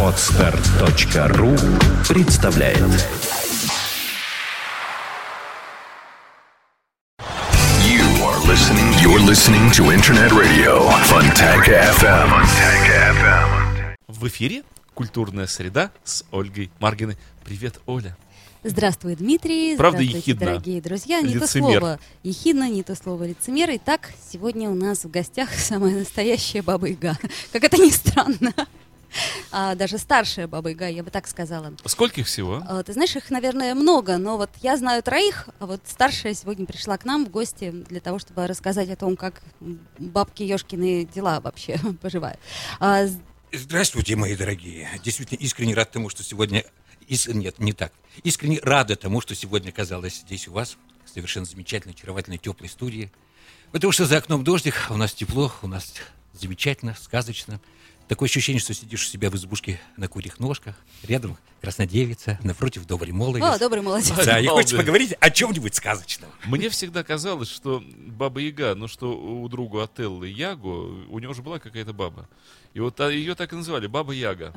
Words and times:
Отстар.ру 0.00 1.56
представляет 2.08 2.78
You 7.82 8.04
are 8.22 8.38
listening. 8.46 8.92
You're 9.02 9.18
listening 9.18 9.72
to 9.72 9.90
Internet 9.92 10.30
Radio 10.30 10.88
Fontanka 11.08 11.72
FM. 11.98 12.28
Fontanka 12.30 12.94
FM. 13.18 13.94
В 14.06 14.28
эфире 14.28 14.62
«Культурная 14.94 15.48
среда» 15.48 15.90
с 16.04 16.24
Ольгой 16.30 16.70
Маргиной. 16.78 17.16
Привет, 17.44 17.80
Оля. 17.86 18.16
Здравствуй, 18.66 19.14
Дмитрий. 19.16 19.76
Правда, 19.76 19.98
Здравствуйте, 19.98 20.30
ехидно. 20.30 20.46
дорогие 20.46 20.80
друзья. 20.80 21.20
Не 21.20 21.34
то 21.34 21.44
Лицемер. 21.44 21.80
слово 21.80 22.00
ехидно, 22.22 22.70
не 22.70 22.82
то 22.82 22.94
слово 22.94 23.24
лицемер. 23.24 23.68
Итак, 23.74 24.12
сегодня 24.32 24.70
у 24.70 24.74
нас 24.74 25.04
в 25.04 25.10
гостях 25.10 25.50
самая 25.54 25.94
настоящая 25.98 26.62
Баба 26.62 26.86
Яга. 26.86 27.18
Как 27.52 27.62
это 27.62 27.76
ни 27.76 27.90
странно. 27.90 28.54
А, 29.52 29.74
даже 29.74 29.98
старшая 29.98 30.48
Баба 30.48 30.70
Яга, 30.70 30.88
я 30.88 31.02
бы 31.04 31.10
так 31.10 31.26
сказала. 31.28 31.74
Сколько 31.84 32.22
их 32.22 32.26
всего? 32.26 32.62
А, 32.66 32.82
Ты 32.82 32.94
знаешь, 32.94 33.14
их, 33.16 33.28
наверное, 33.30 33.74
много, 33.74 34.16
но 34.16 34.38
вот 34.38 34.48
я 34.62 34.78
знаю 34.78 35.02
троих, 35.02 35.50
а 35.58 35.66
вот 35.66 35.82
старшая 35.86 36.32
сегодня 36.32 36.64
пришла 36.64 36.96
к 36.96 37.04
нам 37.04 37.26
в 37.26 37.28
гости 37.30 37.70
для 37.70 38.00
того, 38.00 38.18
чтобы 38.18 38.46
рассказать 38.46 38.88
о 38.88 38.96
том, 38.96 39.16
как 39.16 39.42
бабки 39.98 40.42
Ёшкины 40.42 41.04
дела 41.04 41.40
вообще 41.40 41.78
поживают. 42.00 42.40
А, 42.80 43.04
Здравствуйте, 43.52 44.16
мои 44.16 44.34
дорогие. 44.34 44.88
Действительно 45.04 45.38
искренне 45.38 45.74
рад 45.74 45.90
тому, 45.90 46.08
что 46.08 46.24
сегодня... 46.24 46.64
ис- 47.08 47.32
Нет, 47.32 47.58
не 47.58 47.72
так. 47.72 47.92
Искренне 48.22 48.60
рада 48.62 48.96
тому, 48.96 49.20
что 49.20 49.34
сегодня 49.34 49.70
оказалась 49.70 50.20
здесь 50.20 50.48
у 50.48 50.52
вас, 50.52 50.76
в 51.04 51.10
совершенно 51.10 51.46
замечательной, 51.46 51.94
очаровательной, 51.94 52.38
теплой 52.38 52.68
студии. 52.68 53.10
Потому 53.72 53.92
что 53.92 54.06
за 54.06 54.18
окном 54.18 54.44
дождик, 54.44 54.74
а 54.88 54.94
у 54.94 54.96
нас 54.96 55.14
тепло, 55.14 55.52
у 55.62 55.66
нас 55.66 55.94
замечательно, 56.32 56.96
сказочно. 57.00 57.60
Такое 58.08 58.28
ощущение, 58.28 58.60
что 58.60 58.74
сидишь 58.74 59.06
у 59.06 59.08
себя 59.08 59.30
в 59.30 59.34
избушке 59.34 59.80
на 59.96 60.08
курьих 60.08 60.38
ножках, 60.38 60.76
рядом 61.04 61.38
краснодевица, 61.62 62.38
напротив 62.42 62.86
добрый 62.86 63.12
молодец. 63.12 63.48
О, 63.48 63.58
добрый 63.58 63.80
молодец. 63.80 64.12
Да, 64.24 64.38
и 64.38 64.46
хочется 64.46 64.76
поговорить 64.76 65.14
о 65.20 65.30
чем-нибудь 65.30 65.74
сказочном. 65.74 66.30
Мне 66.44 66.68
всегда 66.68 67.02
казалось, 67.02 67.48
что 67.48 67.82
Баба 67.96 68.40
Яга, 68.40 68.74
ну 68.74 68.88
что 68.88 69.18
у 69.18 69.48
другу 69.48 69.80
Отеллы 69.80 70.28
Ягу, 70.28 71.06
у 71.08 71.18
него 71.18 71.32
же 71.32 71.40
была 71.40 71.58
какая-то 71.58 71.94
баба. 71.94 72.28
И 72.74 72.80
вот 72.80 73.00
а, 73.00 73.10
ее 73.10 73.34
так 73.34 73.52
и 73.54 73.56
называли, 73.56 73.86
Баба 73.86 74.12
Яга. 74.12 74.52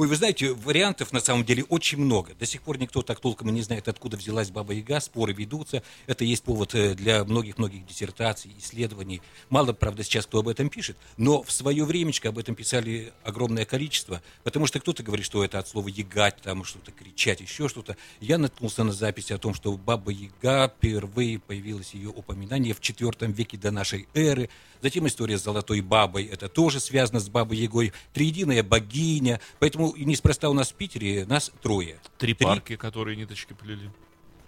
Ой, 0.00 0.06
вы 0.06 0.16
знаете, 0.16 0.54
вариантов 0.54 1.12
на 1.12 1.20
самом 1.20 1.44
деле 1.44 1.62
очень 1.64 1.98
много. 1.98 2.32
До 2.32 2.46
сих 2.46 2.62
пор 2.62 2.78
никто 2.78 3.02
так 3.02 3.20
толком 3.20 3.50
и 3.50 3.52
не 3.52 3.60
знает, 3.60 3.86
откуда 3.86 4.16
взялась 4.16 4.50
Баба 4.50 4.72
Яга, 4.72 4.98
споры 4.98 5.34
ведутся. 5.34 5.82
Это 6.06 6.24
есть 6.24 6.42
повод 6.42 6.74
э, 6.74 6.94
для 6.94 7.22
многих-многих 7.22 7.84
диссертаций, 7.84 8.50
исследований. 8.58 9.20
Мало, 9.50 9.74
правда, 9.74 10.02
сейчас 10.02 10.24
кто 10.24 10.38
об 10.38 10.48
этом 10.48 10.70
пишет, 10.70 10.96
но 11.18 11.42
в 11.42 11.52
свое 11.52 11.84
времечко 11.84 12.30
об 12.30 12.38
этом 12.38 12.54
писали 12.54 13.12
огромное 13.24 13.66
количество, 13.66 14.22
потому 14.42 14.66
что 14.66 14.80
кто-то 14.80 15.02
говорит, 15.02 15.26
что 15.26 15.44
это 15.44 15.58
от 15.58 15.68
слова 15.68 15.88
«ягать», 15.88 16.36
там 16.40 16.64
что-то 16.64 16.92
кричать, 16.92 17.42
еще 17.42 17.68
что-то. 17.68 17.98
Я 18.22 18.38
наткнулся 18.38 18.84
на 18.84 18.92
запись 18.92 19.30
о 19.30 19.36
том, 19.36 19.52
что 19.52 19.76
Баба 19.76 20.12
Яга 20.12 20.72
впервые 20.74 21.40
появилось 21.40 21.92
ее 21.92 22.08
упоминание 22.08 22.72
в 22.72 22.80
IV 22.80 23.30
веке 23.34 23.58
до 23.58 23.70
нашей 23.70 24.08
эры. 24.14 24.48
Затем 24.80 25.06
история 25.06 25.36
с 25.36 25.44
Золотой 25.44 25.82
Бабой, 25.82 26.24
это 26.24 26.48
тоже 26.48 26.80
связано 26.80 27.20
с 27.20 27.28
Бабой 27.28 27.58
Ягой. 27.58 27.92
Триединая 28.14 28.62
богиня. 28.62 29.38
Поэтому 29.58 29.89
и 29.92 30.04
неспроста 30.04 30.48
у 30.50 30.52
нас 30.54 30.70
в 30.70 30.74
Питере 30.74 31.26
нас 31.26 31.52
трое. 31.62 31.98
Три 32.18 32.34
парки, 32.34 32.76
которые 32.76 33.16
ниточки 33.16 33.52
плели. 33.52 33.90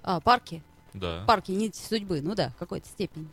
А, 0.02 0.20
парки. 0.20 0.62
Да. 0.94 1.24
Парки, 1.26 1.52
нить 1.52 1.76
судьбы. 1.76 2.20
Ну 2.20 2.34
да, 2.34 2.50
в 2.50 2.56
какой-то 2.56 2.88
степени. 2.88 3.28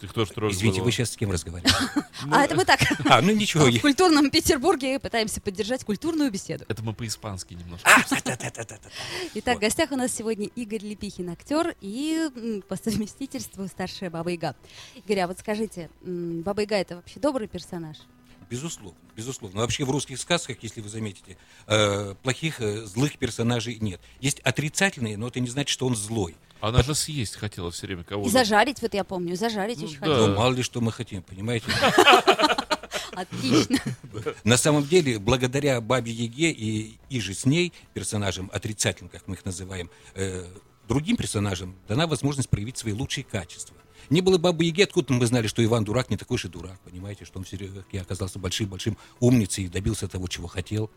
Ты 0.00 0.08
кто 0.08 0.24
трое 0.26 0.52
Извините, 0.52 0.82
вы 0.82 0.90
сейчас 0.90 1.12
с 1.12 1.16
кем 1.16 1.30
разговариваете? 1.30 1.76
а 2.30 2.44
это 2.44 2.54
мы 2.56 2.64
так. 2.64 2.80
А, 3.06 3.22
ну 3.22 3.32
ничего. 3.32 3.64
В 3.70 3.80
культурном 3.80 4.30
Петербурге 4.30 4.98
пытаемся 4.98 5.40
поддержать 5.40 5.84
культурную 5.84 6.30
беседу. 6.30 6.64
Это 6.68 6.82
мы 6.82 6.92
по-испански 6.92 7.54
немножко. 7.54 7.88
А. 7.88 8.02
Итак, 9.34 9.58
в 9.58 9.60
гостях 9.60 9.92
у 9.92 9.96
нас 9.96 10.12
сегодня 10.12 10.46
Игорь 10.46 10.82
Лепихин, 10.82 11.30
актер 11.30 11.74
и 11.80 12.62
по 12.68 12.76
совместительству 12.76 13.66
старшая 13.68 14.10
Баба 14.10 14.30
Яга. 14.30 14.56
Игорь, 14.96 15.20
а 15.20 15.26
вот 15.28 15.38
скажите, 15.38 15.88
Баба 16.02 16.62
Яга 16.62 16.76
это 16.76 16.96
вообще 16.96 17.20
добрый 17.20 17.46
персонаж? 17.46 17.96
Безусловно, 18.54 18.98
безусловно. 19.16 19.60
Вообще 19.62 19.84
в 19.84 19.90
русских 19.90 20.20
сказках, 20.20 20.58
если 20.62 20.80
вы 20.80 20.88
заметите, 20.88 21.36
э, 21.66 22.14
плохих, 22.22 22.60
э, 22.60 22.84
злых 22.86 23.18
персонажей 23.18 23.78
нет. 23.80 24.00
Есть 24.20 24.38
отрицательные, 24.40 25.16
но 25.16 25.26
это 25.26 25.40
не 25.40 25.48
значит, 25.48 25.70
что 25.70 25.86
он 25.86 25.96
злой. 25.96 26.36
Она 26.60 26.82
же 26.84 26.94
съесть 26.94 27.34
хотела 27.36 27.70
все 27.72 27.86
время 27.86 28.02
И 28.02 28.04
кого-то. 28.04 28.30
зажарить, 28.30 28.80
вот 28.80 28.94
я 28.94 29.02
помню, 29.02 29.34
зажарить 29.36 29.78
Ну 29.78 29.84
очень 29.86 29.98
да. 29.98 30.06
хотела. 30.06 30.26
Ну, 30.28 30.36
мало 30.36 30.52
ли 30.54 30.62
что 30.62 30.80
мы 30.80 30.92
хотим, 30.92 31.22
понимаете? 31.22 31.66
Отлично. 33.12 33.78
На 34.44 34.56
самом 34.56 34.84
деле, 34.84 35.18
благодаря 35.18 35.80
Бабе 35.80 36.12
Яге 36.12 36.50
и, 36.52 36.96
и 37.10 37.20
же 37.20 37.34
с 37.34 37.44
ней, 37.44 37.72
персонажам 37.92 38.50
отрицательным, 38.52 39.08
как 39.10 39.26
мы 39.26 39.34
их 39.34 39.44
называем, 39.44 39.90
э, 40.14 40.46
другим 40.88 41.16
персонажам 41.16 41.74
дана 41.88 42.06
возможность 42.06 42.48
проявить 42.48 42.76
свои 42.78 42.92
лучшие 42.92 43.24
качества. 43.24 43.76
Не 44.10 44.20
было 44.20 44.38
Бабы 44.38 44.64
Яги, 44.64 44.82
откуда 44.82 45.12
мы 45.14 45.26
знали, 45.26 45.46
что 45.46 45.64
Иван 45.64 45.84
Дурак 45.84 46.10
не 46.10 46.16
такой 46.16 46.38
же 46.38 46.48
дурак, 46.48 46.78
понимаете, 46.80 47.24
что 47.24 47.38
он 47.38 47.44
все-таки 47.44 47.98
оказался 47.98 48.38
большим-большим 48.38 48.96
умницей 49.20 49.64
и 49.64 49.68
добился 49.68 50.08
того, 50.08 50.28
чего 50.28 50.46
хотел. 50.46 50.90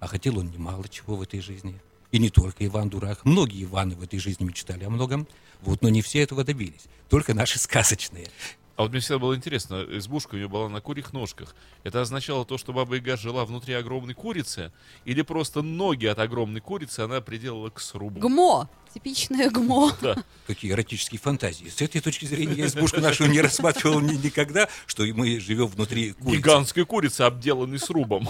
А 0.00 0.06
хотел 0.06 0.38
он 0.38 0.50
немало 0.50 0.88
чего 0.88 1.16
в 1.16 1.22
этой 1.22 1.40
жизни. 1.40 1.80
И 2.12 2.18
не 2.18 2.30
только 2.30 2.64
Иван 2.66 2.90
Дурак. 2.90 3.24
Многие 3.24 3.64
Иваны 3.64 3.96
в 3.96 4.02
этой 4.02 4.18
жизни 4.18 4.44
мечтали 4.44 4.84
о 4.84 4.90
многом, 4.90 5.26
вот, 5.62 5.82
но 5.82 5.88
не 5.88 6.02
все 6.02 6.20
этого 6.20 6.44
добились. 6.44 6.84
Только 7.08 7.34
наши 7.34 7.58
сказочные. 7.58 8.28
А 8.76 8.82
вот 8.82 8.90
мне 8.90 9.00
всегда 9.00 9.20
было 9.20 9.36
интересно, 9.36 9.84
избушка 9.88 10.34
у 10.34 10.38
нее 10.38 10.48
была 10.48 10.68
на 10.68 10.80
курьих 10.80 11.12
ножках. 11.12 11.54
Это 11.84 12.00
означало 12.00 12.44
то, 12.44 12.58
что 12.58 12.72
Баба 12.72 12.96
Яга 12.96 13.16
жила 13.16 13.44
внутри 13.44 13.72
огромной 13.74 14.14
курицы? 14.14 14.72
Или 15.04 15.22
просто 15.22 15.62
ноги 15.62 16.06
от 16.06 16.18
огромной 16.18 16.60
курицы 16.60 17.00
она 17.00 17.20
приделала 17.20 17.70
к 17.70 17.80
срубу? 17.80 18.18
ГМО. 18.18 18.68
Типичное 18.92 19.48
ГМО. 19.50 19.96
Какие 20.48 20.72
эротические 20.72 21.20
фантазии. 21.20 21.68
С 21.68 21.80
этой 21.82 22.00
точки 22.00 22.24
зрения 22.26 22.54
я 22.54 22.66
избушку 22.66 23.00
нашу 23.00 23.26
не 23.26 23.40
рассматривал 23.40 24.00
ни- 24.00 24.14
никогда, 24.16 24.68
что 24.86 25.04
мы 25.04 25.38
живем 25.38 25.66
внутри 25.66 26.12
курицы. 26.12 26.36
Гигантской 26.38 26.84
курицы, 26.84 27.20
обделанной 27.22 27.78
срубом. 27.78 28.28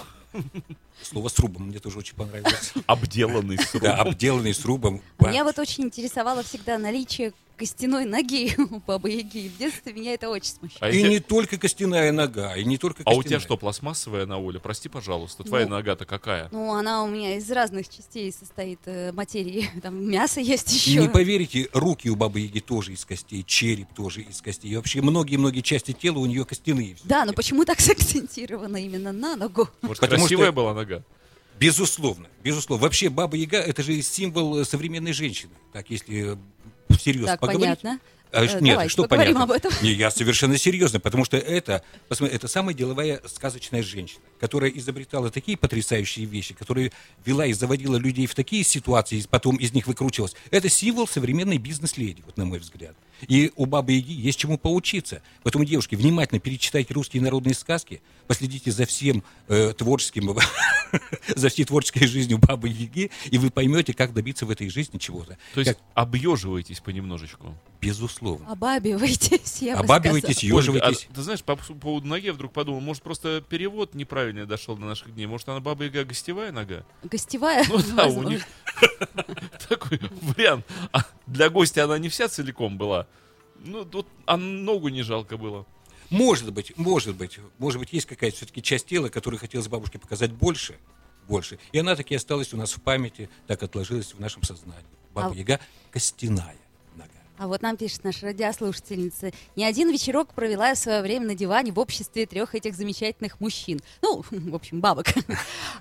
Слово 1.01 1.29
срубом 1.29 1.67
мне 1.69 1.79
тоже 1.79 1.99
очень 1.99 2.15
понравилось. 2.15 2.73
Обделанный 2.87 3.57
Да, 3.57 3.63
срубом. 3.63 3.91
обделанный 4.07 4.53
срубом. 4.53 5.01
Меня 5.19 5.43
вот 5.43 5.57
очень 5.59 5.85
интересовало 5.85 6.43
всегда 6.43 6.77
наличие 6.77 7.33
костяной 7.55 8.05
ноги 8.05 8.53
у 8.57 8.79
Бабы 8.79 9.11
Яги. 9.11 9.49
В 9.49 9.57
детстве 9.57 9.93
меня 9.93 10.13
это 10.13 10.29
очень 10.29 10.51
смущало. 10.53 10.79
А 10.81 10.89
И 10.89 10.99
эти- 10.99 11.07
не 11.07 11.19
только 11.19 11.57
костяная 11.57 12.11
нога, 12.11 12.55
и 12.55 12.63
не 12.65 12.77
только 12.77 13.01
А 13.01 13.05
костяная. 13.05 13.19
у 13.19 13.23
тебя 13.23 13.39
что, 13.39 13.57
пластмассовая 13.57 14.25
на 14.25 14.37
Оля? 14.37 14.59
Прости, 14.59 14.89
пожалуйста, 14.89 15.43
твоя 15.43 15.65
Ну, 15.65 15.71
нога-то 15.75 16.05
какая? 16.05 16.49
Ну, 16.51 16.73
она 16.73 17.03
у 17.03 17.07
меня 17.07 17.37
из 17.37 17.49
разных 17.51 17.89
частей 17.89 18.31
состоит 18.31 18.79
э, 18.85 19.11
материи. 19.11 19.69
Там 19.81 20.03
мясо 20.09 20.39
есть 20.39 20.71
И 20.71 20.75
еще. 20.75 21.01
не 21.01 21.09
поверите, 21.09 21.69
руки 21.73 22.09
у 22.09 22.15
бабы 22.15 22.41
Яги 22.41 22.59
тоже 22.59 22.93
из 22.93 23.05
костей, 23.05 23.43
череп 23.43 23.93
тоже 23.95 24.21
из 24.21 24.41
костей. 24.41 24.71
И 24.71 24.75
вообще 24.75 25.01
многие-многие 25.01 25.61
части 25.61 25.91
тела 25.93 26.19
у 26.19 26.25
нее 26.25 26.45
костяные. 26.45 26.95
Да, 27.03 27.25
но 27.25 27.33
почему 27.33 27.65
так 27.65 27.79
сакцентировано 27.79 28.77
именно 28.77 29.11
на 29.11 29.35
ногу? 29.35 29.69
Может, 29.81 30.01
потому 30.01 30.21
красивая 30.23 30.47
что- 30.47 30.53
была 30.53 30.73
нога? 30.73 31.03
Безусловно, 31.57 32.27
безусловно. 32.43 32.83
Вообще 32.83 33.07
Баба 33.09 33.37
Яга 33.37 33.59
это 33.59 33.81
же 33.81 34.01
символ 34.01 34.65
современной 34.65 35.13
женщины. 35.13 35.53
Так, 35.71 35.89
если 35.89 36.37
всерьез 36.89 37.25
Так, 37.25 37.39
поговорить. 37.39 37.81
понятно. 37.81 37.99
А, 38.31 38.43
Э, 38.43 38.59
нет, 38.59 38.73
давайте 38.73 38.91
что 38.91 39.07
понятно? 39.07 39.43
об 39.43 39.51
этом. 39.51 39.71
Не, 39.81 39.91
я 39.93 40.11
совершенно 40.11 40.57
серьезно, 40.57 40.99
потому 40.99 41.23
что 41.23 41.37
это, 41.37 41.83
посмотри, 42.09 42.35
это 42.35 42.49
самая 42.49 42.75
деловая 42.75 43.21
сказочная 43.25 43.81
женщина, 43.81 44.19
которая 44.41 44.69
изобретала 44.71 45.31
такие 45.31 45.57
потрясающие 45.57 46.25
вещи, 46.25 46.53
которая 46.53 46.91
вела 47.23 47.45
и 47.45 47.53
заводила 47.53 47.95
людей 47.95 48.25
в 48.27 48.35
такие 48.35 48.63
ситуации, 48.65 49.19
и 49.19 49.27
потом 49.27 49.55
из 49.55 49.73
них 49.73 49.87
выкручивалась. 49.87 50.33
Это 50.51 50.67
символ 50.67 51.07
современной 51.07 51.57
бизнес-леди, 51.59 52.23
вот 52.25 52.35
на 52.35 52.43
мой 52.45 52.59
взгляд. 52.59 52.95
И 53.27 53.51
у 53.55 53.65
Бабы 53.65 53.93
Яги 53.93 54.11
есть 54.13 54.39
чему 54.39 54.57
поучиться. 54.57 55.21
Поэтому, 55.43 55.65
девушки, 55.65 55.95
внимательно 55.95 56.39
перечитайте 56.39 56.93
русские 56.93 57.21
народные 57.23 57.55
сказки, 57.55 58.01
последите 58.27 58.71
за 58.71 58.85
всем 58.85 59.23
э, 59.47 59.73
творческим, 59.77 60.35
за 61.35 61.49
всей 61.49 61.65
творческой 61.65 62.07
жизнью 62.07 62.37
Бабы 62.39 62.69
Яги, 62.69 63.11
и 63.31 63.37
вы 63.37 63.49
поймете, 63.51 63.93
как 63.93 64.13
добиться 64.13 64.45
в 64.45 64.49
этой 64.51 64.69
жизни 64.69 64.97
чего-то. 64.97 65.37
То 65.53 65.59
есть 65.61 65.73
Как- 65.73 65.81
объеживаетесь 65.93 66.79
понемножечку. 66.79 67.55
безусловно. 67.81 68.49
Обабивайтесь, 68.51 69.61
я 69.61 69.77
Обабивайтесь, 69.77 70.37
сказала. 70.37 70.59
еживайтесь. 70.59 71.07
А 71.11 71.13
ты 71.15 71.21
знаешь, 71.21 71.43
по 71.43 71.55
по 71.55 71.73
поводу 71.73 72.07
ноги 72.07 72.25
я 72.25 72.33
вдруг 72.33 72.51
подумал, 72.53 72.81
может, 72.81 73.01
просто 73.03 73.41
перевод 73.47 73.95
неправильный 73.95 74.45
дошел 74.45 74.75
до 74.75 74.85
наших 74.85 75.13
дней. 75.13 75.25
Может, 75.25 75.49
она 75.49 75.59
Баба 75.59 75.85
Яга 75.85 76.03
гостевая 76.05 76.51
нога? 76.51 76.83
Гостевая? 77.03 77.65
Ну 77.69 77.79
да, 77.95 78.07
у 78.07 78.23
них 78.23 78.43
такой 79.69 79.99
вариант. 80.21 80.65
А 80.91 81.03
для 81.27 81.49
гостя 81.49 81.85
она 81.85 81.97
не 81.97 82.09
вся 82.09 82.27
целиком 82.27 82.77
была. 82.77 83.04
Ну, 83.63 83.85
тут 83.85 84.07
а 84.25 84.37
ногу 84.37 84.89
не 84.89 85.01
жалко 85.01 85.37
было. 85.37 85.65
Может 86.09 86.53
быть, 86.53 86.77
может 86.77 87.15
быть, 87.15 87.39
может 87.57 87.79
быть, 87.79 87.93
есть 87.93 88.05
какая-то 88.05 88.37
все-таки 88.37 88.61
часть 88.61 88.87
тела, 88.87 89.09
которую 89.09 89.39
хотелось 89.39 89.67
бабушке 89.67 89.97
показать 89.97 90.31
больше, 90.31 90.77
больше. 91.27 91.57
И 91.71 91.79
она 91.79 91.95
таки 91.95 92.15
осталась 92.15 92.53
у 92.53 92.57
нас 92.57 92.73
в 92.73 92.81
памяти, 92.81 93.29
так 93.47 93.63
отложилась 93.63 94.13
в 94.13 94.19
нашем 94.19 94.43
сознании. 94.43 94.85
Баба 95.13 95.35
А- 95.35 95.59
костяная. 95.91 96.57
А 97.37 97.47
вот 97.47 97.61
нам 97.61 97.75
пишет 97.75 98.03
наша 98.05 98.27
радиослушательница. 98.27 99.31
Ни 99.57 99.63
один 99.63 99.91
вечерок 99.91 100.33
провела 100.33 100.69
я 100.69 100.75
в 100.75 100.77
свое 100.77 101.01
время 101.01 101.27
на 101.27 101.35
диване 101.35 101.73
в 101.73 101.79
обществе 101.79 102.25
трех 102.25 102.55
этих 102.55 102.75
замечательных 102.75 103.41
мужчин. 103.41 103.81
Ну, 104.01 104.23
в 104.31 104.55
общем, 104.55 104.79
бабок. 104.79 105.07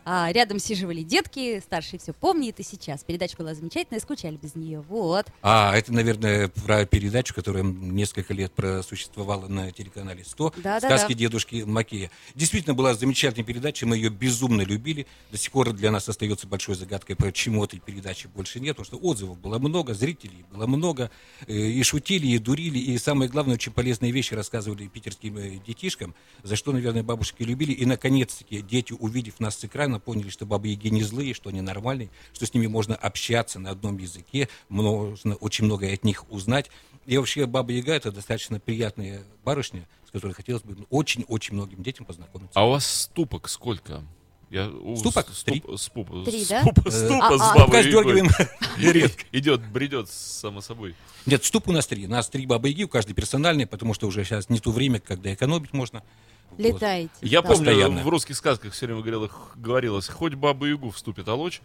А 0.06 0.31
рядом 0.33 0.59
сиживали 0.59 1.03
детки, 1.03 1.61
старший 1.61 1.99
все 1.99 2.12
помнит 2.12 2.61
и 2.61 2.62
сейчас. 2.62 3.05
Передача 3.05 3.37
была 3.39 3.55
замечательная, 3.55 4.01
скучали 4.01 4.37
без 4.37 4.55
нее. 4.55 4.85
Вот. 4.89 5.27
А, 5.41 5.75
это, 5.75 5.93
наверное, 5.93 6.49
про 6.49 6.85
передачу, 6.85 7.35
которая 7.35 7.62
несколько 7.62 8.35
лет 8.35 8.53
просуществовала 8.53 9.49
на 9.49 9.71
телеканале 9.73 10.25
100. 10.25 10.55
Да, 10.57 10.81
да, 10.81 10.89
«Сказки 10.89 11.15
да. 11.15 11.21
дедушки 11.21 11.62
Макея». 11.67 12.11
Действительно, 12.35 12.75
была 12.75 12.95
замечательная 12.95 13.47
передача, 13.47 13.87
мы 13.87 13.97
ее 13.97 14.11
безумно 14.11 14.62
любили. 14.62 15.07
До 15.31 15.39
сих 15.39 15.53
пор 15.53 15.73
для 15.73 15.91
нас 15.91 16.09
остается 16.09 16.47
большой 16.47 16.75
загадкой, 16.75 17.17
почему 17.17 17.65
этой 17.65 17.79
передачи 17.81 18.27
больше 18.27 18.61
нет, 18.61 18.77
потому 18.77 18.85
что 18.85 19.09
отзывов 19.09 19.39
было 19.39 19.59
много, 19.59 19.95
зрителей 19.95 20.45
было 20.50 20.67
много, 20.67 21.11
и 21.46 21.82
шутили, 21.82 22.26
и 22.26 22.38
дурили, 22.38 22.79
и 22.79 22.99
самое 22.99 23.31
главное, 23.31 23.55
очень 23.55 23.73
полезные 23.73 24.12
вещи 24.12 24.35
рассказывали 24.35 24.87
питерским 24.87 25.37
э, 25.38 25.58
детишкам, 25.67 26.14
за 26.43 26.56
что, 26.56 26.73
наверное, 26.73 27.02
бабушки 27.02 27.43
любили. 27.43 27.73
И, 27.73 27.85
наконец-таки, 27.87 28.62
дети, 28.62 28.93
увидев 28.93 29.41
нас 29.41 29.58
с 29.58 29.64
экрана, 29.64 30.00
поняли, 30.00 30.31
что 30.31 30.46
бабы-яги 30.46 30.88
не 30.88 31.02
злые, 31.02 31.35
что 31.35 31.50
они 31.50 31.61
нормальные, 31.61 32.11
что 32.32 32.46
с 32.46 32.55
ними 32.55 32.67
можно 32.67 32.94
общаться 32.94 33.58
на 33.58 33.70
одном 33.70 33.99
языке, 33.99 34.49
можно 34.69 35.35
очень 35.37 35.64
многое 35.64 35.94
от 35.94 36.05
них 36.05 36.31
узнать. 36.31 36.70
И 37.06 37.19
вообще 37.19 37.47
Баба-Яга– 37.47 37.93
это 37.94 38.12
достаточно 38.12 38.58
приятная 38.58 39.23
барышня, 39.44 39.87
с 40.06 40.11
которой 40.11 40.32
хотелось 40.32 40.62
бы 40.62 40.76
очень-очень 40.90 41.55
многим 41.55 41.82
детям 41.82 42.06
познакомиться. 42.06 42.58
А 42.58 42.67
у 42.67 42.70
вас 42.70 42.87
ступок 42.87 43.49
сколько? 43.49 44.02
Я, 44.50 44.69
у 44.69 44.96
Ступок? 44.96 45.29
с- 45.32 45.43
Три. 45.44 45.62
ступ- 45.76 46.25
Три, 46.25 46.44
да? 46.46 46.62
ступа- 46.62 46.87
Э, 46.88 46.91
ступа 46.91 47.29
а- 47.35 47.38
с 47.38 47.43
а- 47.43 47.55
бабой 47.55 47.82
редко. 48.79 49.25
Идет, 49.32 49.61
бредет 49.67 50.08
само 50.11 50.61
собой. 50.61 50.94
Нет, 51.26 51.44
ступ 51.44 51.69
у 51.69 51.73
нас 51.73 51.87
три. 51.87 52.06
У 52.06 52.11
нас 52.11 52.29
три 52.29 52.46
бабы-яги, 52.46 52.85
у 52.85 52.88
каждой 52.88 53.14
персональные, 53.14 53.67
потому 53.67 53.94
что 53.94 54.06
уже 54.06 54.25
сейчас 54.25 54.49
не 54.50 54.61
то 54.61 54.70
время, 54.70 55.00
когда 55.00 55.32
экономить 55.32 55.73
можно. 55.73 56.02
Вот. 56.50 56.61
Летаете. 56.61 57.11
Я 57.23 57.43
да. 57.43 57.49
помню, 57.49 57.64
Постоянно. 57.67 58.02
в 58.02 58.08
русских 58.08 58.37
сказках 58.37 58.73
все 58.75 58.87
время 58.87 59.00
говорилось, 59.00 59.31
говорилось 59.56 60.08
хоть 60.08 60.35
бабу 60.35 60.67
Ягу 60.67 60.90
вступит 60.90 61.29
олочь. 61.29 61.61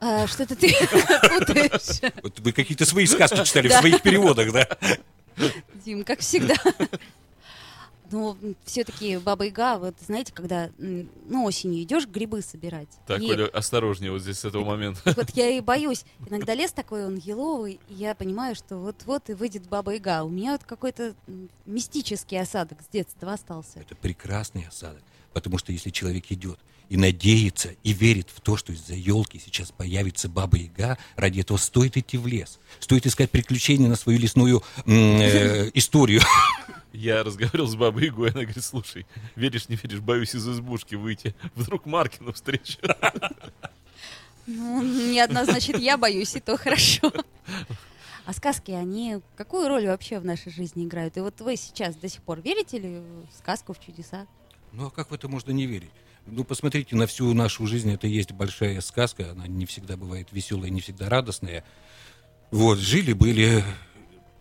А, 0.00 0.26
что-то 0.26 0.56
ты 0.56 0.68
путаешь, 1.38 2.12
Вот 2.22 2.40
вы 2.40 2.50
какие-то 2.52 2.84
свои 2.84 3.06
сказки 3.06 3.44
читали 3.44 3.68
в 3.68 3.72
своих 3.74 4.02
переводах, 4.02 4.50
да? 4.52 4.66
Дим, 5.84 6.02
как 6.02 6.18
всегда. 6.20 6.56
Ну, 8.12 8.36
все-таки 8.64 9.16
Баба 9.16 9.44
Яга, 9.46 9.78
вот 9.78 9.94
знаете, 10.06 10.32
когда 10.32 10.70
ну, 10.78 11.44
осенью 11.44 11.82
идешь 11.82 12.06
грибы 12.06 12.42
собирать. 12.42 12.88
Так, 13.06 13.20
и 13.20 13.30
Оля, 13.30 13.46
осторожнее 13.46 14.12
вот 14.12 14.22
здесь 14.22 14.38
с 14.38 14.44
этого 14.44 14.64
момента. 14.64 15.00
вот 15.16 15.30
я 15.30 15.50
и 15.50 15.60
боюсь. 15.60 16.04
Иногда 16.28 16.54
лес 16.54 16.72
такой, 16.72 17.06
он 17.06 17.16
еловый, 17.16 17.80
и 17.88 17.94
я 17.94 18.14
понимаю, 18.14 18.54
что 18.54 18.76
вот-вот 18.76 19.30
и 19.30 19.34
выйдет 19.34 19.68
Баба 19.68 19.94
Яга. 19.94 20.22
У 20.24 20.28
меня 20.28 20.52
вот 20.52 20.64
какой-то 20.64 21.14
мистический 21.66 22.40
осадок 22.40 22.78
с 22.82 22.92
детства 22.92 23.32
остался. 23.32 23.80
Это 23.80 23.96
прекрасный 23.96 24.66
осадок. 24.68 25.02
Потому 25.32 25.58
что 25.58 25.72
если 25.72 25.90
человек 25.90 26.30
идет 26.30 26.58
и 26.88 26.96
надеется, 26.98 27.70
и 27.82 27.94
верит 27.94 28.28
в 28.34 28.42
то, 28.42 28.58
что 28.58 28.72
из-за 28.74 28.94
елки 28.94 29.40
сейчас 29.42 29.70
появится 29.72 30.28
Баба 30.28 30.58
Яга, 30.58 30.98
ради 31.16 31.40
этого 31.40 31.56
стоит 31.56 31.96
идти 31.96 32.18
в 32.18 32.26
лес. 32.26 32.58
Стоит 32.80 33.06
искать 33.06 33.30
приключения 33.30 33.88
на 33.88 33.96
свою 33.96 34.18
лесную 34.18 34.62
э, 34.84 35.70
историю. 35.72 36.20
Я 36.92 37.24
разговаривал 37.24 37.66
с 37.68 37.74
бабой 37.74 38.06
Ягой, 38.06 38.30
она 38.30 38.42
говорит, 38.42 38.64
слушай, 38.64 39.06
веришь, 39.34 39.68
не 39.68 39.76
веришь, 39.76 40.00
боюсь 40.00 40.34
из 40.34 40.46
избушки 40.46 40.94
выйти. 40.94 41.34
Вдруг 41.54 41.86
Маркина 41.86 42.32
встречу. 42.32 42.78
Ну, 44.46 44.82
не 44.82 45.20
одна, 45.20 45.44
значит, 45.44 45.78
я 45.78 45.96
боюсь, 45.96 46.34
и 46.36 46.40
то 46.40 46.56
хорошо. 46.56 47.12
А 48.24 48.32
сказки, 48.32 48.70
они 48.70 49.20
какую 49.36 49.68
роль 49.68 49.86
вообще 49.86 50.18
в 50.18 50.24
нашей 50.24 50.52
жизни 50.52 50.84
играют? 50.84 51.16
И 51.16 51.20
вот 51.20 51.40
вы 51.40 51.56
сейчас 51.56 51.96
до 51.96 52.08
сих 52.08 52.22
пор 52.22 52.40
верите 52.40 52.78
ли 52.78 52.98
в 52.98 53.38
сказку, 53.38 53.72
в 53.72 53.80
чудеса? 53.80 54.26
Ну 54.72 54.86
а 54.86 54.90
как 54.90 55.10
в 55.10 55.14
это 55.14 55.28
можно 55.28 55.50
не 55.50 55.66
верить? 55.66 55.90
Ну, 56.26 56.44
посмотрите, 56.44 56.94
на 56.94 57.06
всю 57.06 57.32
нашу 57.34 57.66
жизнь 57.66 57.92
это 57.92 58.06
есть 58.06 58.30
большая 58.30 58.80
сказка. 58.80 59.32
Она 59.32 59.48
не 59.48 59.66
всегда 59.66 59.96
бывает 59.96 60.28
веселая, 60.30 60.70
не 60.70 60.80
всегда 60.80 61.08
радостная. 61.08 61.64
Вот, 62.52 62.78
жили-были. 62.78 63.64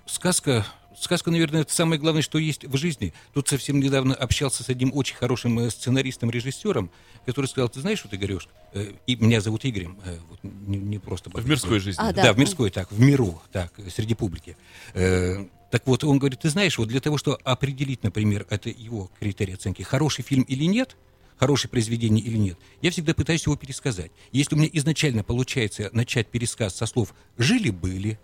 Сказка, 0.05 0.65
сказка, 1.03 1.31
наверное, 1.31 1.61
это 1.61 1.73
самое 1.73 1.99
главное, 1.99 2.21
что 2.21 2.37
есть 2.37 2.65
в 2.65 2.77
жизни. 2.77 3.13
Тут 3.33 3.47
совсем 3.47 3.79
недавно 3.79 4.13
общался 4.13 4.63
с 4.63 4.69
одним 4.69 4.91
очень 4.93 5.15
хорошим 5.15 5.59
э, 5.59 5.69
сценаристом, 5.69 6.29
режиссером, 6.29 6.91
который 7.25 7.47
сказал, 7.47 7.69
ты 7.69 7.81
знаешь, 7.81 7.99
что 7.99 8.07
ты 8.07 8.17
говоришь? 8.17 8.47
Э, 8.73 8.93
И 9.07 9.15
меня 9.15 9.41
зовут 9.41 9.65
Игорем. 9.65 9.99
э, 10.05 10.17
вот, 10.29 10.39
не, 10.43 10.77
не 10.77 10.99
просто 10.99 11.29
В 11.29 11.47
мирской 11.47 11.79
жизни. 11.79 12.01
А, 12.01 12.13
да. 12.13 12.23
да. 12.23 12.33
в 12.33 12.37
мирской, 12.37 12.69
так, 12.69 12.91
в 12.91 12.99
миру, 12.99 13.41
так, 13.51 13.73
среди 13.93 14.15
публики. 14.15 14.57
Э, 14.93 15.45
так 15.71 15.87
вот, 15.87 16.03
он 16.03 16.19
говорит, 16.19 16.41
ты 16.41 16.49
знаешь, 16.49 16.77
вот 16.77 16.89
для 16.89 16.99
того, 16.99 17.17
чтобы 17.17 17.37
определить, 17.43 18.03
например, 18.03 18.45
это 18.49 18.69
его 18.69 19.09
критерий 19.19 19.53
оценки, 19.53 19.83
хороший 19.83 20.23
фильм 20.23 20.43
или 20.43 20.65
нет, 20.65 20.97
хорошее 21.37 21.71
произведение 21.71 22.23
или 22.23 22.37
нет, 22.37 22.57
я 22.81 22.91
всегда 22.91 23.13
пытаюсь 23.13 23.45
его 23.45 23.55
пересказать. 23.55 24.11
Если 24.31 24.53
у 24.53 24.57
меня 24.57 24.69
изначально 24.73 25.23
получается 25.23 25.89
начать 25.93 26.27
пересказ 26.27 26.75
со 26.75 26.85
слов 26.85 27.15
«жили-были», 27.37 28.19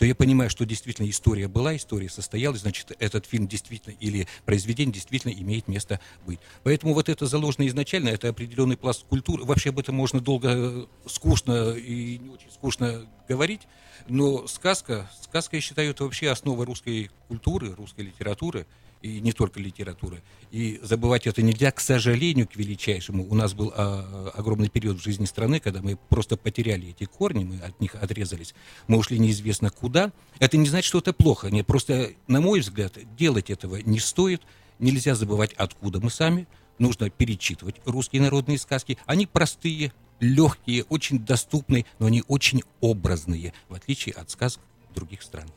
то 0.00 0.06
я 0.06 0.14
понимаю, 0.14 0.48
что 0.48 0.64
действительно 0.64 1.10
история 1.10 1.46
была, 1.46 1.76
история 1.76 2.08
состоялась, 2.08 2.62
значит, 2.62 2.96
этот 3.00 3.26
фильм 3.26 3.46
действительно 3.46 3.94
или 4.00 4.26
произведение 4.46 4.94
действительно 4.94 5.30
имеет 5.30 5.68
место 5.68 6.00
быть. 6.24 6.40
Поэтому 6.62 6.94
вот 6.94 7.10
это 7.10 7.26
заложено 7.26 7.66
изначально, 7.68 8.08
это 8.08 8.30
определенный 8.30 8.78
пласт 8.78 9.04
культуры. 9.04 9.44
Вообще 9.44 9.68
об 9.68 9.78
этом 9.78 9.94
можно 9.94 10.18
долго, 10.18 10.48
э, 10.54 10.86
скучно 11.04 11.72
и 11.72 12.16
не 12.16 12.30
очень 12.30 12.50
скучно 12.50 13.06
говорить, 13.28 13.68
но 14.08 14.46
сказка, 14.46 15.10
сказка, 15.20 15.56
я 15.56 15.60
считаю, 15.60 15.90
это 15.90 16.04
вообще 16.04 16.30
основа 16.30 16.64
русской 16.64 17.10
культуры, 17.28 17.74
русской 17.74 18.06
литературы, 18.06 18.66
и 19.02 19.20
не 19.20 19.32
только 19.32 19.60
литературы. 19.60 20.22
И 20.50 20.78
забывать 20.82 21.26
это 21.26 21.42
нельзя, 21.42 21.70
к 21.70 21.80
сожалению, 21.80 22.46
к 22.46 22.56
величайшему. 22.56 23.26
У 23.28 23.34
нас 23.34 23.54
был 23.54 23.72
а, 23.74 24.30
огромный 24.34 24.68
период 24.68 24.98
в 24.98 25.02
жизни 25.02 25.24
страны, 25.24 25.60
когда 25.60 25.80
мы 25.80 25.96
просто 26.08 26.36
потеряли 26.36 26.90
эти 26.90 27.04
корни, 27.04 27.44
мы 27.44 27.58
от 27.58 27.80
них 27.80 27.94
отрезались, 27.94 28.54
мы 28.88 28.98
ушли 28.98 29.18
неизвестно 29.18 29.70
куда. 29.70 30.12
Это 30.38 30.56
не 30.56 30.68
значит, 30.68 30.86
что 30.86 30.98
это 30.98 31.12
плохо. 31.12 31.50
Не, 31.50 31.62
просто, 31.62 32.12
на 32.26 32.40
мой 32.40 32.60
взгляд, 32.60 32.98
делать 33.16 33.50
этого 33.50 33.76
не 33.76 33.98
стоит. 33.98 34.42
Нельзя 34.78 35.14
забывать, 35.14 35.52
откуда 35.54 36.00
мы 36.00 36.10
сами. 36.10 36.46
Нужно 36.78 37.10
перечитывать 37.10 37.76
русские 37.84 38.22
народные 38.22 38.58
сказки. 38.58 38.96
Они 39.04 39.26
простые, 39.26 39.92
легкие, 40.20 40.84
очень 40.84 41.18
доступные, 41.18 41.84
но 41.98 42.06
они 42.06 42.22
очень 42.28 42.62
образные, 42.80 43.52
в 43.68 43.74
отличие 43.74 44.14
от 44.14 44.30
сказок 44.30 44.62
других 44.94 45.22
стран. 45.22 45.48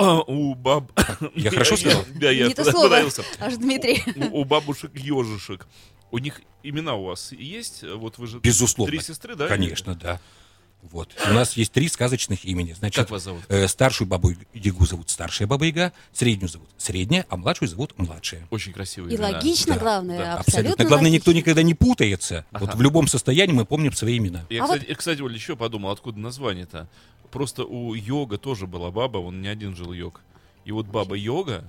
А, 0.00 0.20
у 0.22 0.54
баб... 0.54 0.90
Я 1.34 1.50
хорошо 1.52 1.76
сказал? 1.76 2.04
Да, 2.14 2.30
я 2.30 2.48
Не 2.48 2.54
то 2.54 2.64
слово, 2.64 2.84
понравился. 2.84 3.22
аж 3.38 3.56
Дмитрий. 3.56 4.02
У 4.32 4.44
бабушек 4.44 4.90
ежишек. 4.94 5.66
У 6.10 6.18
них 6.18 6.40
имена 6.62 6.94
у 6.94 7.04
вас 7.04 7.32
есть? 7.32 7.82
Вот 7.84 8.18
вы 8.18 8.26
же 8.26 8.38
Безусловно. 8.40 8.90
три 8.90 9.00
сестры, 9.00 9.34
да? 9.36 9.46
Конечно, 9.46 9.94
да. 9.94 10.20
Вот. 10.82 11.14
У 11.28 11.34
нас 11.34 11.58
есть 11.58 11.72
три 11.72 11.88
сказочных 11.88 12.46
имени. 12.46 12.72
Значит, 12.72 12.96
Как 12.96 13.10
вас 13.10 13.24
зовут? 13.24 13.42
э, 13.48 13.68
старшую 13.68 14.08
бабу 14.08 14.32
Ягу 14.54 14.86
зовут 14.86 15.10
старшая 15.10 15.46
баба 15.46 15.66
Яга, 15.66 15.92
среднюю 16.14 16.48
зовут 16.48 16.70
средняя, 16.78 17.26
а 17.28 17.36
младшую 17.36 17.68
зовут 17.68 17.92
младшая. 17.98 18.46
Очень 18.50 18.72
красивые 18.72 19.12
И 19.12 19.16
имена. 19.16 19.28
логично, 19.28 19.74
Да, 19.74 19.78
главное, 19.80 20.18
да, 20.18 20.34
абсолютно 20.38 20.84
Главное, 20.86 21.10
никто 21.10 21.32
никогда 21.32 21.62
не 21.62 21.74
путается. 21.74 22.46
Вот 22.50 22.70
Ага. 22.70 22.76
в 22.78 22.80
любом 22.82 23.08
состоянии 23.08 23.52
мы 23.52 23.66
помним 23.66 23.92
свои 23.92 24.16
имена. 24.16 24.46
Я, 24.48 24.62
А 24.64 24.68
кстати, 24.68 24.86
я, 24.88 24.94
кстати, 24.94 25.20
Оля, 25.20 25.34
еще 25.34 25.54
подумал, 25.54 25.90
откуда 25.90 26.18
название-то. 26.18 26.88
Просто 27.30 27.64
у 27.64 27.94
йога 27.94 28.38
тоже 28.38 28.66
была 28.66 28.90
баба, 28.90 29.18
он 29.18 29.40
не 29.40 29.48
один 29.48 29.76
жил 29.76 29.92
йог. 29.92 30.20
И 30.64 30.72
вот 30.72 30.86
баба 30.86 31.16
йога, 31.16 31.64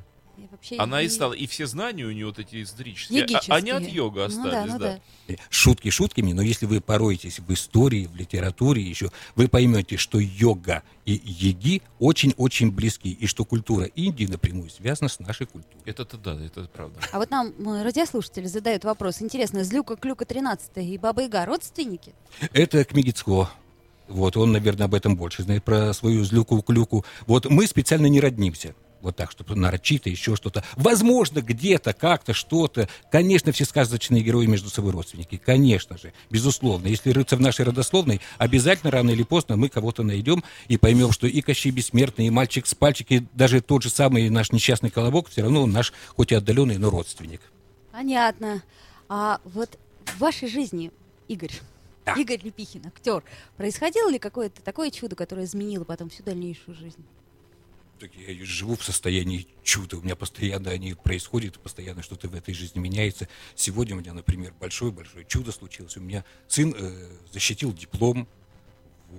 она 0.79 1.01
и 1.01 1.05
не- 1.05 1.09
стала, 1.09 1.33
и 1.33 1.45
все 1.45 1.67
знания 1.67 2.03
у 2.03 2.11
нее 2.11 2.25
вот 2.25 2.39
эти 2.39 2.63
эзотерические, 2.63 3.25
а- 3.25 3.55
они 3.55 3.69
от 3.71 3.83
йога 3.87 4.21
Ну 4.21 4.25
остались, 4.25 4.51
да, 4.51 4.65
ну 4.65 4.79
да. 4.79 4.99
да. 5.27 5.35
Шутки 5.49 5.89
шутками, 5.91 6.33
но 6.33 6.41
если 6.41 6.65
вы 6.65 6.81
пороетесь 6.81 7.39
в 7.39 7.53
истории, 7.53 8.07
в 8.07 8.15
литературе 8.15 8.81
еще, 8.81 9.11
вы 9.35 9.47
поймете, 9.47 9.97
что 9.97 10.17
йога 10.19 10.81
и 11.05 11.13
йоги 11.23 11.81
очень-очень 11.99 12.71
близки, 12.71 13.11
и 13.11 13.27
что 13.27 13.45
культура 13.45 13.85
Индии 13.85 14.25
напрямую 14.25 14.69
связана 14.71 15.09
с 15.09 15.19
нашей 15.19 15.45
культурой. 15.45 15.81
Это-то 15.85 16.17
да, 16.17 16.33
это 16.43 16.63
правда. 16.73 16.99
А 17.11 17.17
вот 17.19 17.29
нам 17.29 17.53
м, 17.59 17.83
радиослушатели 17.83 18.47
задают 18.47 18.83
вопрос. 18.83 19.21
Интересно, 19.21 19.63
Злюка 19.63 19.95
Клюка 19.95 20.25
13 20.25 20.77
и 20.77 20.97
Баба 20.97 21.21
Яга 21.21 21.45
родственники? 21.45 22.13
Это 22.51 22.83
Кмигицко. 22.83 23.49
Вот, 24.11 24.37
он, 24.37 24.51
наверное, 24.51 24.85
об 24.85 24.93
этом 24.93 25.15
больше 25.15 25.43
знает, 25.43 25.63
про 25.63 25.93
свою 25.93 26.23
злюку-клюку. 26.23 27.05
Вот 27.27 27.49
мы 27.49 27.65
специально 27.65 28.07
не 28.07 28.19
роднимся. 28.19 28.75
Вот 29.01 29.15
так, 29.15 29.31
чтобы 29.31 29.55
нарочито, 29.55 30.09
еще 30.09 30.35
что-то. 30.35 30.63
Возможно, 30.75 31.41
где-то, 31.41 31.93
как-то, 31.93 32.33
что-то. 32.33 32.87
Конечно, 33.11 33.51
все 33.51 33.65
сказочные 33.65 34.21
герои 34.21 34.45
между 34.45 34.69
собой 34.69 34.91
родственники. 34.91 35.41
Конечно 35.43 35.97
же, 35.97 36.13
безусловно. 36.29 36.87
Если 36.87 37.09
рыться 37.09 37.35
в 37.35 37.41
нашей 37.41 37.65
родословной, 37.65 38.21
обязательно 38.37 38.91
рано 38.91 39.09
или 39.09 39.23
поздно 39.23 39.57
мы 39.57 39.69
кого-то 39.69 40.03
найдем 40.03 40.43
и 40.67 40.77
поймем, 40.77 41.11
что 41.11 41.25
и 41.25 41.41
Кощей 41.41 41.71
Бессмертный, 41.71 42.27
и 42.27 42.29
Мальчик 42.29 42.67
с 42.67 42.75
пальчик, 42.75 43.11
и 43.11 43.25
даже 43.33 43.61
тот 43.61 43.81
же 43.81 43.89
самый 43.89 44.29
наш 44.29 44.51
несчастный 44.51 44.91
Колобок, 44.91 45.29
все 45.29 45.41
равно 45.41 45.63
он 45.63 45.71
наш, 45.71 45.93
хоть 46.15 46.31
и 46.31 46.35
отдаленный, 46.35 46.77
но 46.77 46.91
родственник. 46.91 47.41
Понятно. 47.91 48.61
А 49.09 49.41
вот 49.45 49.79
в 50.05 50.19
вашей 50.19 50.47
жизни, 50.47 50.91
Игорь, 51.27 51.51
Да. 52.05 52.13
Игорь 52.13 52.41
Лепихин, 52.43 52.85
актер, 52.87 53.23
происходило 53.57 54.09
ли 54.09 54.17
какое-то 54.17 54.61
такое 54.61 54.89
чудо, 54.89 55.15
которое 55.15 55.45
изменило 55.45 55.83
потом 55.83 56.09
всю 56.09 56.23
дальнейшую 56.23 56.75
жизнь? 56.75 57.05
Так 57.99 58.09
я 58.15 58.45
живу 58.45 58.75
в 58.75 58.83
состоянии 58.83 59.45
чуда. 59.61 59.97
У 59.97 60.01
меня 60.01 60.15
постоянно 60.15 60.71
они 60.71 60.95
происходят, 60.95 61.59
постоянно 61.59 62.01
что-то 62.01 62.29
в 62.29 62.33
этой 62.33 62.55
жизни 62.55 62.79
меняется. 62.79 63.27
Сегодня 63.53 63.95
у 63.95 63.99
меня, 63.99 64.13
например, 64.13 64.55
большое-большое 64.59 65.23
чудо 65.25 65.51
случилось. 65.51 65.95
У 65.97 65.99
меня 65.99 66.25
сын 66.47 66.73
э, 66.75 67.09
защитил 67.31 67.71
диплом 67.73 68.27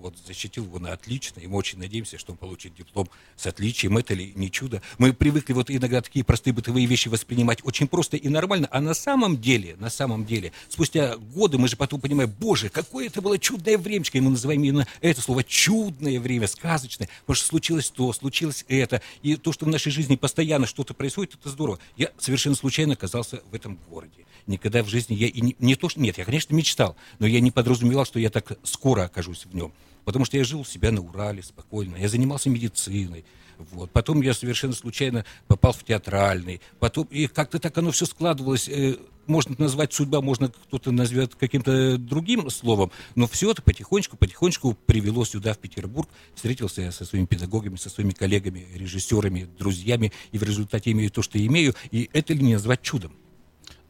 вот, 0.00 0.14
защитил 0.26 0.64
его 0.64 0.78
на 0.78 0.92
отлично, 0.92 1.40
и 1.40 1.46
мы 1.46 1.56
очень 1.56 1.78
надеемся, 1.78 2.18
что 2.18 2.32
он 2.32 2.38
получит 2.38 2.75
диплом 2.75 3.08
с 3.37 3.46
отличием. 3.46 3.99
Это 3.99 4.14
ли 4.14 4.32
не 4.34 4.50
чудо? 4.50 4.82
Мы 4.99 5.12
привыкли 5.12 5.52
вот 5.52 5.70
иногда 5.70 6.00
такие 6.00 6.25
простые 6.25 6.54
бытовые 6.54 6.87
вещи 6.87 7.08
воспринимать 7.08 7.61
очень 7.64 7.88
просто 7.88 8.16
и 8.16 8.28
нормально, 8.28 8.68
а 8.70 8.80
на 8.80 8.94
самом 8.94 9.40
деле, 9.40 9.76
на 9.78 9.90
самом 9.90 10.25
деле, 10.25 10.52
спустя 10.68 11.16
годы 11.16 11.58
мы 11.58 11.68
же 11.68 11.76
потом 11.76 12.00
понимаем, 12.00 12.32
боже, 12.38 12.68
какое 12.68 13.06
это 13.06 13.20
было 13.20 13.38
чудное 13.38 13.78
времечко, 13.78 14.18
и 14.18 14.20
мы 14.20 14.30
называем 14.30 14.62
именно 14.62 14.87
это 15.00 15.20
слово 15.20 15.44
чудное 15.44 16.18
время, 16.20 16.46
сказочное, 16.46 17.08
потому 17.20 17.37
что 17.37 17.46
случилось 17.46 17.90
то, 17.90 18.12
случилось 18.12 18.64
это, 18.68 19.02
и 19.22 19.37
то, 19.37 19.52
что 19.52 19.66
в 19.66 19.68
нашей 19.68 19.92
жизни 19.92 20.16
постоянно 20.16 20.66
что-то 20.66 20.94
происходит, 20.94 21.34
это 21.34 21.50
здорово. 21.50 21.78
Я 21.96 22.11
совершенно 22.18 22.56
случайно 22.56 22.94
оказался 22.94 23.42
в 23.50 23.54
этом 23.54 23.78
городе. 23.90 24.25
Никогда 24.46 24.82
в 24.82 24.88
жизни 24.88 25.14
я 25.14 25.28
и 25.28 25.40
не, 25.40 25.56
не 25.58 25.75
то, 25.75 25.88
что... 25.88 26.00
Нет, 26.00 26.18
я, 26.18 26.25
конечно, 26.25 26.54
мечтал, 26.54 26.96
но 27.18 27.26
я 27.26 27.40
не 27.40 27.50
подразумевал, 27.50 28.04
что 28.04 28.18
я 28.18 28.30
так 28.30 28.58
скоро 28.62 29.04
окажусь 29.04 29.46
в 29.46 29.54
нем. 29.54 29.72
Потому 30.04 30.25
что 30.25 30.37
я 30.37 30.44
жил 30.44 30.61
у 30.61 30.64
себя 30.64 30.90
на 30.90 31.00
Урале 31.00 31.42
спокойно, 31.42 31.96
я 31.96 32.08
занимался 32.08 32.50
медициной. 32.50 33.25
Вот. 33.70 33.90
Потом 33.90 34.20
я 34.22 34.34
совершенно 34.34 34.72
случайно 34.72 35.25
попал 35.46 35.72
в 35.72 35.84
театральный. 35.84 36.61
Потом, 36.78 37.06
и 37.11 37.26
как-то 37.26 37.58
так 37.58 37.76
оно 37.78 37.90
все 37.92 38.06
складывалось. 38.06 38.68
Э, 38.68 38.96
можно 39.26 39.54
назвать 39.58 39.92
судьба, 39.92 40.20
можно 40.20 40.49
кто-то 40.49 40.90
назовет 40.90 41.34
каким-то 41.37 41.96
другим 41.96 42.50
словом. 42.50 42.90
Но 43.14 43.28
все 43.28 43.52
это 43.52 43.62
потихонечку, 43.62 44.16
потихонечку 44.16 44.76
привело 44.87 45.25
сюда, 45.25 45.54
в 45.54 45.58
Петербург. 45.58 46.08
Встретился 46.34 46.82
я 46.82 46.92
со 46.92 47.04
своими 47.04 47.26
педагогами, 47.26 47.76
со 47.76 47.88
своими 47.88 48.12
коллегами, 48.12 48.66
режиссерами, 48.75 49.49
друзьями. 49.58 50.12
И 50.32 50.38
в 50.38 50.42
результате 50.42 50.90
имею 50.90 51.11
то, 51.11 51.22
что 51.22 51.44
имею. 51.44 51.75
И 51.90 52.11
это 52.12 52.34
ли 52.34 52.42
не 52.42 52.54
назвать 52.54 52.82
чудом? 52.82 53.12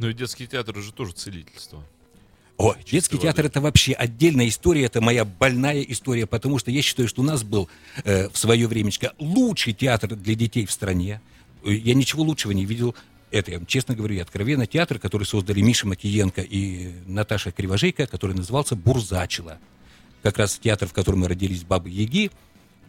Но 0.03 0.11
и 0.11 0.15
детский 0.15 0.49
театр 0.49 0.77
уже 0.77 0.93
тоже 0.93 1.13
целительство. 1.13 1.81
О, 2.59 2.75
детский 2.85 3.19
театр 3.19 3.47
это 3.47 3.61
вообще 3.61 3.93
отдельная 3.93 4.49
история, 4.49 4.85
это 4.85 5.01
моя 5.01 5.25
больная 5.25 5.81
история, 5.83 6.27
потому 6.27 6.59
что 6.59 6.73
я 6.73 6.83
считаю, 6.83 7.09
что 7.09 7.23
у 7.23 7.25
нас 7.25 7.45
был 7.45 7.69
э, 8.05 8.29
в 8.29 8.37
свое 8.37 8.67
времечко 8.67 9.13
лучший 9.19 9.73
театр 9.73 10.17
для 10.17 10.35
детей 10.35 10.67
в 10.67 10.73
стране. 10.73 11.21
Э, 11.65 11.73
я 11.73 11.95
ничего 11.95 12.25
лучшего 12.25 12.51
не 12.51 12.65
видел. 12.65 12.97
Это, 13.31 13.53
я 13.53 13.59
вам 13.59 13.67
честно 13.67 13.95
говорю, 13.95 14.17
и 14.17 14.19
откровенно 14.19 14.67
театр, 14.67 14.99
который 14.99 15.23
создали 15.23 15.61
Миша 15.61 15.87
Макиенко 15.87 16.43
и 16.43 16.91
Наташа 17.07 17.53
Кривожейка, 17.53 18.09
который 18.09 18.35
назывался 18.35 18.75
«Бурзачила». 18.75 19.59
Как 20.23 20.37
раз 20.37 20.59
театр, 20.59 20.89
в 20.89 20.93
котором 20.93 21.21
мы 21.21 21.29
родились 21.29 21.63
Бабы 21.63 21.91
Яги, 21.91 22.33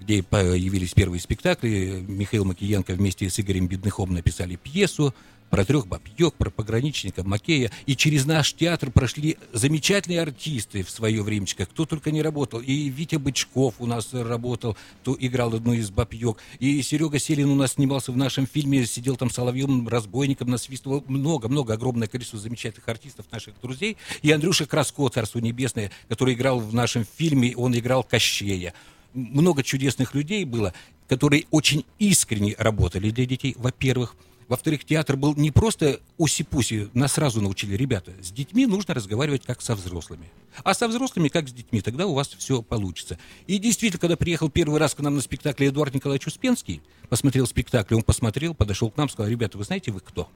где 0.02 0.24
появились 0.24 0.94
первые 0.94 1.22
спектакли. 1.22 2.04
Михаил 2.08 2.44
Макиенко 2.46 2.94
вместе 2.94 3.30
с 3.30 3.40
Игорем 3.40 3.68
Бедныхом 3.68 4.14
написали 4.14 4.56
пьесу 4.56 5.14
про 5.54 5.66
трех 5.66 5.86
бабьек, 5.86 6.34
про 6.34 6.50
пограничника 6.50 7.24
Макея. 7.24 7.70
И 7.86 7.96
через 7.96 8.26
наш 8.26 8.56
театр 8.56 8.90
прошли 8.90 9.38
замечательные 9.52 10.20
артисты 10.20 10.82
в 10.82 10.90
свое 10.90 11.22
времечко. 11.22 11.68
Кто 11.68 11.86
только 11.86 12.10
не 12.10 12.24
работал. 12.24 12.60
И 12.60 12.90
Витя 12.90 13.18
Бычков 13.18 13.76
у 13.78 13.86
нас 13.86 14.12
работал, 14.14 14.76
то 15.04 15.16
играл 15.20 15.54
одну 15.54 15.74
из 15.74 15.92
бабьек. 15.92 16.38
И 16.58 16.82
Серега 16.82 17.20
Селин 17.20 17.52
у 17.52 17.56
нас 17.56 17.74
снимался 17.74 18.12
в 18.12 18.18
нашем 18.18 18.48
фильме, 18.48 18.84
сидел 18.88 19.16
там 19.16 19.30
соловьем, 19.30 19.88
разбойником, 19.88 20.50
насвистывал. 20.50 21.04
Много-много, 21.08 21.76
огромное 21.76 22.08
количество 22.08 22.40
замечательных 22.40 22.90
артистов 22.90 23.28
наших 23.32 23.54
друзей. 23.62 23.98
И 24.24 24.32
Андрюша 24.32 24.66
Краско, 24.66 25.08
Царство 25.10 25.38
Небесное, 25.38 25.92
который 26.10 26.34
играл 26.34 26.62
в 26.62 26.74
нашем 26.74 27.06
фильме, 27.06 27.56
он 27.56 27.78
играл 27.78 28.04
Кощея 28.04 28.74
много 29.14 29.62
чудесных 29.62 30.16
людей 30.16 30.44
было, 30.44 30.74
которые 31.08 31.46
очень 31.52 31.86
искренне 32.00 32.56
работали 32.58 33.12
для 33.12 33.28
детей, 33.28 33.54
во-первых. 33.60 34.16
Во-вторых, 34.48 34.86
театр 34.86 35.16
был 35.16 35.36
не 35.36 35.52
просто 35.52 36.00
уси-пуси, 36.18 36.90
нас 36.94 37.14
сразу 37.14 37.42
научили, 37.42 37.76
ребята, 37.76 38.14
с 38.22 38.32
детьми 38.32 38.66
нужно 38.66 38.94
разговаривать 38.94 39.44
как 39.46 39.62
со 39.62 39.76
взрослыми. 39.76 40.30
А 40.64 40.74
со 40.74 40.88
взрослыми 40.88 41.30
как 41.30 41.50
с 41.50 41.54
детьми, 41.54 41.82
тогда 41.82 42.06
у 42.06 42.14
вас 42.14 42.30
все 42.30 42.62
получится. 42.62 43.18
И 43.48 43.58
действительно, 43.58 44.00
когда 44.00 44.18
приехал 44.18 44.50
первый 44.50 44.80
раз 44.80 44.94
к 44.94 45.00
нам 45.00 45.16
на 45.16 45.22
спектакль 45.22 45.68
Эдуард 45.68 45.94
Николаевич 45.94 46.28
Успенский, 46.28 46.82
посмотрел 47.10 47.48
спектакль, 47.48 47.96
он 47.96 48.04
посмотрел, 48.04 48.54
подошел 48.54 48.90
к 48.92 48.98
нам, 48.98 49.10
сказал, 49.10 49.30
ребята, 49.30 49.58
вы 49.58 49.64
знаете, 49.64 49.92
вы 49.92 50.00
кто? 50.00 50.30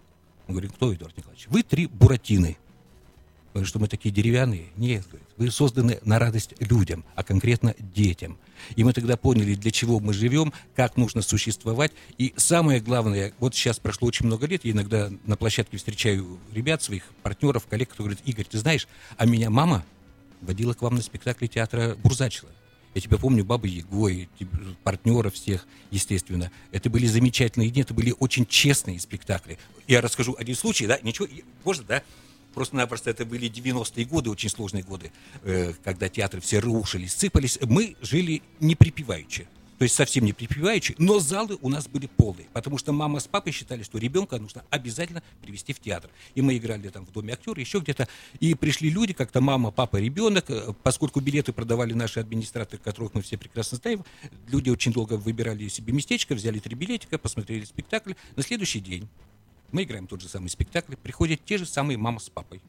Он 0.47 0.53
говорит, 0.53 0.71
кто, 0.71 0.93
Эдуард 0.93 1.15
Николаевич? 1.17 1.47
Вы 1.49 1.63
три 1.63 1.87
буратины 1.87 2.57
что 3.65 3.79
мы 3.79 3.87
такие 3.87 4.13
деревянные. 4.13 4.67
Нет, 4.75 5.05
вы 5.37 5.51
созданы 5.51 5.99
на 6.03 6.19
радость 6.19 6.53
людям, 6.59 7.05
а 7.15 7.23
конкретно 7.23 7.75
детям. 7.79 8.37
И 8.75 8.83
мы 8.83 8.93
тогда 8.93 9.17
поняли, 9.17 9.55
для 9.55 9.71
чего 9.71 9.99
мы 9.99 10.13
живем, 10.13 10.53
как 10.75 10.97
нужно 10.97 11.21
существовать. 11.21 11.91
И 12.17 12.33
самое 12.37 12.79
главное, 12.79 13.33
вот 13.39 13.55
сейчас 13.55 13.79
прошло 13.79 14.07
очень 14.07 14.25
много 14.25 14.47
лет, 14.47 14.65
я 14.65 14.71
иногда 14.71 15.11
на 15.25 15.37
площадке 15.37 15.77
встречаю 15.77 16.39
ребят, 16.53 16.81
своих 16.83 17.03
партнеров, 17.23 17.65
коллег, 17.67 17.89
которые 17.89 18.15
говорят, 18.15 18.27
Игорь, 18.27 18.45
ты 18.45 18.57
знаешь, 18.57 18.87
а 19.17 19.25
меня 19.25 19.49
мама 19.49 19.85
водила 20.41 20.73
к 20.73 20.81
вам 20.81 20.95
на 20.95 21.01
спектакль 21.01 21.47
театра 21.47 21.95
Бурзачила. 22.03 22.49
Я 22.93 23.01
тебя 23.01 23.17
помню, 23.17 23.45
Бабы 23.45 23.67
Егой, 23.67 24.27
партнеров 24.83 25.35
всех, 25.35 25.67
естественно. 25.91 26.51
Это 26.71 26.89
были 26.89 27.05
замечательные 27.05 27.69
дни, 27.69 27.81
это 27.81 27.93
были 27.93 28.13
очень 28.17 28.45
честные 28.47 28.99
спектакли. 28.99 29.59
Я 29.87 30.01
расскажу 30.01 30.35
один 30.37 30.55
случай, 30.55 30.87
да, 30.87 30.99
ничего, 31.03 31.27
можно, 31.63 31.83
да? 31.83 32.03
Просто-напросто 32.57 33.11
это 33.11 33.23
были 33.23 33.51
90-е 33.51 34.03
годы, 34.05 34.31
очень 34.31 34.49
сложные 34.49 34.83
годы, 34.83 35.11
э, 35.43 35.73
когда 35.83 36.09
театры 36.09 36.41
все 36.41 36.57
рушились, 36.57 37.13
сыпались. 37.13 37.59
Мы 37.61 37.95
жили 38.01 38.41
не 38.59 38.73
припеваючи. 38.73 39.47
То 39.77 39.83
есть 39.83 39.93
совсем 39.93 40.25
не 40.25 40.33
припеваючи, 40.33 40.95
но 40.97 41.19
залы 41.19 41.59
у 41.61 41.69
нас 41.69 41.87
были 41.87 42.07
полные, 42.07 42.47
потому 42.53 42.79
что 42.79 42.93
мама 42.93 43.19
с 43.19 43.27
папой 43.27 43.51
считали, 43.51 43.83
что 43.83 43.99
ребенка 43.99 44.39
нужно 44.39 44.63
обязательно 44.71 45.21
привести 45.43 45.71
в 45.71 45.79
театр. 45.79 46.09
И 46.33 46.41
мы 46.41 46.57
играли 46.57 46.89
там 46.89 47.05
в 47.05 47.11
Доме 47.11 47.33
актера, 47.33 47.59
еще 47.59 47.77
где-то, 47.77 48.07
и 48.39 48.55
пришли 48.55 48.89
люди, 48.89 49.13
как-то 49.13 49.39
мама, 49.39 49.69
папа, 49.69 49.97
ребенок, 49.97 50.49
э, 50.49 50.73
поскольку 50.81 51.19
билеты 51.19 51.53
продавали 51.53 51.93
наши 51.93 52.19
администраторы, 52.19 52.81
которых 52.81 53.13
мы 53.13 53.21
все 53.21 53.37
прекрасно 53.37 53.77
знаем, 53.77 54.03
люди 54.47 54.71
очень 54.71 54.91
долго 54.93 55.13
выбирали 55.13 55.67
себе 55.67 55.93
местечко, 55.93 56.33
взяли 56.33 56.57
три 56.57 56.73
билетика, 56.73 57.19
посмотрели 57.19 57.65
спектакль. 57.65 58.13
На 58.35 58.41
следующий 58.41 58.79
день 58.79 59.07
мы 59.71 59.83
играем 59.83 60.07
тот 60.07 60.21
же 60.21 60.29
самый 60.29 60.49
спектакль, 60.49 60.95
приходят 60.95 61.43
те 61.45 61.57
же 61.57 61.65
самые 61.65 61.97
мама 61.97 62.19
с 62.19 62.29
папой 62.29 62.61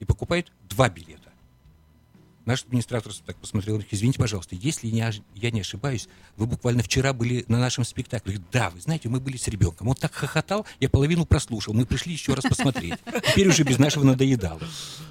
и 0.00 0.04
покупают 0.04 0.52
два 0.68 0.88
билета. 0.88 1.34
Наш 2.44 2.62
администратор 2.64 3.10
так 3.24 3.36
посмотрел, 3.36 3.82
извините, 3.90 4.18
пожалуйста, 4.18 4.54
если 4.54 4.86
я, 4.86 5.12
я 5.34 5.50
не 5.50 5.60
ошибаюсь, 5.60 6.08
вы 6.36 6.44
буквально 6.44 6.82
вчера 6.82 7.14
были 7.14 7.44
на 7.48 7.58
нашем 7.58 7.84
спектакле. 7.84 8.38
Да, 8.52 8.68
вы 8.68 8.80
знаете, 8.82 9.08
мы 9.08 9.18
были 9.18 9.38
с 9.38 9.48
ребенком. 9.48 9.88
Он 9.88 9.94
так 9.94 10.12
хохотал, 10.12 10.66
я 10.78 10.90
половину 10.90 11.24
прослушал. 11.24 11.72
Мы 11.72 11.86
пришли 11.86 12.12
еще 12.12 12.34
раз 12.34 12.44
посмотреть. 12.44 12.98
Теперь 13.30 13.48
уже 13.48 13.62
без 13.62 13.78
нашего 13.78 14.04
надоедало. 14.04 14.60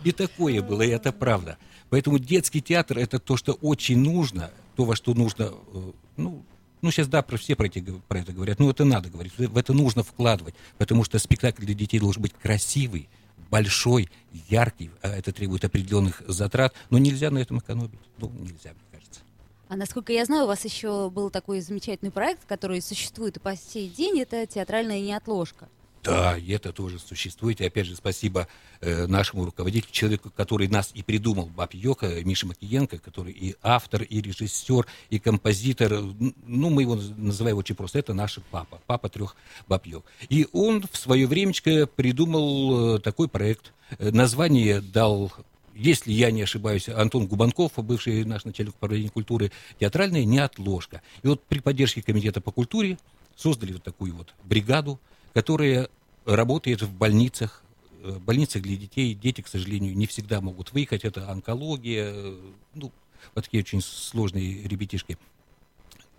И 0.03 0.11
такое 0.11 0.61
было, 0.61 0.83
и 0.83 0.89
это 0.89 1.11
правда. 1.11 1.57
Поэтому 1.89 2.19
детский 2.19 2.61
театр– 2.61 2.97
это 2.99 3.17
то, 3.17 3.35
что 3.35 3.53
очень 3.53 3.97
нужно, 3.97 4.51
то, 4.75 4.85
во 4.85 4.95
что 4.95 5.15
нужно, 5.15 5.53
э, 5.73 5.91
ну, 6.17 6.45
ну, 6.83 6.91
сейчас, 6.91 7.07
да, 7.07 7.21
про, 7.21 7.37
все 7.37 7.55
про, 7.55 7.65
эти, 7.65 7.81
про 8.07 8.19
это 8.19 8.33
говорят. 8.33 8.59
Ну, 8.59 8.69
это 8.69 8.85
надо 8.85 9.09
говорить. 9.09 9.33
В 9.37 9.57
это 9.57 9.73
нужно 9.73 10.03
вкладывать. 10.03 10.53
Потому 10.77 11.03
что 11.03 11.17
спектакль 11.17 11.65
для 11.65 11.73
детей 11.73 11.99
должен 11.99 12.21
быть 12.21 12.33
красивый, 12.33 13.09
большой, 13.49 14.09
яркий. 14.49 14.91
А 15.01 15.07
это 15.07 15.31
требует 15.31 15.63
определенных 15.63 16.21
затрат. 16.27 16.75
Но 16.89 16.97
нельзя 16.97 17.31
на 17.31 17.39
этом 17.39 17.59
экономить. 17.59 17.99
Ну, 18.17 18.29
нельзя, 18.29 18.71
мне 18.73 18.83
кажется. 18.91 19.21
А 19.69 19.75
насколько 19.75 20.11
я 20.11 20.25
знаю, 20.25 20.43
у 20.43 20.47
вас 20.47 20.65
еще 20.65 21.09
был 21.09 21.29
такой 21.29 21.61
замечательный 21.61 22.11
проект, 22.11 22.45
который 22.45 22.81
существует 22.81 23.37
и 23.37 23.39
по 23.39 23.55
сей 23.55 23.89
день. 23.89 24.19
Это 24.19 24.45
театральная 24.45 24.99
неотложка. 24.99 25.69
Да, 26.03 26.37
и 26.37 26.51
это 26.51 26.73
тоже 26.73 26.99
существует. 26.99 27.61
И 27.61 27.65
опять 27.65 27.87
же, 27.87 27.95
спасибо 27.95 28.47
э, 28.81 29.07
нашему 29.07 29.45
руководителю, 29.45 29.91
человеку, 29.91 30.29
который 30.35 30.67
нас 30.67 30.91
и 30.93 31.01
придумал, 31.01 31.45
Баб 31.45 31.73
Йока, 31.73 32.21
Миша 32.25 32.45
Макиенко, 32.45 32.97
который 32.97 33.31
и 33.31 33.55
автор, 33.61 34.03
и 34.03 34.21
режиссер, 34.21 34.85
и 35.09 35.19
композитор. 35.19 36.01
Ну, 36.45 36.69
мы 36.69 36.81
его 36.81 36.95
называем 36.95 37.57
очень 37.57 37.75
просто. 37.75 37.99
Это 37.99 38.13
наш 38.13 38.39
папа, 38.51 38.81
папа 38.85 39.07
трех 39.07 39.37
Баб 39.67 39.85
Йок. 39.85 40.05
И 40.27 40.45
он 40.51 40.83
в 40.91 40.97
свое 40.97 41.25
времечко 41.25 41.87
придумал 41.87 42.97
э, 42.97 42.99
такой 42.99 43.29
проект. 43.29 43.71
Э, 43.97 44.11
название 44.11 44.81
дал 44.81 45.31
если 45.75 46.11
я 46.11 46.29
не 46.29 46.43
ошибаюсь, 46.43 46.87
Антон 46.87 47.25
Губанков, 47.25 47.71
бывший 47.77 48.25
наш 48.25 48.45
начальник 48.45 48.75
управления 48.75 49.09
культуры, 49.09 49.51
театральная 49.79 50.23
неотложка. 50.23 51.01
И 51.23 51.27
вот 51.27 51.43
при 51.45 51.59
поддержке 51.59 52.03
Комитета 52.03 52.41
по 52.41 52.51
культуре 52.51 52.99
создали 53.35 53.73
вот 53.73 53.81
такую 53.81 54.13
вот 54.13 54.35
бригаду, 54.43 54.99
которая 55.33 55.89
работает 56.25 56.81
в 56.81 56.93
больницах, 56.93 57.63
э, 58.03 58.17
больницах 58.19 58.61
для 58.61 58.75
детей. 58.75 59.13
Дети, 59.13 59.41
к 59.41 59.47
сожалению, 59.47 59.95
не 59.95 60.05
всегда 60.05 60.41
могут 60.41 60.71
выехать. 60.71 61.03
Это 61.03 61.29
онкология, 61.29 62.11
э, 62.13 62.37
ну, 62.75 62.91
вот 63.35 63.43
такие 63.43 63.61
очень 63.61 63.81
сложные 63.81 64.67
ребятишки. 64.67 65.17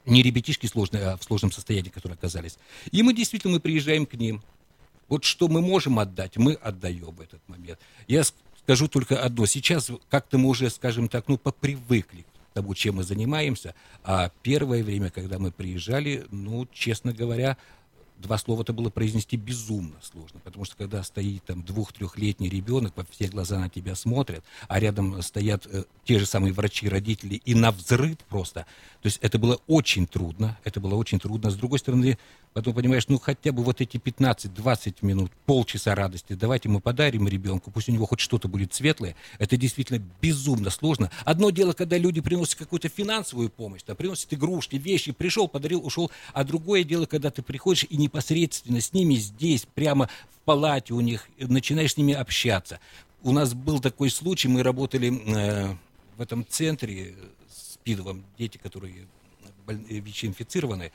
Не 0.07 0.23
ребятишки 0.23 0.67
сложные, 0.67 1.05
а 1.05 1.17
в 1.17 1.25
сложном 1.25 1.53
состоянии, 1.53 1.89
которые 1.89 2.15
оказались. 2.17 2.59
И 2.91 3.03
мы 3.03 3.15
действительно, 3.15 3.55
мы 3.55 3.61
приезжаем 3.61 4.05
к 4.05 4.15
ним. 4.15 4.43
Вот 5.09 5.25
что 5.25 5.49
мы 5.49 5.61
можем 5.61 5.99
отдать, 5.99 6.37
мы 6.37 6.55
отдаем 6.55 7.15
в 7.15 7.21
этот 7.21 7.41
момент. 7.49 7.79
Я 8.07 8.23
скажу 8.65 8.89
только 8.89 9.23
одно. 9.23 9.47
Сейчас 9.47 9.91
как-то 10.11 10.39
мы 10.39 10.49
уже, 10.49 10.71
скажем 10.71 11.09
так, 11.09 11.29
ну, 11.29 11.39
попривыкли 11.39 12.27
тому, 12.55 12.75
чем 12.75 12.97
мы 12.97 13.05
занимаемся. 13.05 13.75
А 14.03 14.31
первое 14.43 14.83
время, 14.83 15.11
когда 15.11 15.39
мы 15.39 15.51
приезжали, 15.53 16.25
ну, 16.31 16.67
честно 16.73 17.13
говоря, 17.13 17.57
два 18.25 18.39
слова-то 18.39 18.73
было 18.73 18.91
произнести 18.91 19.37
безумно 19.37 19.97
сложно, 20.03 20.41
потому 20.43 20.65
что 20.65 20.77
когда 20.77 21.03
стоит 21.03 21.45
там 21.45 21.63
двух-трехлетний 21.63 22.49
ребенок, 22.49 22.95
все 23.11 23.29
глаза 23.29 23.59
на 23.59 23.69
тебя 23.69 23.95
смотрят, 23.95 24.43
а 24.67 24.81
рядом 24.81 25.23
стоят 25.23 25.67
э, 25.67 25.85
те 26.05 26.19
же 26.19 26.27
самые 26.27 26.53
врачи, 26.53 26.89
родители, 26.89 27.35
и 27.45 27.55
на 27.55 27.71
взрыв 27.71 28.19
просто, 28.29 28.61
то 29.03 29.07
есть 29.07 29.19
это 29.21 29.39
было 29.39 29.61
очень 29.67 30.07
трудно, 30.07 30.59
это 30.65 30.81
было 30.81 30.95
очень 30.95 31.21
трудно. 31.21 31.51
С 31.51 31.57
другой 31.57 31.79
стороны, 31.79 32.19
Потом 32.55 32.73
понимаешь, 32.73 33.09
ну 33.09 33.19
хотя 33.19 33.51
бы 33.51 33.65
вот 33.65 33.81
эти 33.81 33.97
15-20 33.97 34.99
минут, 35.03 35.33
полчаса 35.45 35.97
радости, 35.97 36.35
давайте 36.35 36.69
мы 36.69 36.81
подарим 36.81 37.27
ребенку, 37.27 37.73
пусть 37.73 37.89
у 37.89 37.93
него 37.93 38.07
хоть 38.07 38.21
что-то 38.21 38.47
будет 38.47 38.73
светлое. 38.73 39.17
Это 39.41 39.57
действительно 39.57 40.01
безумно 40.23 40.71
сложно. 40.71 41.11
Одно 41.25 41.51
дело, 41.51 41.73
когда 41.73 41.99
люди 41.99 42.21
приносят 42.21 42.55
какую-то 42.55 42.89
финансовую 42.89 43.51
помощь, 43.51 43.83
там, 43.83 43.97
приносят 43.97 44.33
игрушки, 44.33 44.77
вещи, 44.77 45.11
пришел, 45.11 45.49
подарил, 45.49 45.85
ушел. 45.85 46.13
А 46.33 46.45
другое 46.45 46.85
дело, 46.85 47.07
когда 47.07 47.33
ты 47.33 47.43
приходишь 47.43 47.87
и 47.91 47.97
непосредственно 48.15 48.81
с 48.81 48.93
ними 48.93 49.15
здесь, 49.15 49.67
прямо 49.75 50.09
в 50.31 50.39
палате 50.45 50.95
у 50.95 51.01
них, 51.01 51.29
начинаешь 51.39 51.95
с 51.95 51.97
ними 51.97 52.15
общаться. 52.15 52.79
У 53.23 53.33
нас 53.33 53.55
был 53.55 53.81
такой 53.81 54.11
случай, 54.11 54.47
мы 54.49 54.63
работали 54.63 55.13
э, 55.13 55.75
в 56.17 56.21
этом 56.23 56.47
центре 56.49 57.17
с 57.51 57.75
СПИДовым, 57.75 58.25
дети, 58.39 58.59
которые 58.59 59.07
ВИЧ-инфицированы. 59.67 60.93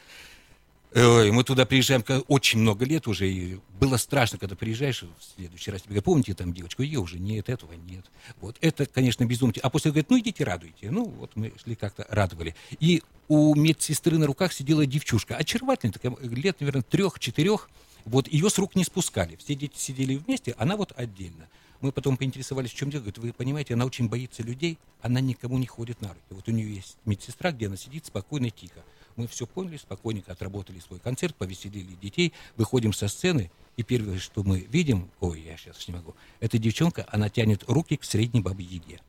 Ой, 0.96 1.32
мы 1.32 1.44
туда 1.44 1.66
приезжаем 1.66 2.04
очень 2.28 2.60
много 2.60 2.84
лет 2.84 3.08
уже, 3.08 3.30
и 3.30 3.60
было 3.80 3.98
страшно, 3.98 4.40
когда 4.40 4.56
приезжаешь 4.56 5.04
в 5.04 5.36
следующий 5.36 5.70
раз, 5.70 5.82
тебе 5.82 5.90
говорят, 5.90 6.06
помните 6.06 6.34
там 6.34 6.52
девочку, 6.52 6.82
ее 6.82 7.00
уже 7.00 7.20
нет, 7.20 7.48
этого 7.48 7.74
нет. 7.74 8.06
Вот 8.42 8.58
это, 8.60 8.88
конечно, 8.88 9.24
безумие. 9.24 9.62
А 9.62 9.70
после 9.70 9.92
говорят, 9.92 10.10
ну 10.10 10.18
идите 10.18 10.44
радуйте. 10.44 10.90
Ну 10.90 11.06
вот 11.06 11.36
мы 11.36 11.54
шли 11.64 11.76
как-то 11.76 12.08
радовали. 12.10 12.56
И 12.80 13.04
у 13.28 13.54
медсестры 13.54 14.18
на 14.18 14.26
руках 14.26 14.52
сидела 14.52 14.88
девчушка, 14.88 15.36
очаровательная, 15.36 15.94
такая, 15.94 16.16
лет, 16.22 16.60
наверное, 16.60 16.82
трех-четырех. 16.82 17.70
Вот 18.06 18.28
ее 18.28 18.50
с 18.50 18.58
рук 18.58 18.76
не 18.76 18.84
спускали. 18.84 19.36
Все 19.36 19.54
дети 19.54 19.78
сидели 19.78 20.16
вместе, 20.16 20.56
она 20.58 20.76
вот 20.76 20.94
отдельно. 20.96 21.48
Мы 21.82 21.92
потом 21.92 22.18
поинтересовались, 22.18 22.72
в 22.72 22.76
чем 22.76 22.90
дело. 22.90 23.02
Говорит, 23.02 23.20
вы 23.20 23.32
понимаете, 23.32 23.76
она 23.76 23.86
очень 23.86 24.10
боится 24.10 24.42
людей, 24.42 24.80
она 25.02 25.22
никому 25.22 25.60
не 25.60 25.68
ходит 25.68 26.02
на 26.02 26.10
руки. 26.10 26.20
Вот 26.32 26.48
у 26.48 26.52
нее 26.52 26.74
есть 26.76 26.98
медсестра, 27.06 27.52
где 27.52 27.68
она 27.68 27.78
сидит 27.78 28.08
спокойно, 28.08 28.50
тихо. 28.50 28.84
Мы 29.20 29.28
все 29.28 29.46
поняли, 29.46 29.76
спокойненько 29.76 30.32
отработали 30.32 30.80
свой 30.80 31.00
концерт, 31.00 31.36
повеселили 31.36 31.94
детей, 32.02 32.32
выходим 32.56 32.94
со 32.94 33.10
сцены, 33.10 33.52
и 33.76 33.84
первое, 33.84 34.18
что 34.18 34.44
мы 34.44 34.62
видим, 34.62 35.10
ой, 35.20 35.42
я 35.42 35.58
сейчас 35.58 35.86
не 35.90 35.94
могу, 35.94 36.16
эта 36.40 36.58
девчонка, 36.58 37.06
она 37.12 37.28
тянет 37.28 37.66
руки 37.68 37.98
к 37.98 38.06
средней 38.06 38.40
бабе 38.40 38.64
Яге. 38.64 39.02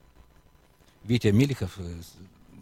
Витя 1.04 1.28
Мелихов, 1.28 1.74
э, 1.76 2.00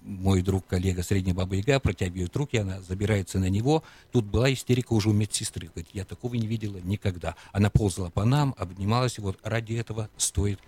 мой 0.05 0.43
друг, 0.43 0.67
коллега, 0.67 1.03
средняя 1.03 1.35
баба 1.35 1.55
Яга, 1.55 1.81
протягивает 1.81 2.37
руки, 2.37 2.59
она 2.59 2.83
забирается 2.83 3.39
на 3.39 3.49
него. 3.49 3.83
Тут 4.13 4.27
была 4.27 4.53
истерика 4.53 4.93
уже 4.93 5.09
у 5.09 5.15
медсестры. 5.15 5.69
Говорит, 5.69 5.89
я 5.95 6.05
такого 6.05 6.35
не 6.35 6.47
видела 6.47 6.77
никогда. 6.77 7.35
Она 7.53 7.71
ползала 7.71 8.11
по 8.11 8.27
нам, 8.27 8.55
обнималась, 8.59 9.19
вот 9.19 9.39
ради 9.43 9.73
этого 9.73 10.11
стоит 10.19 10.61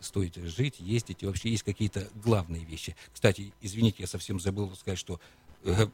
стоит 0.00 0.36
жить, 0.36 0.80
ездить, 0.80 1.22
и 1.22 1.26
вообще 1.26 1.50
есть 1.50 1.62
какие-то 1.62 2.08
главные 2.14 2.64
вещи. 2.64 2.96
Кстати, 3.12 3.52
извините, 3.60 3.96
я 4.00 4.06
совсем 4.06 4.40
забыл 4.40 4.74
сказать, 4.74 4.98
что 4.98 5.20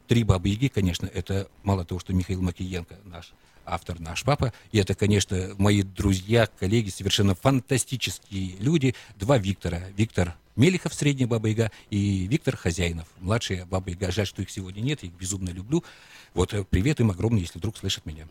три 0.07 0.25
бабы 0.25 0.49
Яги, 0.49 0.69
конечно, 0.69 1.07
это 1.07 1.49
мало 1.63 1.85
того, 1.85 2.01
что 2.01 2.13
Михаил 2.13 2.43
Макиенко, 2.43 2.97
наш 3.05 3.33
автор, 3.65 3.99
наш 4.01 4.23
папа, 4.23 4.53
и 4.73 4.79
это, 4.79 4.95
конечно, 4.95 5.55
мои 5.59 5.83
друзья, 5.83 6.47
коллеги, 6.47 6.91
совершенно 6.91 7.35
фантастические 7.35 8.57
люди. 8.59 8.95
Два 9.17 9.39
Виктора. 9.39 9.81
Виктор 9.97 10.37
Мелихов, 10.55 10.95
средняя 10.95 11.29
баба 11.29 11.49
Яга, 11.49 11.71
и 11.91 12.27
Виктор 12.27 12.57
Хозяинов, 12.57 13.09
младшая 13.21 13.67
баба 13.67 13.91
Яга. 13.91 14.11
Жаль, 14.11 14.27
что 14.27 14.41
их 14.41 14.51
сегодня 14.51 14.81
нет, 14.81 15.03
я 15.03 15.09
их 15.09 15.15
безумно 15.15 15.51
люблю. 15.51 15.85
Вот 16.33 16.55
э, 16.55 16.65
привет 16.65 17.01
им 17.01 17.11
огромный, 17.11 17.41
если 17.41 17.59
вдруг 17.59 17.77
слышат 17.77 18.07
меня. 18.07 18.27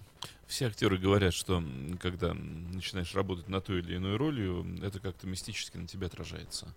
Все 0.48 0.68
актеры 0.68 0.98
говорят, 0.98 1.34
что 1.34 1.64
когда 2.00 2.34
начинаешь 2.34 3.14
работать 3.14 3.48
на 3.48 3.62
той 3.62 3.80
или 3.80 3.98
иной 3.98 4.16
ролью, 4.16 4.66
это 4.82 5.00
как-то 5.00 5.28
мистически 5.28 5.78
на 5.78 5.88
тебя 5.88 6.08
отражается 6.08 6.74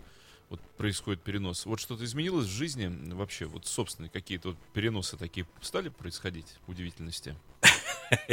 вот 0.50 0.60
происходит 0.76 1.22
перенос. 1.22 1.66
Вот 1.66 1.80
что-то 1.80 2.04
изменилось 2.04 2.46
в 2.46 2.50
жизни 2.50 2.86
вообще, 3.12 3.46
вот 3.46 3.66
собственные 3.66 4.10
какие-то 4.10 4.50
вот 4.50 4.58
переносы 4.72 5.16
такие 5.16 5.46
стали 5.60 5.88
происходить, 5.88 6.46
удивительности? 6.66 7.34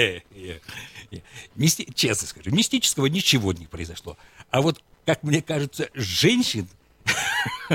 Честно 1.93 2.27
скажу, 2.27 2.51
мистического 2.51 3.07
ничего 3.07 3.51
не 3.53 3.65
произошло. 3.65 4.17
А 4.49 4.61
вот, 4.61 4.81
как 5.05 5.23
мне 5.23 5.41
кажется, 5.41 5.89
женщин 5.93 6.67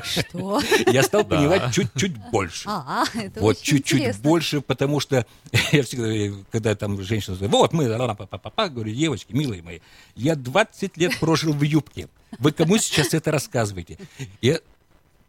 что? 0.03 0.61
Я 0.87 1.03
стал 1.03 1.25
понимать 1.25 1.75
чуть-чуть 1.75 2.17
больше. 2.31 2.69
А, 2.69 3.05
это 3.15 3.41
Вот 3.41 3.61
чуть-чуть 3.61 4.19
больше, 4.21 4.61
потому 4.61 5.01
что 5.01 5.27
я 5.73 5.83
всегда, 5.83 6.37
когда 6.51 6.75
там 6.75 7.01
женщина 7.03 7.37
говорит, 7.37 7.53
вот 7.53 7.73
мы, 7.73 8.17
папа, 8.17 8.69
говорю, 8.69 8.93
девочки, 8.93 9.33
милые 9.33 9.63
мои, 9.63 9.81
я 10.17 10.37
20 10.37 10.97
лет 10.97 11.19
прожил 11.19 11.53
в 11.53 11.63
юбке. 11.63 12.09
Вы 12.39 12.53
кому 12.53 12.79
сейчас 12.79 13.15
это 13.15 13.31
рассказываете? 13.31 13.99
Я 14.41 14.61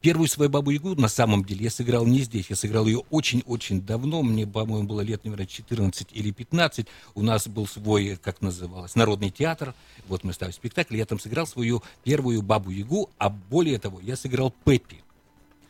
первую 0.02 0.28
свою 0.28 0.50
бабу-ягу, 0.50 0.96
на 0.96 1.08
самом 1.08 1.46
деле, 1.46 1.66
я 1.66 1.70
сыграл 1.70 2.06
не 2.06 2.22
здесь. 2.22 2.50
Я 2.50 2.56
сыграл 2.56 2.88
ее 2.88 3.04
очень-очень 3.10 3.82
давно. 3.82 4.24
Мне, 4.24 4.46
по-моему, 4.46 4.88
было 4.88 5.02
лет, 5.02 5.24
наверное, 5.24 5.46
14 5.46 6.08
или 6.12 6.32
15. 6.32 6.88
У 7.16 7.22
нас 7.22 7.48
был 7.48 7.68
свой, 7.68 8.18
как 8.22 8.42
называлось, 8.42 8.96
народный 8.96 9.30
театр. 9.30 9.74
Вот 10.08 10.24
мы 10.24 10.34
ставили 10.34 10.54
спектакль. 10.54 10.98
Я 10.98 11.06
там 11.06 11.20
сыграл 11.20 11.48
свою 11.48 11.84
первую 12.04 12.42
бабу-ягу. 12.42 13.10
А 13.18 13.30
более 13.30 13.80
того, 13.80 14.00
я 14.02 14.16
сыграл 14.16 14.54
Пеппи. 14.66 14.98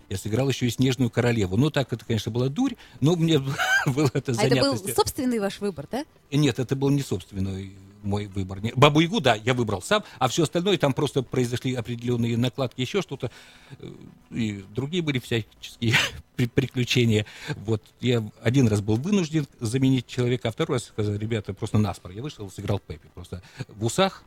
Я 0.09 0.17
сыграл 0.17 0.49
еще 0.49 0.67
и 0.67 0.69
«Снежную 0.69 1.09
королеву». 1.09 1.55
Ну, 1.55 1.69
так, 1.69 1.93
это, 1.93 2.03
конечно, 2.03 2.33
была 2.33 2.49
дурь, 2.49 2.73
но 2.99 3.15
мне 3.15 3.39
было 3.85 4.09
это 4.13 4.33
занятно. 4.33 4.71
А 4.71 4.73
это 4.73 4.83
был 4.83 4.93
собственный 4.93 5.39
ваш 5.39 5.61
выбор, 5.61 5.87
да? 5.89 6.03
Нет, 6.31 6.59
это 6.59 6.75
был 6.75 6.89
не 6.89 7.01
собственный 7.01 7.71
мой 8.03 8.27
выбор. 8.27 8.59
Бабу 8.75 8.99
Ягу, 8.99 9.19
да, 9.19 9.35
я 9.35 9.53
выбрал 9.53 9.81
сам, 9.81 10.03
а 10.19 10.27
все 10.27 10.43
остальное 10.43 10.77
там 10.77 10.93
просто 10.93 11.21
произошли 11.21 11.73
определенные 11.75 12.37
накладки, 12.37 12.81
еще 12.81 13.01
что-то. 13.01 13.31
Э, 13.79 13.91
и 14.31 14.63
другие 14.73 15.03
были 15.03 15.19
всяческие 15.19 15.95
приключения. 16.55 17.25
Вот 17.57 17.83
я 17.99 18.23
один 18.41 18.67
раз 18.67 18.81
был 18.81 18.95
вынужден 18.95 19.47
заменить 19.59 20.07
человека, 20.07 20.49
а 20.49 20.51
второй 20.51 20.77
раз 20.77 20.85
сказал, 20.85 21.15
ребята, 21.15 21.53
просто 21.53 21.77
наспор. 21.77 22.11
Я 22.11 22.21
вышел, 22.21 22.49
сыграл 22.49 22.79
Пеппи. 22.79 23.09
Просто 23.13 23.41
в 23.67 23.85
усах, 23.85 24.23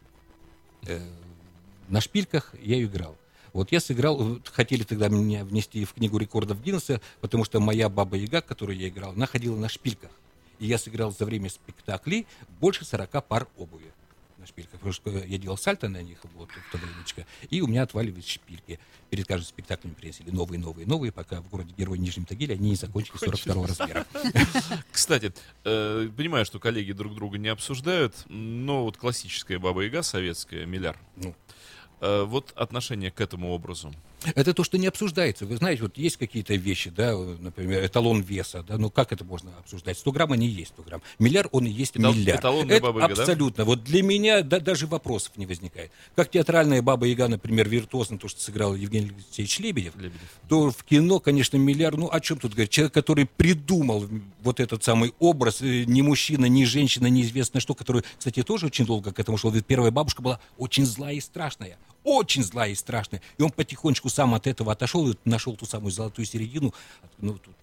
э, 0.87 1.01
на 1.89 2.01
шпильках 2.01 2.55
я 2.63 2.83
играл. 2.83 3.17
Вот 3.53 3.71
я 3.71 3.79
сыграл, 3.79 4.41
хотели 4.53 4.83
тогда 4.83 5.09
меня 5.09 5.45
внести 5.45 5.85
в 5.85 5.93
книгу 5.93 6.19
рекордов 6.19 6.61
Гиннесса, 6.61 7.01
потому 7.21 7.45
что 7.45 7.61
моя 7.61 7.89
баба 7.89 8.17
Яга, 8.17 8.41
которую 8.41 8.77
я 8.77 8.89
играл, 8.89 9.13
она 9.13 9.27
ходила 9.27 9.57
на 9.57 9.69
шпильках. 9.69 10.11
И 10.59 10.67
я 10.67 10.79
сыграл 10.79 11.13
за 11.13 11.25
время 11.25 11.51
спектаклей 11.51 12.27
больше 12.61 12.85
40 12.85 13.25
пар 13.25 13.49
обуви 13.57 13.93
на 14.45 14.47
шпильках. 14.47 14.73
Потому 14.73 14.93
что 14.93 15.11
я 15.11 15.39
делал 15.39 15.57
сальто 15.57 15.89
на 15.89 16.03
них 16.03 16.19
вот, 16.35 16.51
в 16.51 16.73
то 16.73 16.79
времечко, 16.79 17.27
и 17.51 17.61
у 17.61 17.67
меня 17.67 17.83
отваливались 17.83 18.29
шпильки. 18.29 18.79
Перед 19.11 19.27
каждым 19.27 19.47
спектаклем 19.47 19.95
приносили 19.95 20.31
новые, 20.31 20.59
новые, 20.59 20.87
новые, 20.87 21.13
пока 21.13 21.41
в 21.41 21.49
городе 21.49 21.75
Герой 21.77 21.99
Нижнем 21.99 22.27
Тагиле 22.27 22.55
они 22.55 22.71
не 22.71 22.77
закончили 22.77 23.17
42 23.17 23.67
размера. 23.67 24.07
Кстати, 24.93 25.33
э, 25.65 26.09
понимаю, 26.17 26.45
что 26.45 26.59
коллеги 26.59 26.93
друг 26.93 27.15
друга 27.15 27.39
не 27.39 27.49
обсуждают, 27.49 28.15
но 28.29 28.85
вот 28.85 28.97
классическая 28.97 29.59
Баба-Яга 29.59 30.03
советская, 30.03 30.67
Миляр, 30.67 30.99
ну, 31.17 31.35
э, 32.01 32.25
вот 32.25 32.53
отношение 32.57 33.11
к 33.11 33.21
этому 33.21 33.53
образу. 33.53 33.93
Это 34.35 34.55
то, 34.55 34.65
что 34.65 34.79
не 34.79 34.87
обсуждается. 34.87 35.45
Вы 35.45 35.57
знаете, 35.57 35.83
вот 35.83 35.99
есть 35.99 36.17
какие-то 36.17 36.55
вещи, 36.55 36.91
да, 36.91 37.15
например, 37.17 37.85
эталон 37.85 38.23
веса, 38.23 38.65
да, 38.67 38.79
ну 38.79 38.91
как 38.91 39.13
это 39.13 39.25
можно 39.25 39.51
обсуждать? 39.59 39.99
100 39.99 40.13
грамм, 40.13 40.33
они 40.33 40.47
есть 40.47 40.71
100 40.71 40.83
грамм. 40.83 41.03
Миллиард, 41.19 41.49
он 41.53 41.67
и 41.67 41.71
есть 41.71 41.97
Этал, 41.97 42.15
миллиард. 42.15 42.41
Эталонная 42.41 42.77
это 42.77 42.87
баба 42.87 43.05
абсолютно. 43.05 43.57
Да? 43.59 43.65
Вот 43.65 43.85
для 43.85 44.03
меня 44.03 44.43
да, 44.43 44.61
даже 44.61 44.87
вопросов 44.87 45.33
не 45.37 45.47
возникает. 45.47 45.91
Как 46.17 46.31
театральная 46.31 46.81
баба 46.81 47.07
Яга, 47.07 47.29
например, 47.29 47.69
виртуозно, 47.69 48.19
то, 48.19 48.29
что 48.29 48.41
сыграл 48.41 48.75
Евгений 48.75 49.11
Алексеевич 49.15 49.59
Лебедев, 49.59 49.97
Лебедев, 49.97 50.21
то 50.49 50.71
в 50.71 50.85
кино, 50.85 51.21
конечно, 51.21 51.57
миллиард, 51.57 51.99
ну 51.99 52.09
о 52.11 52.21
чем 52.21 52.39
тут 52.39 52.53
говорить? 52.53 52.71
Человек, 52.71 52.95
который 52.95 53.27
придумал 53.27 54.09
вот 54.43 54.61
этот 54.61 54.83
самый 54.83 55.15
образ, 55.19 55.61
э, 55.61 55.85
ни 55.85 56.01
мужчина, 56.01 56.47
ни 56.47 56.65
женщина, 56.65 57.07
неизвестно 57.09 57.61
что, 57.61 57.75
который, 57.75 58.03
кстати, 58.19 58.43
тоже 58.43 58.67
очень 58.67 58.87
долго 58.87 59.13
к 59.13 59.19
этому 59.19 59.37
шел. 59.37 59.51
Ведь 59.51 59.67
первая 59.67 59.91
бабушка 59.91 60.23
была 60.23 60.41
очень 60.57 60.87
злая 60.87 61.15
и 61.15 61.21
страшная 61.21 61.77
очень 62.05 62.45
злая 62.45 62.71
и 62.71 62.75
страшная. 62.75 63.21
И 63.39 63.43
он 63.43 63.51
потихонечку 63.51 64.09
сам 64.09 64.35
от 64.35 64.47
этого 64.47 64.73
отошел 64.73 65.11
и 65.11 65.17
нашел 65.25 65.57
ту 65.57 65.67
самую 65.67 65.91
золотую 65.91 66.27
середину. 66.27 66.73
Ну, 67.19 67.39
тут, 67.39 67.55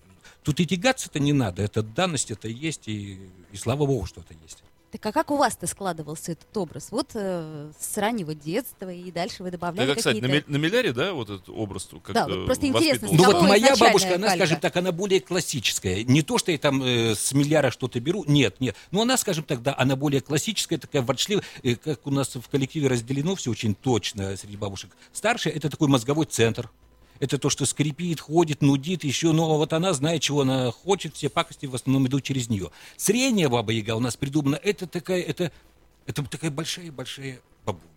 тут 0.43 0.59
и 0.59 0.65
тягаться-то 0.65 1.19
не 1.19 1.31
надо. 1.31 1.61
Это 1.61 1.83
данность, 1.83 2.31
это 2.31 2.47
есть, 2.47 2.87
и, 2.87 3.19
и 3.51 3.57
слава 3.57 3.85
богу, 3.85 4.05
что 4.05 4.21
это 4.21 4.33
есть. 4.43 4.63
Так 4.91 5.05
а 5.05 5.11
как 5.13 5.31
у 5.31 5.37
вас-то 5.37 5.67
складывался 5.67 6.33
этот 6.33 6.55
образ? 6.57 6.89
Вот 6.91 7.11
э, 7.13 7.71
с 7.79 7.97
раннего 7.97 8.35
детства 8.35 8.91
и 8.91 9.09
дальше 9.09 9.41
вы 9.41 9.49
добавляли 9.49 9.87
так, 9.87 9.97
кстати, 9.99 10.19
на, 10.19 10.27
на 10.45 10.57
Миляре, 10.57 10.91
да, 10.91 11.13
вот 11.13 11.29
этот 11.29 11.47
образ 11.47 11.87
как 12.03 12.13
Да, 12.13 12.27
вот 12.27 12.45
просто 12.45 12.67
интересно, 12.67 13.07
Ну 13.09 13.23
вот 13.23 13.41
моя 13.41 13.75
бабушка, 13.77 14.15
она, 14.15 14.35
скажем 14.35 14.59
так, 14.59 14.75
она 14.75 14.91
более 14.91 15.21
классическая. 15.21 16.03
Не 16.03 16.21
то, 16.23 16.37
что 16.37 16.51
я 16.51 16.57
там 16.57 16.83
э, 16.83 17.15
с 17.15 17.31
Миляра 17.31 17.71
что-то 17.71 18.01
беру, 18.01 18.25
нет, 18.27 18.59
нет. 18.59 18.75
Но 18.91 19.03
она, 19.03 19.15
скажем 19.15 19.45
так, 19.45 19.61
да, 19.61 19.73
она 19.77 19.95
более 19.95 20.19
классическая, 20.19 20.77
такая 20.77 21.01
ворчливая. 21.01 21.45
Э, 21.63 21.75
как 21.75 22.05
у 22.05 22.11
нас 22.11 22.35
в 22.35 22.49
коллективе 22.49 22.89
разделено 22.89 23.35
все 23.35 23.51
очень 23.51 23.75
точно 23.75 24.35
среди 24.35 24.57
бабушек. 24.57 24.91
Старшая, 25.13 25.53
это 25.53 25.69
такой 25.69 25.87
мозговой 25.87 26.25
центр 26.25 26.69
Это 27.21 27.37
то, 27.37 27.51
что 27.51 27.65
скрипит, 27.67 28.19
ходит, 28.19 28.63
нудит, 28.63 29.03
еще, 29.03 29.31
но 29.31 29.57
вот 29.57 29.73
она 29.73 29.93
знает, 29.93 30.23
чего 30.23 30.41
она 30.41 30.71
хочет, 30.71 31.15
все 31.15 31.29
пакости 31.29 31.67
в 31.67 31.75
основном 31.75 32.07
идут 32.07 32.23
через 32.23 32.49
нее. 32.49 32.71
Средняя 32.97 33.47
баба 33.47 33.71
Яга 33.71 33.95
у 33.95 33.99
нас 33.99 34.17
придумана, 34.17 34.55
это 34.55 34.87
такая, 34.87 35.21
это, 35.21 35.51
это 36.07 36.23
такая 36.23 36.49
большая-большая 36.49 37.39
бабуля 37.63 37.90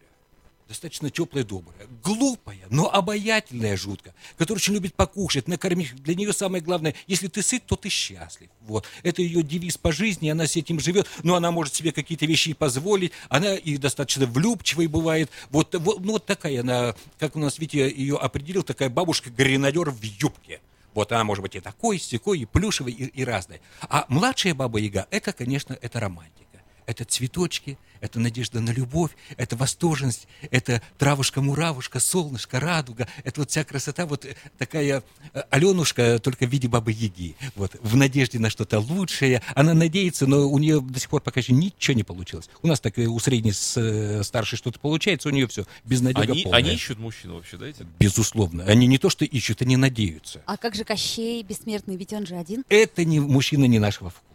достаточно 0.69 1.11
теплая, 1.11 1.45
добрая, 1.45 1.87
глупая, 2.03 2.67
но 2.71 2.93
обаятельная 2.93 3.77
жутко, 3.77 4.15
которая 4.39 4.59
очень 4.59 4.75
любит 4.75 4.95
покушать, 4.95 5.49
накормить. 5.49 5.95
Для 5.97 6.15
нее 6.15 6.33
самое 6.33 6.63
главное, 6.63 6.95
если 7.07 7.29
ты 7.29 7.43
сыт, 7.43 7.65
то 7.67 7.77
ты 7.77 7.89
счастлив. 7.89 8.49
Вот. 8.63 8.87
Это 9.03 9.23
ее 9.23 9.43
девиз 9.43 9.77
по 9.77 9.93
жизни, 9.93 10.29
она 10.29 10.47
с 10.47 10.57
этим 10.57 10.81
живет, 10.81 11.07
но 11.23 11.35
она 11.35 11.51
может 11.51 11.75
себе 11.75 11.93
какие-то 11.93 12.27
вещи 12.27 12.55
позволить, 12.55 13.13
она 13.29 13.55
и 13.55 13.77
достаточно 13.77 14.27
влюбчивой 14.27 14.87
бывает. 14.87 15.31
Вот, 15.51 15.75
вот, 15.75 16.01
ну, 16.01 16.13
вот 16.13 16.27
такая 16.27 16.61
она, 16.61 16.95
как 17.19 17.37
у 17.37 17.39
нас 17.39 17.59
Витя 17.59 17.77
ее 17.77 18.17
определил, 18.17 18.63
такая 18.63 18.89
бабушка-гренадер 18.89 19.91
в 19.91 20.03
юбке. 20.03 20.61
Вот 20.95 21.11
она 21.11 21.25
может 21.25 21.43
быть 21.43 21.57
и 21.57 21.61
такой, 21.61 21.97
и 21.97 22.01
секой, 22.01 22.39
и 22.41 22.45
плюшевой, 22.45 22.93
и, 22.93 23.05
и 23.07 23.25
разной. 23.25 23.61
А 23.83 24.07
младшая 24.09 24.55
баба 24.55 24.79
Яга, 24.79 25.09
это, 25.11 25.33
конечно, 25.33 25.77
это 25.81 25.99
романтика 26.01 26.44
это 26.87 27.05
цветочки, 27.05 27.79
это 28.05 28.21
надежда 28.21 28.61
на 28.61 28.71
любовь, 28.71 29.13
это 29.39 29.57
восторженность, 29.57 30.29
это 30.51 30.83
травушка-муравушка, 30.99 32.01
солнышко, 32.01 32.61
радуга, 32.61 33.09
это 33.25 33.41
вот 33.41 33.51
вся 33.51 33.65
красота, 33.65 34.05
вот 34.05 34.27
э, 34.27 34.37
такая 34.59 35.03
э, 35.33 35.43
Аленушка, 35.51 36.19
только 36.19 36.47
в 36.47 36.51
виде 36.51 36.69
бабы-яги, 36.69 37.35
вот, 37.57 37.77
в 37.81 37.97
надежде 37.97 38.39
на 38.39 38.51
что-то 38.51 38.79
лучшее. 38.79 39.41
Она 39.55 39.73
надеется, 39.73 40.27
но 40.27 40.47
у 40.49 40.59
нее 40.59 40.83
до 40.83 41.01
сих 41.01 41.09
пор 41.09 41.23
пока 41.23 41.41
еще 41.41 41.55
ничего 41.55 41.97
не 41.97 42.03
получилось. 42.03 42.51
У 42.63 42.67
нас 42.67 42.79
так 42.79 42.99
у 42.99 43.19
средней 43.19 43.53
с 43.53 43.75
э, 43.79 44.23
старшей 44.23 44.57
что-то 44.57 44.79
получается, 44.79 45.29
у 45.29 45.33
нее 45.33 45.49
все 45.49 45.65
безнадега 45.85 46.33
Они, 46.33 46.43
полная. 46.43 46.59
они 46.59 46.75
ищут 46.75 46.99
мужчину 46.99 47.37
вообще, 47.37 47.57
да? 47.57 47.67
эти? 47.67 47.87
Безусловно. 47.99 48.65
Они 48.65 48.87
не 48.87 48.99
то 48.99 49.09
что 49.09 49.25
ищут, 49.25 49.63
они 49.63 49.79
надеются. 49.79 50.43
А 50.45 50.59
как 50.59 50.75
же 50.75 50.85
Кощей 50.85 51.43
бессмертный, 51.43 51.97
ведь 51.97 52.13
он 52.13 52.27
же 52.27 52.37
один? 52.37 52.65
Это 52.69 53.05
не 53.07 53.21
мужчина 53.21 53.65
не 53.65 53.79
нашего 53.79 54.11
вкуса. 54.11 54.34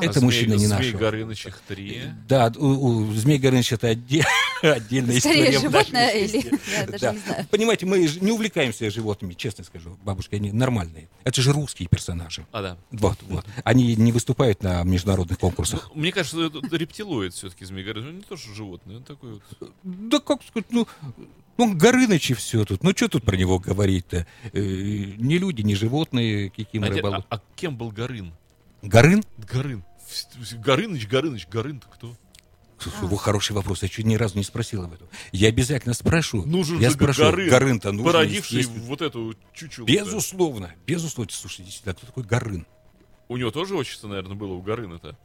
А. 0.00 0.04
Это 0.04 0.20
А 0.20 0.22
мужчина 0.22 0.54
Змей- 0.54 0.58
не 0.58 0.66
Змей 0.66 0.78
нашего. 0.78 0.98
Горыныч 0.98 1.46
их 1.46 1.60
три. 1.68 2.02
Да, 2.28 2.52
у, 2.56 2.66
у 2.66 3.12
Змей 3.12 3.38
Горыныч 3.38 3.72
это 3.72 3.90
отде- 3.90 4.24
отдельная 4.62 5.20
Скорее, 5.20 5.50
история. 5.50 5.60
животное 5.60 6.10
или... 6.10 6.36
Я 6.72 6.86
даже 6.86 6.98
Да. 7.00 7.12
не 7.12 7.18
знаю. 7.18 7.46
Понимаете, 7.50 7.86
мы 7.86 8.06
же 8.08 8.20
не 8.20 8.32
увлекаемся 8.32 8.90
животными, 8.90 9.34
честно 9.34 9.64
скажу, 9.64 9.98
бабушка, 10.04 10.36
они 10.36 10.52
нормальные. 10.52 11.08
Это 11.24 11.40
же 11.42 11.52
русские 11.52 11.88
персонажи. 11.88 12.46
А, 12.52 12.62
да. 12.62 12.76
Вот, 12.90 13.18
вот. 13.28 13.44
Они 13.64 13.94
не 13.96 14.12
выступают 14.12 14.62
на 14.62 14.82
международных 14.84 15.38
конкурсах. 15.38 15.90
Мне 15.94 16.12
кажется, 16.12 16.46
это, 16.46 16.60
рептилоид 16.76 17.34
все-таки 17.34 17.64
Змей 17.64 17.84
Горыныч. 17.84 18.08
Он 18.08 18.16
не 18.16 18.22
то, 18.22 18.36
что 18.36 18.54
животное, 18.54 18.96
он 18.96 19.02
такой 19.02 19.34
вот... 19.34 19.72
Да 19.82 20.18
как 20.20 20.42
сказать, 20.42 20.66
ну, 20.70 20.86
ну 21.56 21.74
Горыныч 21.74 22.30
и 22.30 22.34
все 22.34 22.64
тут. 22.64 22.82
Ну, 22.82 22.90
что 22.92 23.08
тут 23.08 23.24
про 23.24 23.36
него 23.36 23.58
говорить-то? 23.58 24.26
Э, 24.52 24.60
не 24.60 25.38
люди, 25.38 25.62
не 25.62 25.74
животные, 25.74 26.50
каким 26.50 26.84
А, 26.84 26.86
а- 26.88 27.24
а 27.36 27.40
кем 27.56 27.76
был 27.76 27.90
Горын? 27.90 28.32
Горын? 28.82 29.22
Горын. 29.52 29.84
Горыныч, 30.64 31.06
Горыныч, 31.08 31.46
Горын-то 31.48 31.86
кто? 31.88 32.14
Слушай, 32.78 33.14
хороший 33.18 33.52
вопрос. 33.52 33.82
Я 33.82 33.88
чуть 33.88 34.06
ни 34.06 34.14
разу 34.14 34.38
не 34.38 34.44
спросил 34.44 34.82
об 34.84 34.94
этом. 34.94 35.06
Я 35.32 35.48
обязательно 35.48 35.92
спрошу. 35.92 36.44
Нужен 36.46 36.78
я 36.80 36.88
же 36.88 36.94
спрошу. 36.94 37.22
Горын, 37.24 37.50
Горын-то 37.50 37.92
нужен, 37.92 38.06
породивший 38.06 38.58
естественно. 38.60 38.86
вот 38.86 39.02
эту 39.02 39.34
чучелу. 39.52 39.86
Безусловно, 39.86 40.72
безусловно. 40.86 41.30
Слушай, 41.30 41.62
действительно, 41.66 41.92
а 41.92 41.94
кто 41.96 42.06
такой 42.06 42.24
Горын? 42.24 42.66
У 43.28 43.36
него 43.36 43.50
тоже 43.50 43.74
отчество, 43.76 44.08
наверное, 44.08 44.34
было 44.34 44.54
у 44.54 44.62
Горына-то. 44.62 45.16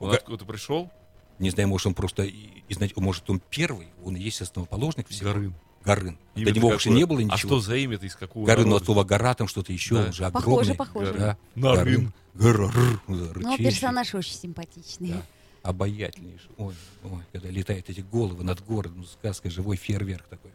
Он 0.00 0.08
У 0.08 0.10
Го- 0.10 0.16
откуда-то 0.16 0.44
пришел? 0.44 0.90
Не 1.38 1.48
знаю, 1.50 1.68
может, 1.68 1.86
он 1.86 1.94
просто, 1.94 2.24
и, 2.24 2.62
и 2.68 2.74
знаете, 2.74 2.94
может, 2.98 3.28
он 3.30 3.40
первый, 3.48 3.88
он 4.04 4.14
и 4.16 4.20
есть 4.20 4.42
основоположник 4.42 5.08
всего. 5.08 5.30
Горын. 5.32 5.54
Горын. 5.84 6.18
До 6.34 6.40
Имя-то 6.42 6.56
него 6.58 6.68
вообще 6.68 6.90
не 6.90 7.06
было 7.06 7.20
А 7.20 7.22
ничего. 7.22 7.36
что 7.38 7.60
за 7.60 7.76
имя-то 7.76 8.04
из 8.04 8.16
какого 8.16 8.44
Горын 8.44 8.64
народа? 8.64 8.76
от 8.82 8.84
слова 8.84 9.04
гора, 9.04 9.34
там 9.34 9.48
что-то 9.48 9.72
еще, 9.72 9.94
Да. 9.94 10.04
он 10.06 10.12
же 10.12 10.30
Похоже, 10.30 10.72
огромный. 10.72 10.74
похоже. 10.76 11.12
Да. 11.14 11.36
Нарын. 11.54 11.78
Горын. 11.84 12.12
Ну, 12.38 13.58
персонаж 13.58 14.14
очень 14.14 14.34
симпатичный. 14.34 15.08
Да. 15.10 15.22
Обаятельнейший. 15.62 16.50
Ой, 16.56 16.74
ой, 17.04 17.22
когда 17.32 17.50
летают 17.50 17.90
эти 17.90 18.00
головы 18.00 18.44
над 18.44 18.64
городом, 18.64 19.04
сказка, 19.04 19.50
живой 19.50 19.76
фейерверк 19.76 20.24
такой. 20.28 20.52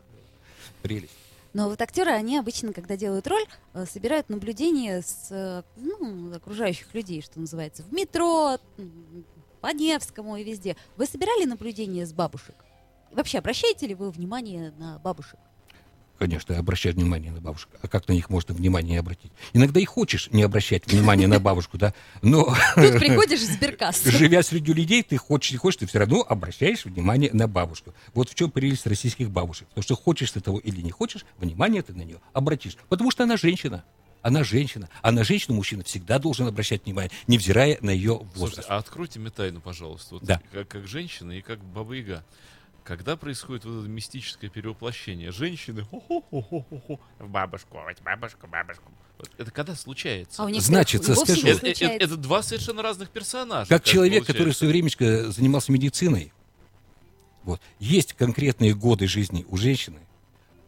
Прелесть. 0.82 1.14
Но 1.54 1.70
вот 1.70 1.82
актеры, 1.82 2.12
они 2.12 2.38
обычно, 2.38 2.74
когда 2.74 2.98
делают 2.98 3.28
роль, 3.28 3.46
собирают 3.86 4.30
наблюдения 4.30 5.02
с 5.02 5.64
ну, 5.76 6.34
окружающих 6.34 6.94
людей, 6.96 7.22
что 7.22 7.40
называется, 7.40 7.84
в 7.84 7.94
метро, 7.94 8.58
по 9.62 9.72
Невскому 9.72 10.38
и 10.38 10.44
везде. 10.44 10.76
Вы 10.98 11.06
собирали 11.06 11.46
наблюдения 11.46 12.08
с 12.08 12.14
бабушек? 12.14 12.56
Вообще, 13.12 13.38
обращаете 13.38 13.86
ли 13.86 13.94
вы 13.94 14.10
внимание 14.10 14.72
на 14.80 14.98
бабушек? 15.00 15.40
Конечно, 16.24 16.58
обращать 16.58 16.96
внимание 16.96 17.32
на 17.34 17.42
бабушек. 17.42 17.68
А 17.82 17.88
как 17.90 18.08
на 18.08 18.14
них 18.14 18.30
можно 18.30 18.54
внимание 18.54 18.92
не 18.94 18.98
обратить? 18.98 19.34
Иногда 19.52 19.82
и 19.82 19.84
хочешь 19.84 20.30
не 20.32 20.42
обращать 20.44 20.88
внимания 20.90 21.28
на 21.28 21.38
бабушку, 21.42 21.78
да, 21.78 21.94
но 22.22 22.46
Тут 22.76 22.98
приходишь 22.98 23.42
в 23.42 23.52
сберкассу. 23.52 24.10
живя 24.12 24.42
среди 24.42 24.72
людей, 24.72 25.04
ты 25.04 25.18
хочешь 25.18 25.52
не 25.52 25.58
хочешь, 25.58 25.80
ты 25.80 25.86
все 25.86 26.00
равно 26.00 26.22
обращаешь 26.26 26.86
внимание 26.86 27.30
на 27.34 27.50
бабушку. 27.50 27.94
Вот 28.14 28.30
в 28.30 28.36
чем 28.36 28.52
прелесть 28.52 28.88
российских 28.88 29.32
бабушек. 29.32 29.68
Потому 29.68 29.84
что 29.84 29.96
хочешь 29.98 30.32
ты 30.32 30.40
того 30.40 30.60
или 30.60 30.80
не 30.80 30.92
хочешь, 30.92 31.26
внимание 31.40 31.82
ты 31.82 31.92
на 31.94 32.04
нее 32.04 32.22
обратишь. 32.32 32.78
Потому 32.88 33.12
что 33.12 33.24
она 33.26 33.36
женщина. 33.36 33.84
Она 34.22 34.46
женщина. 34.46 34.88
А 35.02 35.12
на 35.12 35.26
женщину 35.26 35.58
мужчина 35.58 35.84
всегда 35.84 36.20
должен 36.20 36.48
обращать 36.48 36.86
внимание, 36.86 37.12
невзирая 37.28 37.78
на 37.82 37.90
ее 37.90 38.14
Слушайте, 38.16 38.40
возраст. 38.40 38.70
а 38.72 38.78
откройте 38.78 39.20
мне 39.20 39.30
тайну, 39.30 39.60
пожалуйста. 39.60 40.16
Вот 40.16 40.24
Да. 40.24 40.42
как, 40.54 40.70
как 40.70 40.88
женщина 40.88 41.34
и 41.34 41.42
как 41.42 41.62
баба 41.62 41.94
Яга. 41.96 42.24
Когда 42.84 43.16
происходит 43.16 43.64
вот 43.64 43.80
это 43.82 43.88
мистическое 43.90 44.50
перевоплощение 44.50 45.32
женщины 45.32 45.88
в 45.92 47.00
бабушку, 47.20 47.78
вот 47.78 48.02
бабушку, 48.04 48.48
бабушку. 48.48 48.92
Вот 49.18 49.30
это 49.38 49.52
когда 49.52 49.74
случается? 49.76 50.42
А 50.42 50.46
у 50.46 50.50
них 50.50 50.62
Значит, 50.62 51.08
это, 51.08 51.22
это- 51.68 51.86
это 51.86 52.18
два 52.18 52.44
совершенно 52.44 52.82
разных 52.82 53.10
персонажа. 53.10 53.70
Как 53.70 53.84
как 53.84 53.92
человек, 53.92 54.26
который 54.26 54.52
в 54.52 54.58
свое 54.58 54.72
времечко 54.74 55.32
занимался 55.32 55.72
медициной, 55.72 56.34
вот, 57.44 57.62
есть 57.80 58.14
конкретные 58.14 58.74
годы 58.74 59.08
жизни 59.08 59.46
у 59.48 59.56
женщины, 59.56 60.00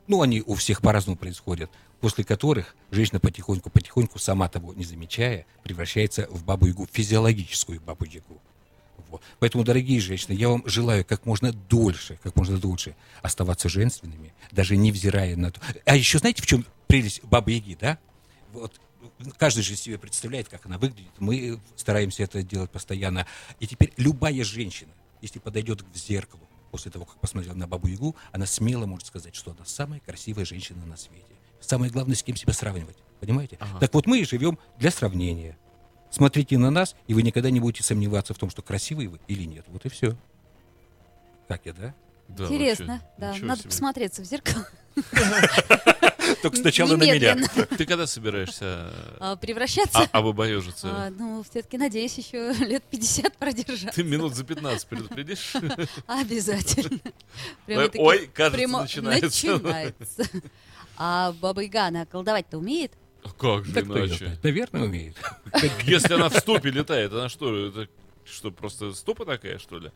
ну, 0.08 0.22
они 0.22 0.42
у 0.46 0.54
всех 0.56 0.82
по-разному 0.82 1.18
происходят, 1.18 1.70
после 2.00 2.24
которых 2.24 2.76
женщина 2.92 3.20
потихоньку-потихоньку, 3.20 4.20
сама 4.20 4.48
того 4.48 4.74
не 4.74 4.86
замечая, 4.86 5.46
превращается 5.64 6.28
в 6.30 6.46
бабу-ягу, 6.46 6.88
физиологическую 6.92 7.82
бабу-ягу. 7.82 8.40
Вот. 9.10 9.22
Поэтому, 9.40 9.64
дорогие 9.64 10.00
женщины, 10.00 10.34
я 10.34 10.50
вам 10.50 10.64
желаю 10.68 11.06
как 11.06 11.26
можно 11.26 11.52
дольше, 11.52 12.20
как 12.24 12.36
можно 12.36 12.58
дольше 12.58 12.96
оставаться 13.22 13.70
женственными, 13.70 14.34
даже 14.52 14.78
невзирая 14.78 15.36
на 15.36 15.52
то. 15.52 15.62
А 15.86 15.96
еще 15.96 16.20
знаете, 16.20 16.42
в 16.42 16.46
чем 16.46 16.66
прелесть 16.88 17.24
бабы-яги, 17.24 17.78
да? 17.80 17.98
Вот 18.52 18.80
каждый 19.38 19.64
же 19.64 19.76
себе 19.76 19.98
представляет, 19.98 20.50
как 20.50 20.66
она 20.66 20.78
выглядит. 20.78 21.12
Мы 21.20 21.60
стараемся 21.76 22.24
это 22.24 22.44
делать 22.44 22.72
постоянно. 22.72 23.28
И 23.60 23.68
теперь 23.68 23.94
любая 23.98 24.44
женщина, 24.44 24.92
если 25.22 25.40
подойдет 25.40 25.84
к 25.84 25.96
зеркалу 25.96 26.48
после 26.72 26.92
того, 26.92 27.06
как 27.06 27.18
посмотрела 27.20 27.56
на 27.56 27.68
бабу 27.68 27.88
Ягу, 27.88 28.16
она 28.32 28.46
смело 28.46 28.86
может 28.86 29.08
сказать, 29.08 29.36
что 29.36 29.52
она 29.52 29.66
самая 29.66 30.00
красивая 30.00 30.46
женщина 30.46 30.86
на 30.86 30.98
свете. 30.98 31.24
Самое 31.62 31.92
главное, 31.92 32.16
с 32.16 32.24
кем 32.24 32.36
себя 32.36 32.54
сравнивать. 32.54 32.98
Понимаете? 33.20 33.58
Ага. 33.60 33.80
Так 33.80 33.94
вот, 33.94 34.06
мы 34.08 34.24
живем 34.26 34.60
для 34.78 34.92
сравнения. 34.92 35.58
Смотрите 36.16 36.58
на 36.58 36.72
нас, 36.72 36.96
и 37.08 37.14
вы 37.14 37.24
никогда 37.24 37.50
не 37.50 37.60
будете 37.60 37.84
сомневаться 37.84 38.34
в 38.34 38.38
том, 38.38 38.50
что 38.50 38.62
красивые 38.62 39.10
вы 39.10 39.20
или 39.28 39.44
нет. 39.44 39.66
Вот 39.68 39.86
и 39.86 39.90
все. 39.90 40.16
Как 41.50 41.66
я, 41.66 41.74
да? 41.74 41.94
Да, 42.30 42.46
Интересно, 42.46 43.02
вообще, 43.18 43.42
да. 43.42 43.48
Надо 43.48 43.60
себе. 43.60 43.70
посмотреться 43.70 44.22
в 44.22 44.26
зеркало. 44.26 44.66
Только 46.42 46.56
сначала 46.56 46.96
на 46.96 47.04
меня. 47.04 47.36
Ты 47.78 47.86
когда 47.86 48.08
собираешься 48.08 48.94
А, 49.20 49.36
Превращаться? 49.36 50.04
а, 50.14 50.20
обобоежиться? 50.20 50.88
А, 50.90 51.10
ну, 51.10 51.44
все-таки, 51.44 51.78
надеюсь, 51.78 52.18
еще 52.18 52.54
лет 52.66 52.84
50 52.86 53.36
продержаться. 53.36 53.94
Ты 53.94 54.06
минут 54.06 54.36
за 54.36 54.46
15 54.46 54.88
предупредишь? 54.88 55.54
Обязательно. 56.08 57.02
Ой, 57.68 58.32
кажется, 58.34 58.68
начинается. 58.70 59.48
начинается. 59.58 60.24
А 60.96 61.34
баба 61.42 61.60
Яга, 61.62 61.88
она 61.88 62.06
колдовать-то 62.06 62.58
умеет? 62.58 62.94
А 63.26 63.30
Как 63.30 63.66
же 63.66 63.80
её 63.80 63.86
иначе? 63.86 64.18
знает? 64.18 64.44
Наверное, 64.44 64.84
умеет. 64.84 65.16
Если 65.86 66.14
она 66.14 66.30
в 66.30 66.38
стопе 66.38 66.70
летает, 66.70 67.12
она 67.12 67.28
что, 67.28 67.68
это 67.68 67.88
что, 68.24 68.52
просто 68.52 68.94
стопа 68.94 69.26
такая, 69.26 69.58
что 69.58 69.80
ли? 69.80 69.92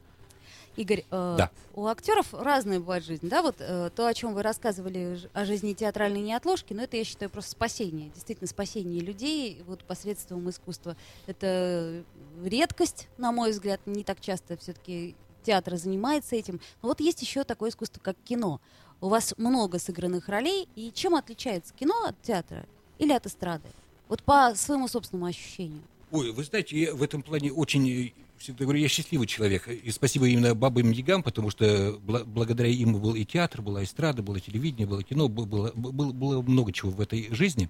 Игорь, 0.75 1.03
э, 1.11 1.35
Да. 1.37 1.51
у 1.75 1.85
актеров 1.87 2.33
разная 2.33 2.79
бывает 2.79 3.03
жизнь, 3.05 3.27
да? 3.29 3.43
Вот 3.43 3.57
э, 3.59 3.91
то, 3.95 4.07
о 4.07 4.13
чем 4.15 4.33
вы 4.33 4.41
рассказывали 4.41 5.19
о 5.33 5.45
жизни 5.45 5.73
театральной 5.73 6.21
неотложки, 6.21 6.73
но 6.73 6.83
это, 6.83 6.97
я 6.97 7.03
считаю, 7.03 7.29
просто 7.29 7.51
спасение, 7.51 8.09
действительно 8.15 8.47
спасение 8.47 8.99
людей 9.01 9.61
вот 9.67 9.83
посредством 9.83 10.49
искусства. 10.49 10.95
Это 11.27 12.03
редкость, 12.43 13.09
на 13.17 13.31
мой 13.31 13.51
взгляд, 13.51 13.79
не 13.85 14.03
так 14.03 14.21
часто 14.21 14.57
все-таки 14.57 15.15
театр 15.43 15.75
занимается 15.75 16.35
этим. 16.35 16.59
Но 16.81 16.89
вот 16.89 16.99
есть 16.99 17.21
еще 17.21 17.43
такое 17.43 17.69
искусство, 17.69 17.99
как 18.01 18.15
кино. 18.23 18.59
У 19.01 19.09
вас 19.09 19.33
много 19.37 19.77
сыгранных 19.79 20.29
ролей, 20.29 20.67
и 20.75 20.91
чем 20.93 21.15
отличается 21.15 21.73
кино 21.73 22.05
от 22.05 22.19
театра 22.21 22.65
или 22.99 23.11
от 23.11 23.25
эстрады? 23.25 23.67
Вот 24.07 24.21
по 24.23 24.53
своему 24.55 24.87
собственному 24.87 25.25
ощущению. 25.27 25.81
Ой, 26.11 26.31
вы 26.31 26.43
знаете, 26.43 26.79
я 26.79 26.93
в 26.93 27.03
этом 27.03 27.21
плане 27.21 27.51
очень 27.51 27.89
э, 27.89 28.11
всегда 28.37 28.65
говорю, 28.65 28.79
я 28.79 28.87
счастливый 28.87 29.27
человек. 29.27 29.67
И 29.67 29.91
спасибо 29.91 30.27
именно 30.27 30.55
бабам 30.55 30.91
Ягам, 30.91 31.21
потому 31.23 31.49
что 31.51 31.65
бла- 32.05 32.23
благодаря 32.25 32.69
им 32.69 32.99
был 32.99 33.15
и 33.15 33.25
театр, 33.25 33.61
была 33.61 33.83
эстрада, 33.83 34.21
было 34.23 34.39
телевидение, 34.39 34.87
было 34.87 35.03
кино, 35.03 35.27
было, 35.27 35.71
было, 35.73 36.11
было 36.11 36.41
много 36.41 36.71
чего 36.71 36.91
в 36.91 37.01
этой 37.01 37.27
жизни. 37.33 37.69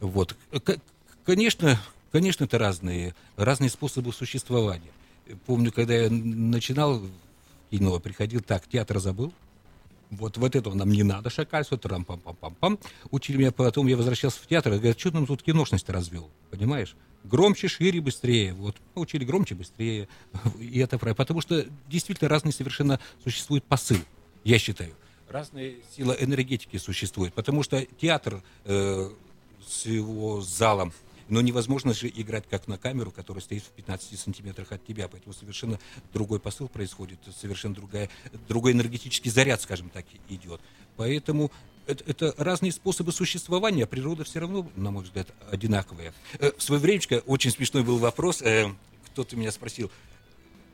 Вот. 0.00 0.36
К- 0.64 0.78
конечно, 1.24 1.80
конечно, 2.10 2.44
это 2.44 2.58
разные, 2.58 3.14
разные 3.36 3.70
способы 3.70 4.12
существования. 4.12 4.90
Помню, 5.46 5.72
когда 5.72 5.94
я 5.94 6.10
начинал 6.10 7.02
кино, 7.70 7.98
приходил, 8.00 8.40
так, 8.40 8.66
театр 8.68 8.98
забыл, 8.98 9.32
вот, 10.10 10.36
вот 10.36 10.54
этого 10.56 10.74
нам 10.74 10.90
не 10.90 11.02
надо, 11.02 11.30
шакальство, 11.30 11.76
трам 11.78 12.04
пам 12.04 12.20
пам 12.20 12.36
пам 12.36 12.54
пам 12.54 12.78
Учили 13.10 13.36
меня, 13.36 13.52
потом 13.52 13.86
я 13.86 13.96
возвращался 13.96 14.40
в 14.40 14.46
театр, 14.46 14.74
и 14.74 14.78
говорят, 14.78 14.98
что 14.98 15.10
нам 15.10 15.26
тут 15.26 15.42
киношность 15.42 15.88
развел, 15.88 16.30
понимаешь? 16.50 16.96
Громче, 17.24 17.66
шире, 17.68 18.00
быстрее. 18.00 18.54
Вот, 18.54 18.76
учили 18.94 19.24
громче, 19.24 19.56
быстрее. 19.56 20.08
И 20.60 20.78
это 20.78 20.96
правильно. 20.96 21.16
Потому 21.16 21.40
что 21.40 21.66
действительно 21.88 22.28
разный 22.28 22.52
совершенно 22.52 23.00
существует 23.24 23.64
посыл, 23.64 23.98
я 24.44 24.58
считаю. 24.58 24.94
Разная 25.28 25.74
сила 25.96 26.12
энергетики 26.12 26.76
существует. 26.76 27.34
Потому 27.34 27.64
что 27.64 27.84
театр 28.00 28.42
э, 28.64 29.10
с 29.66 29.86
его 29.86 30.40
залом, 30.40 30.92
но 31.28 31.40
невозможно 31.40 31.92
же 31.94 32.08
играть 32.08 32.44
как 32.48 32.68
на 32.68 32.78
камеру, 32.78 33.10
которая 33.10 33.42
стоит 33.42 33.62
в 33.62 33.70
15 33.70 34.18
сантиметрах 34.18 34.72
от 34.72 34.84
тебя. 34.84 35.08
Поэтому 35.08 35.32
совершенно 35.32 35.78
другой 36.12 36.40
посыл 36.40 36.68
происходит, 36.68 37.18
совершенно 37.36 37.74
другая, 37.74 38.08
другой 38.48 38.72
энергетический 38.72 39.30
заряд, 39.30 39.60
скажем 39.60 39.90
так, 39.90 40.04
идет. 40.28 40.60
Поэтому 40.96 41.50
это, 41.86 42.04
это 42.06 42.34
разные 42.36 42.72
способы 42.72 43.12
существования, 43.12 43.84
а 43.84 43.86
природа 43.86 44.24
все 44.24 44.40
равно, 44.40 44.70
на 44.76 44.90
мой 44.90 45.04
взгляд, 45.04 45.28
одинаковая. 45.50 46.12
Э, 46.38 46.52
В 46.56 46.62
свое 46.62 46.80
время 46.80 47.00
очень 47.26 47.50
смешной 47.50 47.84
был 47.84 47.98
вопрос, 47.98 48.42
э, 48.42 48.72
кто-то 49.06 49.36
меня 49.36 49.52
спросил, 49.52 49.90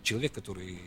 человек, 0.03 0.33
который 0.33 0.79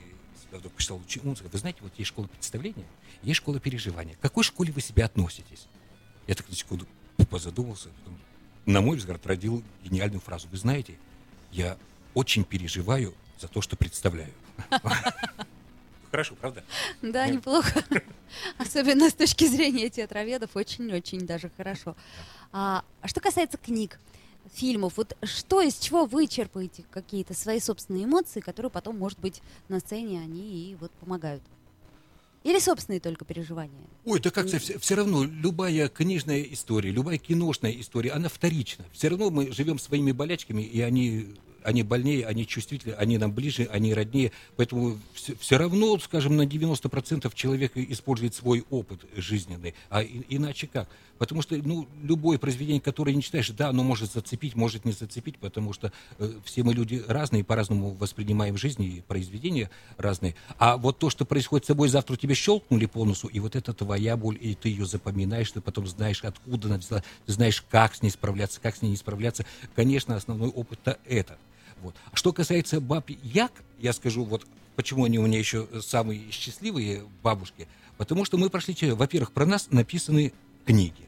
себя 0.41 0.59
вдруг 0.59 0.73
посчитал 0.73 0.97
умным, 0.97 1.35
сказал, 1.35 1.51
вы 1.51 1.59
знаете, 1.59 1.79
вот 1.81 1.93
есть 1.97 2.09
школа 2.09 2.27
представления, 2.27 2.85
есть 3.23 3.37
школа 3.37 3.59
переживания. 3.59 4.15
К 4.15 4.19
какой 4.19 4.43
школе 4.43 4.71
вы 4.71 4.81
себя 4.81 5.05
относитесь? 5.05 5.67
Я 6.27 6.35
так 6.35 6.49
на 6.49 6.55
секунду 6.55 6.87
позадумался, 7.29 7.89
потом, 7.89 8.19
на 8.65 8.81
мой 8.81 8.97
взгляд, 8.97 9.25
родил 9.25 9.63
гениальную 9.83 10.21
фразу. 10.21 10.47
Вы 10.49 10.57
знаете, 10.57 10.95
я 11.51 11.77
очень 12.13 12.43
переживаю 12.43 13.13
за 13.39 13.47
то, 13.47 13.61
что 13.61 13.75
представляю. 13.75 14.31
Хорошо, 16.11 16.35
правда? 16.35 16.63
Да, 17.01 17.27
неплохо. 17.27 17.83
Особенно 18.57 19.09
с 19.09 19.13
точки 19.13 19.45
зрения 19.47 19.89
театроведов, 19.89 20.55
очень-очень 20.55 21.25
даже 21.27 21.51
хорошо. 21.57 21.95
А, 22.51 22.83
а 23.01 23.07
что 23.07 23.19
касается 23.19 23.57
книг, 23.57 23.99
фильмов, 24.53 24.93
вот 24.97 25.17
что 25.23 25.61
из 25.61 25.77
чего 25.77 26.05
вы 26.05 26.27
черпаете 26.27 26.85
какие-то 26.91 27.33
свои 27.33 27.59
собственные 27.59 28.05
эмоции, 28.05 28.39
которые 28.39 28.69
потом, 28.69 28.97
может 28.97 29.19
быть, 29.19 29.41
на 29.67 29.79
сцене 29.79 30.21
они 30.21 30.71
и 30.71 30.75
вот 30.75 30.91
помогают? 30.93 31.43
Или 32.45 32.59
собственные 32.59 32.99
только 32.99 33.25
переживания? 33.25 33.89
Ой, 34.03 34.19
да 34.19 34.29
как 34.29 34.45
все, 34.45 34.59
все 34.59 34.95
равно 34.95 35.23
любая 35.23 35.89
книжная 35.89 36.43
история, 36.43 36.91
любая 36.91 37.17
киношная 37.17 37.71
история, 37.71 38.11
она 38.11 38.29
вторична. 38.29 38.85
Все 38.93 39.07
равно 39.07 39.31
мы 39.31 39.51
живем 39.51 39.79
своими 39.79 40.11
болячками, 40.11 40.61
и 40.61 40.79
они, 40.81 41.37
они 41.65 41.83
больнее, 41.83 42.25
они 42.25 42.45
чувствительнее, 42.45 42.97
они 42.97 43.17
нам 43.17 43.31
ближе, 43.33 43.67
они 43.71 43.93
роднее. 43.93 44.31
Поэтому 44.55 44.99
все, 45.13 45.35
все 45.35 45.57
равно, 45.57 45.97
скажем, 45.99 46.35
на 46.37 46.45
90% 46.45 47.31
человек 47.33 47.75
использует 47.75 48.35
свой 48.35 48.65
опыт 48.69 49.01
жизненный. 49.15 49.73
А 49.89 50.03
и- 50.03 50.21
иначе 50.29 50.67
как? 50.67 50.87
Потому 51.17 51.41
что 51.41 51.55
ну, 51.55 51.87
любое 52.03 52.37
произведение, 52.37 52.81
которое 52.81 53.15
не 53.15 53.23
читаешь, 53.23 53.49
да, 53.51 53.69
оно 53.69 53.83
может 53.83 54.11
зацепить, 54.11 54.55
может 54.55 54.85
не 54.85 54.91
зацепить, 54.91 55.37
потому 55.37 55.71
что 55.71 55.91
э, 56.19 56.31
все 56.43 56.63
мы 56.63 56.73
люди 56.73 57.01
разные, 57.07 57.43
по-разному 57.43 57.91
воспринимаем 57.91 58.57
жизнь, 58.57 58.83
и 58.83 59.03
произведения 59.07 59.69
разные. 59.97 60.35
А 60.57 60.77
вот 60.77 60.99
то, 60.99 61.09
что 61.09 61.25
происходит 61.25 61.65
с 61.65 61.67
тобой, 61.67 61.87
завтра 61.87 62.17
тебе 62.17 62.35
щелкнули 62.35 62.85
по 62.85 63.05
носу, 63.05 63.27
и 63.27 63.39
вот 63.39 63.55
это 63.55 63.73
твоя 63.73 64.17
боль, 64.17 64.37
и 64.39 64.55
ты 64.55 64.69
ее 64.69 64.85
запоминаешь, 64.85 65.51
ты 65.51 65.61
потом 65.61 65.87
знаешь, 65.87 66.21
откуда 66.23 66.67
она 66.67 66.77
взяла, 66.77 67.03
знаешь, 67.27 67.63
как 67.69 67.95
с 67.95 68.01
ней 68.01 68.09
справляться, 68.09 68.59
как 68.59 68.75
с 68.75 68.81
ней 68.81 68.89
не 68.89 68.97
справляться. 68.97 69.45
Конечно, 69.73 70.15
основной 70.15 70.49
опыт-то 70.49 70.99
это. 71.05 71.37
Вот. 71.81 71.95
А 72.11 72.15
что 72.15 72.33
касается 72.33 72.79
баб 72.81 73.09
Як, 73.23 73.51
я 73.79 73.93
скажу, 73.93 74.23
вот 74.23 74.45
почему 74.75 75.05
они 75.05 75.19
у 75.19 75.25
меня 75.25 75.39
еще 75.39 75.67
самые 75.81 76.31
счастливые 76.31 77.03
бабушки. 77.23 77.67
Потому 77.97 78.25
что 78.25 78.37
мы 78.37 78.49
прошли, 78.49 78.75
через- 78.75 78.95
во-первых, 78.95 79.31
про 79.31 79.45
нас 79.45 79.69
написаны 79.71 80.33
книги. 80.65 81.05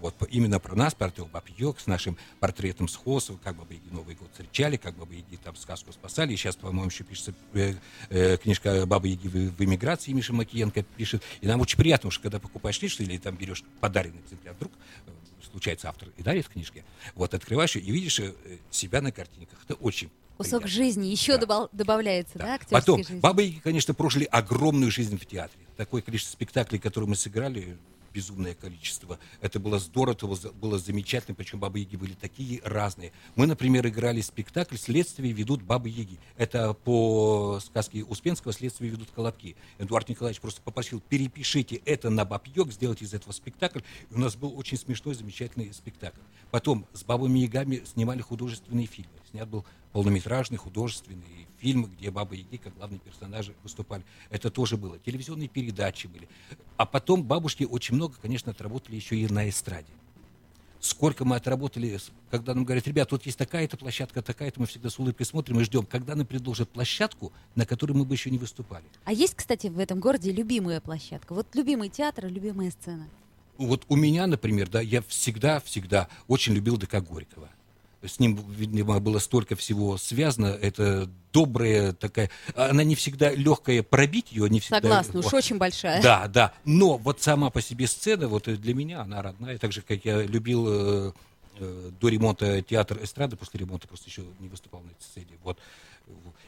Вот 0.00 0.14
именно 0.30 0.60
про 0.60 0.76
нас, 0.76 0.94
про 0.94 1.06
Артема 1.06 1.28
Баб 1.28 1.48
Йог, 1.56 1.80
с 1.80 1.86
нашим 1.86 2.18
портретом 2.38 2.86
с 2.86 2.96
Хосов, 2.96 3.40
как 3.42 3.56
Баба 3.56 3.72
Яги 3.72 3.88
Новый 3.90 4.14
год 4.14 4.28
встречали, 4.30 4.76
как 4.76 4.94
Баба 4.94 5.14
Яги 5.14 5.36
там 5.42 5.56
сказку 5.56 5.90
спасали. 5.92 6.34
И 6.34 6.36
сейчас, 6.36 6.54
по-моему, 6.56 6.90
еще 6.90 7.02
пишется 7.02 7.34
э, 7.54 7.74
э, 8.10 8.36
книжка 8.36 8.84
Бабы 8.86 9.08
Яги 9.08 9.26
в, 9.26 9.32
в 9.56 9.64
эмиграции, 9.64 10.12
Миша 10.12 10.34
Макиенко 10.34 10.82
пишет. 10.82 11.22
И 11.40 11.46
нам 11.46 11.60
очень 11.60 11.78
приятно, 11.78 12.10
что 12.10 12.22
когда 12.22 12.38
покупаешь 12.38 12.78
книжку 12.78 13.02
или 13.02 13.16
там 13.16 13.36
берешь 13.36 13.64
подаренный 13.80 14.20
экземпляр, 14.20 14.54
вдруг 14.54 14.72
э, 15.06 15.10
случается 15.56 15.88
автор 15.88 16.10
и 16.18 16.22
дарит 16.22 16.46
книжки, 16.48 16.84
вот 17.14 17.32
открываешь 17.32 17.76
и 17.76 17.80
видишь 17.80 18.20
э, 18.20 18.34
себя 18.70 19.00
на 19.00 19.10
картинках. 19.10 19.58
Это 19.64 19.74
очень 19.76 20.10
Кусок 20.36 20.62
приятно. 20.64 20.68
жизни 20.68 21.06
еще 21.06 21.38
Да. 21.38 21.46
добав- 21.46 21.68
добавляется, 21.72 22.38
да, 22.38 22.44
Да. 22.44 22.54
актерской 22.56 22.78
Потом, 22.78 22.98
жизни? 22.98 23.20
Бабы 23.20 23.54
конечно, 23.64 23.94
прожили 23.94 24.24
огромную 24.30 24.90
жизнь 24.90 25.18
в 25.18 25.24
театре. 25.24 25.58
Такое 25.78 26.02
количество 26.02 26.32
спектаклей, 26.32 26.78
которые 26.78 27.08
мы 27.08 27.16
сыграли, 27.16 27.78
безумное 28.16 28.54
количество. 28.54 29.18
Это 29.42 29.60
было 29.60 29.78
здорово, 29.78 30.14
это 30.14 30.52
было- 30.52 30.78
замечательно, 30.78 31.34
причем 31.34 31.60
Бабы 31.60 31.80
Яги 31.80 31.96
были 31.96 32.14
такие 32.14 32.62
разные. 32.64 33.12
Мы, 33.34 33.46
например, 33.46 33.86
играли 33.86 34.22
спектакль 34.22 34.76
«Следствие 34.76 35.32
ведут 35.32 35.62
Бабы 35.62 35.90
Яги». 35.90 36.18
Это 36.38 36.72
по 36.72 37.60
сказке 37.62 38.04
Успенского 38.04 38.54
«Следствие 38.54 38.90
ведут 38.90 39.08
Колобки». 39.14 39.54
Эдуард 39.78 40.08
Николаевич 40.08 40.40
просто 40.40 40.62
попросил, 40.62 41.00
перепишите 41.00 41.76
это 41.84 42.08
на 42.08 42.24
Баб 42.24 42.46
Йог, 42.54 42.72
сделайте 42.72 43.04
из 43.04 43.12
этого 43.12 43.32
спектакль. 43.32 43.80
И 44.10 44.14
у 44.14 44.18
нас 44.18 44.34
был 44.34 44.56
очень 44.58 44.78
смешной, 44.78 45.14
замечательный 45.14 45.72
спектакль. 45.74 46.20
Потом 46.50 46.86
с 46.94 47.04
Бабами 47.04 47.40
Ягами 47.40 47.82
снимали 47.84 48.22
художественные 48.22 48.86
фильмы. 48.86 49.12
Снят 49.36 49.48
был 49.50 49.66
полнометражный 49.92 50.56
художественный 50.56 51.46
фильм, 51.58 51.84
где 51.84 52.10
Баба 52.10 52.34
Яги 52.34 52.56
как 52.56 52.74
главные 52.74 53.00
персонажи 53.00 53.54
выступали. 53.62 54.02
Это 54.30 54.50
тоже 54.50 54.78
было. 54.78 54.98
Телевизионные 54.98 55.46
передачи 55.46 56.06
были. 56.06 56.26
А 56.78 56.86
потом 56.86 57.22
бабушки 57.22 57.64
очень 57.64 57.96
много, 57.96 58.14
конечно, 58.22 58.52
отработали 58.52 58.96
еще 58.96 59.14
и 59.14 59.28
на 59.28 59.46
эстраде. 59.46 59.92
Сколько 60.80 61.26
мы 61.26 61.36
отработали, 61.36 61.98
когда 62.30 62.54
нам 62.54 62.64
говорят, 62.64 62.86
ребят, 62.86 63.12
вот 63.12 63.26
есть 63.26 63.36
такая-то 63.36 63.76
площадка, 63.76 64.22
такая-то, 64.22 64.58
мы 64.58 64.66
всегда 64.66 64.88
с 64.88 64.98
улыбкой 64.98 65.26
смотрим 65.26 65.60
и 65.60 65.64
ждем, 65.64 65.84
когда 65.84 66.14
нам 66.14 66.24
предложат 66.24 66.70
площадку, 66.70 67.30
на 67.56 67.66
которой 67.66 67.92
мы 67.92 68.06
бы 68.06 68.14
еще 68.14 68.30
не 68.30 68.38
выступали. 68.38 68.84
А 69.04 69.12
есть, 69.12 69.34
кстати, 69.34 69.66
в 69.66 69.78
этом 69.78 70.00
городе 70.00 70.32
любимая 70.32 70.80
площадка? 70.80 71.34
Вот 71.34 71.46
любимый 71.54 71.90
театр, 71.90 72.28
любимая 72.28 72.70
сцена. 72.70 73.06
Вот 73.58 73.84
у 73.88 73.96
меня, 73.96 74.26
например, 74.26 74.70
да, 74.70 74.80
я 74.80 75.02
всегда-всегда 75.02 76.08
очень 76.26 76.54
любил 76.54 76.78
ДК 76.78 77.02
Горького. 77.02 77.50
С 78.08 78.18
ним, 78.18 78.36
видимо, 78.50 78.98
было 79.00 79.18
столько 79.18 79.56
всего 79.56 79.96
связано. 79.96 80.46
Это 80.46 81.08
добрая 81.32 81.92
такая... 81.92 82.30
Она 82.54 82.84
не 82.84 82.94
всегда 82.94 83.30
легкая 83.30 83.82
пробить 83.82 84.32
ее, 84.32 84.48
не 84.48 84.60
всегда... 84.60 84.80
Согласна, 84.80 85.20
уж 85.20 85.34
очень 85.34 85.58
большая. 85.58 86.02
Да, 86.02 86.28
да. 86.28 86.52
Но 86.64 86.96
вот 86.96 87.20
сама 87.20 87.50
по 87.50 87.60
себе 87.60 87.86
сцена, 87.86 88.28
вот 88.28 88.44
для 88.44 88.74
меня 88.74 89.02
она 89.02 89.22
родная. 89.22 89.58
Так 89.58 89.72
же, 89.72 89.82
как 89.82 90.04
я 90.04 90.22
любил 90.22 90.66
э, 90.68 91.12
э, 91.58 91.90
до 92.00 92.08
ремонта 92.08 92.62
театр 92.62 92.98
эстрады, 93.02 93.36
после 93.36 93.60
ремонта 93.60 93.88
просто 93.88 94.08
еще 94.08 94.22
не 94.40 94.48
выступал 94.48 94.80
на 94.82 94.90
этой 94.90 95.02
сцене. 95.02 95.38
Вот. 95.42 95.58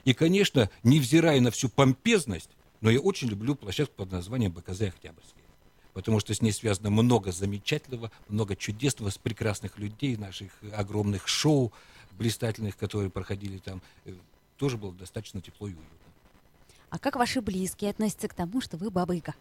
И, 0.05 0.15
конечно, 0.15 0.71
невзирая 0.83 1.41
на 1.41 1.51
всю 1.51 1.69
помпезность, 1.69 2.51
но 2.81 2.91
я 2.91 3.01
очень 3.01 3.29
люблю 3.29 3.55
площадку 3.55 3.97
под 3.97 4.13
названием 4.13 4.53
БКЗ 4.53 4.83
«Октябрьский». 4.83 5.38
Потому 5.95 6.21
что 6.21 6.33
с 6.35 6.43
ней 6.43 6.53
связано 6.53 6.91
много 6.91 7.33
замечательного, 7.33 8.11
много 8.29 8.57
чудесного, 8.57 9.11
с 9.11 9.19
прекрасных 9.19 9.79
людей, 9.79 10.17
наших 10.17 10.53
огромных 10.73 11.29
шоу 11.29 11.73
блистательных, 12.13 12.77
которые 12.77 13.11
проходили 13.11 13.59
там. 13.59 13.81
Э, 14.05 14.13
Тоже 14.57 14.77
было 14.77 14.93
достаточно 14.93 15.41
тепло 15.41 15.69
и 15.69 15.73
уютно. 15.73 15.99
А 16.91 16.99
как 16.99 17.17
ваши 17.17 17.41
близкие 17.41 17.91
относятся 17.91 18.29
к 18.29 18.35
тому, 18.35 18.61
что 18.61 18.77
вы 18.77 18.91
баба 18.91 19.15
Яга? 19.15 19.35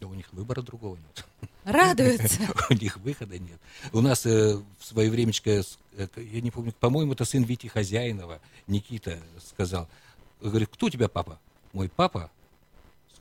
Да 0.00 0.08
у 0.08 0.14
них 0.14 0.32
выбора 0.32 0.62
другого 0.62 0.96
нет. 0.96 1.26
Радуются. 1.64 2.40
У 2.70 2.74
них 2.74 2.96
выхода 2.96 3.38
нет. 3.38 3.60
У 3.92 4.00
нас 4.00 4.26
э, 4.26 4.56
в 4.56 4.84
свое 4.84 5.08
времечко, 5.08 5.62
э, 5.92 6.08
я 6.16 6.40
не 6.40 6.50
помню, 6.50 6.72
по-моему, 6.72 7.12
это 7.12 7.24
сын 7.24 7.44
Вити 7.44 7.68
Хозяинова, 7.68 8.40
Никита 8.66 9.20
сказал, 9.46 9.88
говорит, 10.40 10.70
кто 10.72 10.86
у 10.86 10.90
тебя 10.90 11.08
папа? 11.08 11.38
Мой 11.72 11.88
папа 11.88 12.32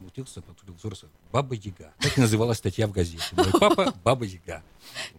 смутился, 0.02 0.42
потупил 0.42 0.74
взор, 0.74 0.96
сказал, 0.96 1.14
Баба 1.32 1.56
Яга. 1.56 1.94
Так 2.00 2.18
и 2.18 2.22
называлась 2.22 2.58
статья 2.58 2.88
в 2.88 2.92
газете. 2.92 3.24
Мой 3.34 3.52
папа 3.60 3.94
Баба 4.04 4.26
Яга. 4.26 4.64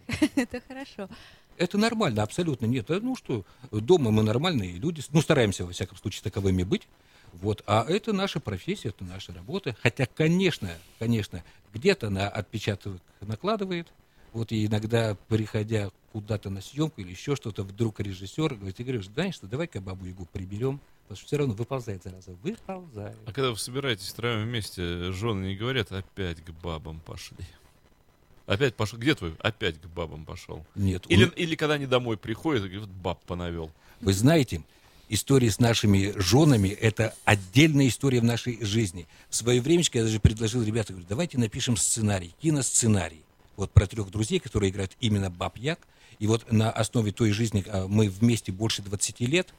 Это 0.35 0.61
хорошо. 0.67 1.09
Это 1.57 1.77
нормально, 1.77 2.23
абсолютно 2.23 2.65
нет. 2.65 2.89
Э, 2.89 2.99
Ну 3.01 3.15
что, 3.15 3.45
дома 3.71 4.11
мы 4.11 4.23
нормальные 4.23 4.73
люди, 4.73 5.01
ну 5.11 5.21
стараемся, 5.21 5.65
во 5.65 5.71
всяком 5.71 5.97
случае, 5.97 6.23
таковыми 6.23 6.63
быть. 6.63 6.87
Вот. 7.33 7.63
А 7.65 7.85
это 7.87 8.13
наша 8.13 8.39
профессия, 8.39 8.89
это 8.89 9.03
наша 9.03 9.33
работа. 9.33 9.75
Хотя, 9.81 10.05
конечно, 10.05 10.69
конечно, 10.99 11.43
где-то 11.73 12.09
на 12.09 12.27
отпечаток 12.29 13.01
накладывает. 13.21 13.87
Вот 14.33 14.51
и 14.51 14.65
иногда, 14.65 15.15
приходя 15.27 15.89
куда-то 16.11 16.49
на 16.49 16.61
съемку 16.61 17.01
или 17.01 17.11
еще 17.11 17.35
что-то, 17.35 17.63
вдруг 17.63 17.99
режиссер 17.99 18.55
говорит, 18.55 18.75
ты 18.75 18.83
говоришь, 18.83 19.05
знаешь 19.05 19.35
что, 19.35 19.47
давай-ка 19.47 19.79
бабу 19.79 20.05
Ягу 20.05 20.27
приберем, 20.31 20.79
потому 21.03 21.17
что 21.17 21.27
все 21.27 21.37
равно 21.37 21.53
выползает 21.53 22.03
зараза, 22.03 22.31
выползает. 22.41 23.17
А 23.25 23.31
когда 23.31 23.51
вы 23.51 23.57
собираетесь 23.57 24.07
втроем 24.09 24.43
вместе, 24.47 25.11
жены 25.11 25.45
не 25.47 25.55
говорят, 25.55 25.91
опять 25.91 26.41
к 26.43 26.49
бабам 26.63 26.99
пошли. 26.99 27.37
Опять 28.45 28.75
пошел. 28.75 28.99
Где 28.99 29.15
твой? 29.15 29.35
Опять 29.39 29.79
к 29.79 29.85
бабам 29.85 30.25
пошел. 30.25 30.65
Нет, 30.75 31.05
Или, 31.09 31.25
у- 31.25 31.29
или 31.29 31.55
когда 31.55 31.75
они 31.75 31.85
домой 31.85 32.17
приходят, 32.17 32.65
и 32.65 32.69
говорят, 32.69 32.89
баб 32.89 33.23
понавел. 33.25 33.71
Вы 34.01 34.13
знаете, 34.13 34.63
истории 35.09 35.47
с 35.49 35.59
нашими 35.59 36.11
женами– 36.19 36.67
это 36.81 37.15
отдельная 37.23 37.87
история 37.87 38.19
в 38.19 38.25
нашей 38.25 38.63
жизни. 38.65 39.07
В 39.29 39.35
свое 39.35 39.61
время 39.61 39.83
я 39.93 40.03
даже 40.03 40.19
предложил 40.19 40.61
ребятам, 40.63 40.95
говорю, 40.95 41.07
давайте 41.07 41.37
напишем 41.37 41.77
сценарий, 41.77 42.35
киносценарий. 42.41 43.21
Вот 43.55 43.71
про 43.71 43.87
трех 43.87 44.09
друзей, 44.09 44.39
которые 44.39 44.71
играют 44.71 44.91
именно 44.99 45.29
Баб 45.29 45.57
Як. 45.57 45.79
И 46.19 46.27
вот 46.27 46.51
на 46.51 46.71
основе 46.71 47.11
той 47.11 47.31
жизни 47.31 47.63
а, 47.67 47.87
мы 47.87 48.09
вместе 48.09 48.51
больше 48.51 48.81
20 48.81 49.21
лет. 49.21 49.53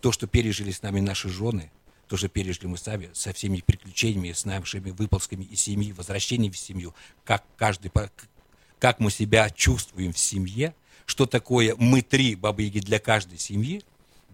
То, 0.00 0.12
что 0.12 0.26
пережили 0.26 0.70
с 0.70 0.82
нами 0.82 1.00
наши 1.00 1.28
жены, 1.28 1.70
то, 2.08 2.16
что 2.16 2.28
пережили 2.28 2.66
мы 2.66 2.78
сами, 2.78 3.10
со 3.12 3.32
всеми 3.32 3.62
приключениями, 3.64 4.32
с 4.32 4.44
нашими 4.44 4.90
выползками 4.90 5.44
из 5.44 5.60
семьи, 5.60 5.92
возвращением 5.92 6.52
в 6.52 6.58
семью, 6.58 6.94
как 7.24 7.44
каждый, 7.56 7.92
как 8.78 8.98
мы 8.98 9.10
себя 9.10 9.50
чувствуем 9.50 10.12
в 10.12 10.18
семье, 10.18 10.74
что 11.06 11.26
такое 11.26 11.76
мы 11.76 12.02
три 12.02 12.34
бабы-яги 12.34 12.80
для 12.80 12.98
каждой 12.98 13.38
семьи, 13.38 13.82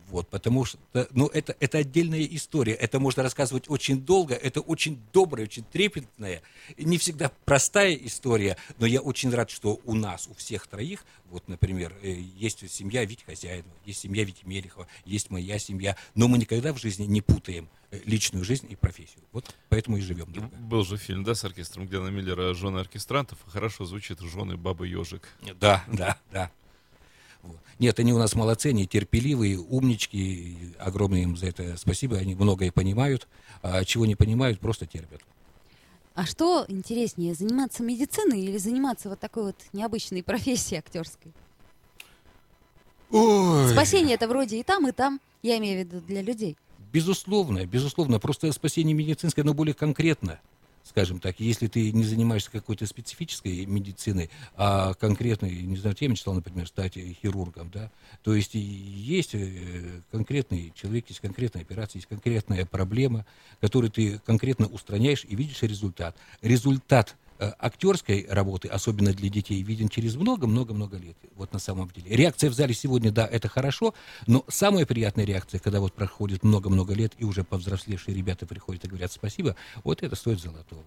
вот, 0.08 0.28
потому 0.28 0.64
что, 0.64 0.78
ну, 1.10 1.26
это, 1.26 1.56
это 1.58 1.78
отдельная 1.78 2.22
история. 2.22 2.74
Это 2.74 3.00
можно 3.00 3.22
рассказывать 3.22 3.68
очень 3.68 4.00
долго. 4.00 4.34
Это 4.34 4.60
очень 4.60 5.00
добрая, 5.12 5.46
очень 5.46 5.64
трепетная. 5.64 6.42
Не 6.78 6.96
всегда 6.98 7.32
простая 7.44 7.94
история, 7.94 8.56
но 8.78 8.86
я 8.86 9.00
очень 9.00 9.30
рад, 9.30 9.50
что 9.50 9.80
у 9.84 9.94
нас, 9.94 10.28
у 10.28 10.34
всех 10.34 10.68
троих, 10.68 11.04
вот, 11.28 11.48
например, 11.48 11.92
э, 12.02 12.12
есть 12.12 12.70
семья 12.70 13.04
Вити 13.04 13.24
Хозяинова, 13.24 13.74
есть 13.84 14.00
семья 14.00 14.22
Вити 14.22 14.44
Мелехова, 14.44 14.86
есть 15.04 15.30
моя 15.30 15.58
семья, 15.58 15.96
но 16.14 16.28
мы 16.28 16.38
никогда 16.38 16.72
в 16.72 16.78
жизни 16.78 17.04
не 17.04 17.20
путаем 17.20 17.68
э, 17.90 17.98
личную 18.04 18.44
жизнь 18.44 18.66
и 18.70 18.76
профессию. 18.76 19.22
Вот 19.32 19.52
поэтому 19.68 19.96
и 19.96 20.00
живем 20.02 20.32
долго. 20.32 20.54
Был 20.56 20.84
же 20.84 20.98
фильм, 20.98 21.24
да, 21.24 21.34
с 21.34 21.44
оркестром 21.44 21.88
Гена 21.88 22.08
Миллера 22.08 22.54
«Жены 22.54 22.78
оркестрантов». 22.78 23.38
Хорошо 23.48 23.84
звучит 23.86 24.20
«Жены 24.20 24.56
бабы 24.56 24.86
ежик». 24.86 25.22
Да, 25.58 25.84
да, 25.88 26.16
да. 26.30 26.52
Нет, 27.78 27.98
они 27.98 28.12
у 28.12 28.18
нас 28.18 28.35
молодцы, 28.35 28.68
они 28.68 28.87
терпеливые, 28.87 29.59
умнички, 29.59 30.74
огромное 30.78 31.22
им 31.22 31.37
за 31.37 31.46
это 31.48 31.76
спасибо, 31.76 32.16
они 32.16 32.35
многое 32.35 32.72
понимают, 32.72 33.28
а 33.62 33.85
чего 33.85 34.06
не 34.06 34.14
понимают, 34.14 34.61
просто 34.61 34.87
терпят. 34.87 35.20
А 36.14 36.24
что 36.24 36.64
интереснее, 36.68 37.35
заниматься 37.35 37.82
медициной 37.82 38.40
или 38.40 38.56
заниматься 38.56 39.11
вот 39.11 39.20
такой 39.20 39.44
вот 39.44 39.56
необычной 39.74 40.22
профессией 40.22 40.78
актерской? 40.78 41.32
Ой. 43.11 43.68
Спасение 43.68 44.14
это 44.14 44.26
вроде 44.26 44.59
и 44.59 44.62
там, 44.62 44.88
и 44.88 44.92
там, 44.92 45.20
я 45.42 45.59
имею 45.59 45.82
в 45.82 45.87
виду 45.87 46.00
для 46.00 46.22
людей. 46.22 46.56
Безусловно, 46.90 47.66
безусловно, 47.66 48.18
просто 48.18 48.50
спасение 48.52 48.94
медицинское, 48.94 49.42
оно 49.42 49.52
более 49.52 49.74
конкретно. 49.74 50.40
Скажем 50.88 51.18
так, 51.18 51.40
если 51.40 51.66
ты 51.66 51.90
не 51.90 52.05
занимаешься 52.05 52.51
какой-то 52.51 52.87
специфической 52.87 53.66
медициной, 53.66 54.31
а 54.55 54.94
конкретной, 54.94 55.51
не 55.51 55.77
знаю, 55.77 55.96
я 55.99 56.09
мечтал, 56.09 56.35
например, 56.35 56.68
стать 56.68 56.94
хирургом, 56.94 57.70
да, 57.72 57.90
то 58.22 58.35
есть 58.35 58.55
есть 58.55 59.35
э, 59.35 60.01
конкретный 60.12 60.72
человек, 60.77 61.07
есть 61.09 61.20
конкретная 61.20 61.62
операция, 61.62 61.99
есть 61.99 62.09
конкретная 62.09 62.64
проблема, 62.66 63.27
которую 63.61 63.90
ты 63.90 64.20
конкретно 64.20 64.66
устраняешь 64.68 65.27
и 65.29 65.35
видишь 65.35 65.62
результат. 65.62 66.16
Результат 66.40 67.16
актерской 67.38 68.27
работы, 68.29 68.68
особенно 68.68 69.12
для 69.12 69.29
детей, 69.29 69.62
виден 69.62 69.88
через 69.88 70.16
много-много-много 70.16 70.96
лет. 70.96 71.16
Вот 71.35 71.53
на 71.53 71.59
самом 71.59 71.90
деле. 71.90 72.14
Реакция 72.16 72.51
в 72.51 72.55
зале 72.55 72.75
сегодня, 72.75 73.11
да, 73.11 73.27
это 73.27 73.49
хорошо, 73.49 73.94
но 74.27 74.44
самая 74.49 74.87
приятная 74.87 75.25
реакция, 75.25 75.61
когда 75.61 75.81
вот 75.81 75.92
проходит 75.92 76.42
много-много 76.42 76.94
лет, 76.94 77.12
и 77.18 77.25
уже 77.25 77.44
повзрослевшие 77.44 78.16
ребята 78.16 78.46
приходят 78.46 78.85
и 78.85 78.88
говорят 78.88 79.12
спасибо, 79.12 79.57
вот 79.85 80.03
это 80.03 80.16
стоит 80.16 80.40
золотого. 80.40 80.85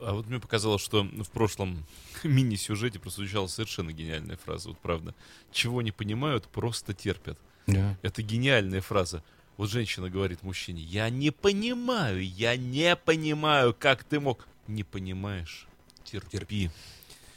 А 0.00 0.14
вот 0.14 0.26
мне 0.26 0.40
показалось, 0.40 0.82
что 0.82 1.04
в 1.04 1.30
прошлом 1.30 1.86
мини-сюжете 2.24 2.98
прозвучала 2.98 3.46
совершенно 3.46 3.92
гениальная 3.92 4.36
фраза. 4.36 4.70
Вот 4.70 4.78
правда. 4.78 5.14
Чего 5.52 5.80
не 5.82 5.92
понимают, 5.92 6.48
просто 6.48 6.92
терпят. 6.92 7.38
Да. 7.66 7.96
Это 8.02 8.22
гениальная 8.22 8.80
фраза. 8.80 9.22
Вот 9.56 9.70
женщина 9.70 10.10
говорит 10.10 10.42
мужчине, 10.42 10.82
я 10.82 11.08
не 11.10 11.30
понимаю, 11.30 12.26
я 12.26 12.56
не 12.56 12.96
понимаю, 12.96 13.76
как 13.78 14.02
ты 14.02 14.18
мог. 14.18 14.46
Не 14.66 14.84
понимаешь, 14.84 15.66
терпи. 16.04 16.70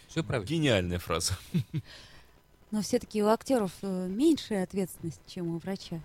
Все 0.08 0.24
правильно. 0.24 0.48
Гениальная 0.48 1.00
фраза. 1.00 1.34
Но 2.72 2.82
все-таки 2.82 3.22
у 3.24 3.28
актеров 3.28 3.72
э, 3.82 4.08
меньшая 4.10 4.64
ответственность, 4.64 5.20
чем 5.28 5.56
у 5.56 5.60
врача. 5.60 6.00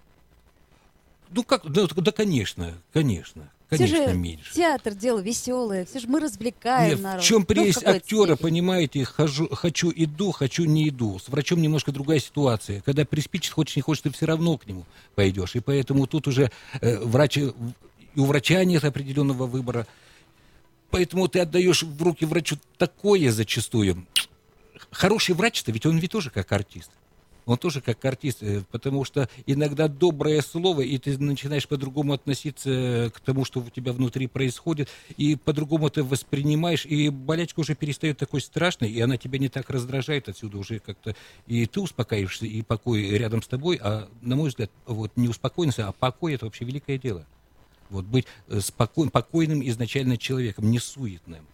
Ну 1.30 1.42
как, 1.44 1.64
да, 1.70 1.86
да, 1.86 2.10
конечно, 2.12 2.74
конечно, 2.92 3.50
Все 3.70 3.78
конечно, 3.78 4.08
же 4.08 4.14
меньше. 4.14 4.52
театр 4.54 4.94
дело 4.94 5.20
веселое, 5.20 5.84
все 5.84 6.00
же 6.00 6.08
мы 6.08 6.18
развлекаем 6.18 6.90
Нет, 6.90 7.00
народ. 7.00 7.22
в 7.22 7.26
чем 7.26 7.40
Ну, 7.40 7.46
прелесть 7.46 7.74
какой-то 7.78 7.96
актера, 7.98 8.34
степени. 8.34 8.42
понимаете, 8.42 9.04
хожу, 9.04 9.48
хочу 9.54 9.92
иду, 9.94 10.32
хочу 10.32 10.64
не 10.64 10.88
иду. 10.88 11.18
С 11.20 11.28
врачом 11.28 11.62
немножко 11.62 11.92
другая 11.92 12.18
ситуация. 12.18 12.80
Когда 12.80 13.04
приспичит, 13.04 13.52
хочешь 13.52 13.76
не 13.76 13.82
хочешь, 13.82 14.02
ты 14.02 14.10
все 14.10 14.26
равно 14.26 14.58
к 14.58 14.66
нему 14.66 14.84
пойдешь. 15.14 15.54
И 15.54 15.60
поэтому 15.60 16.08
тут 16.08 16.26
уже 16.26 16.50
э, 16.80 16.98
врач, 16.98 17.38
и 17.38 17.52
у 18.16 18.24
врача 18.24 18.64
нет 18.64 18.84
определенного 18.84 19.46
выбора. 19.46 19.86
Поэтому 20.90 21.28
ты 21.28 21.40
отдаешь 21.40 21.82
в 21.82 22.02
руки 22.02 22.24
врачу 22.24 22.56
такое 22.76 23.30
зачастую. 23.30 24.06
Хороший 24.90 25.34
врач-то, 25.34 25.72
ведь 25.72 25.86
он 25.86 25.98
ведь 25.98 26.10
тоже 26.10 26.30
как 26.30 26.50
артист. 26.52 26.90
Он 27.46 27.58
тоже 27.58 27.80
как 27.80 28.04
артист, 28.04 28.42
э, 28.42 28.62
потому 28.70 29.04
что 29.04 29.28
иногда 29.46 29.88
доброе 29.88 30.40
слово, 30.42 30.82
и 30.82 30.98
ты 30.98 31.18
начинаешь 31.18 31.66
по-другому 31.66 32.12
относиться 32.12 33.10
к 33.14 33.20
тому, 33.20 33.44
что 33.44 33.60
у 33.60 33.70
тебя 33.70 33.92
внутри 33.92 34.26
происходит, 34.26 34.88
и 35.16 35.36
по-другому 35.36 35.88
это 35.88 36.04
воспринимаешь, 36.04 36.86
и 36.86 37.08
болячка 37.08 37.60
уже 37.60 37.74
перестает 37.74 38.18
такой 38.18 38.40
страшной, 38.40 38.90
и 38.90 39.00
она 39.00 39.16
тебя 39.16 39.38
не 39.38 39.48
так 39.48 39.68
раздражает 39.70 40.28
отсюда 40.28 40.58
уже 40.58 40.78
как-то, 40.78 41.16
и 41.46 41.66
ты 41.66 41.80
успокаиваешься, 41.80 42.46
и 42.46 42.62
покой 42.62 43.08
рядом 43.08 43.42
с 43.42 43.48
тобой, 43.48 43.80
а 43.82 44.08
на 44.20 44.36
мой 44.36 44.50
взгляд, 44.50 44.70
вот 44.86 45.10
не 45.16 45.28
успокоенность, 45.28 45.80
а 45.80 45.92
покой 45.92 46.34
это 46.34 46.44
вообще 46.44 46.64
великое 46.64 46.98
дело. 46.98 47.26
Вот 47.90 48.04
быть 48.04 48.26
э, 48.48 48.60
спокой- 48.60 49.10
покойным 49.10 49.66
изначально 49.68 50.16
человеком, 50.16 50.70
не 50.70 50.78
суетным. 50.78 51.46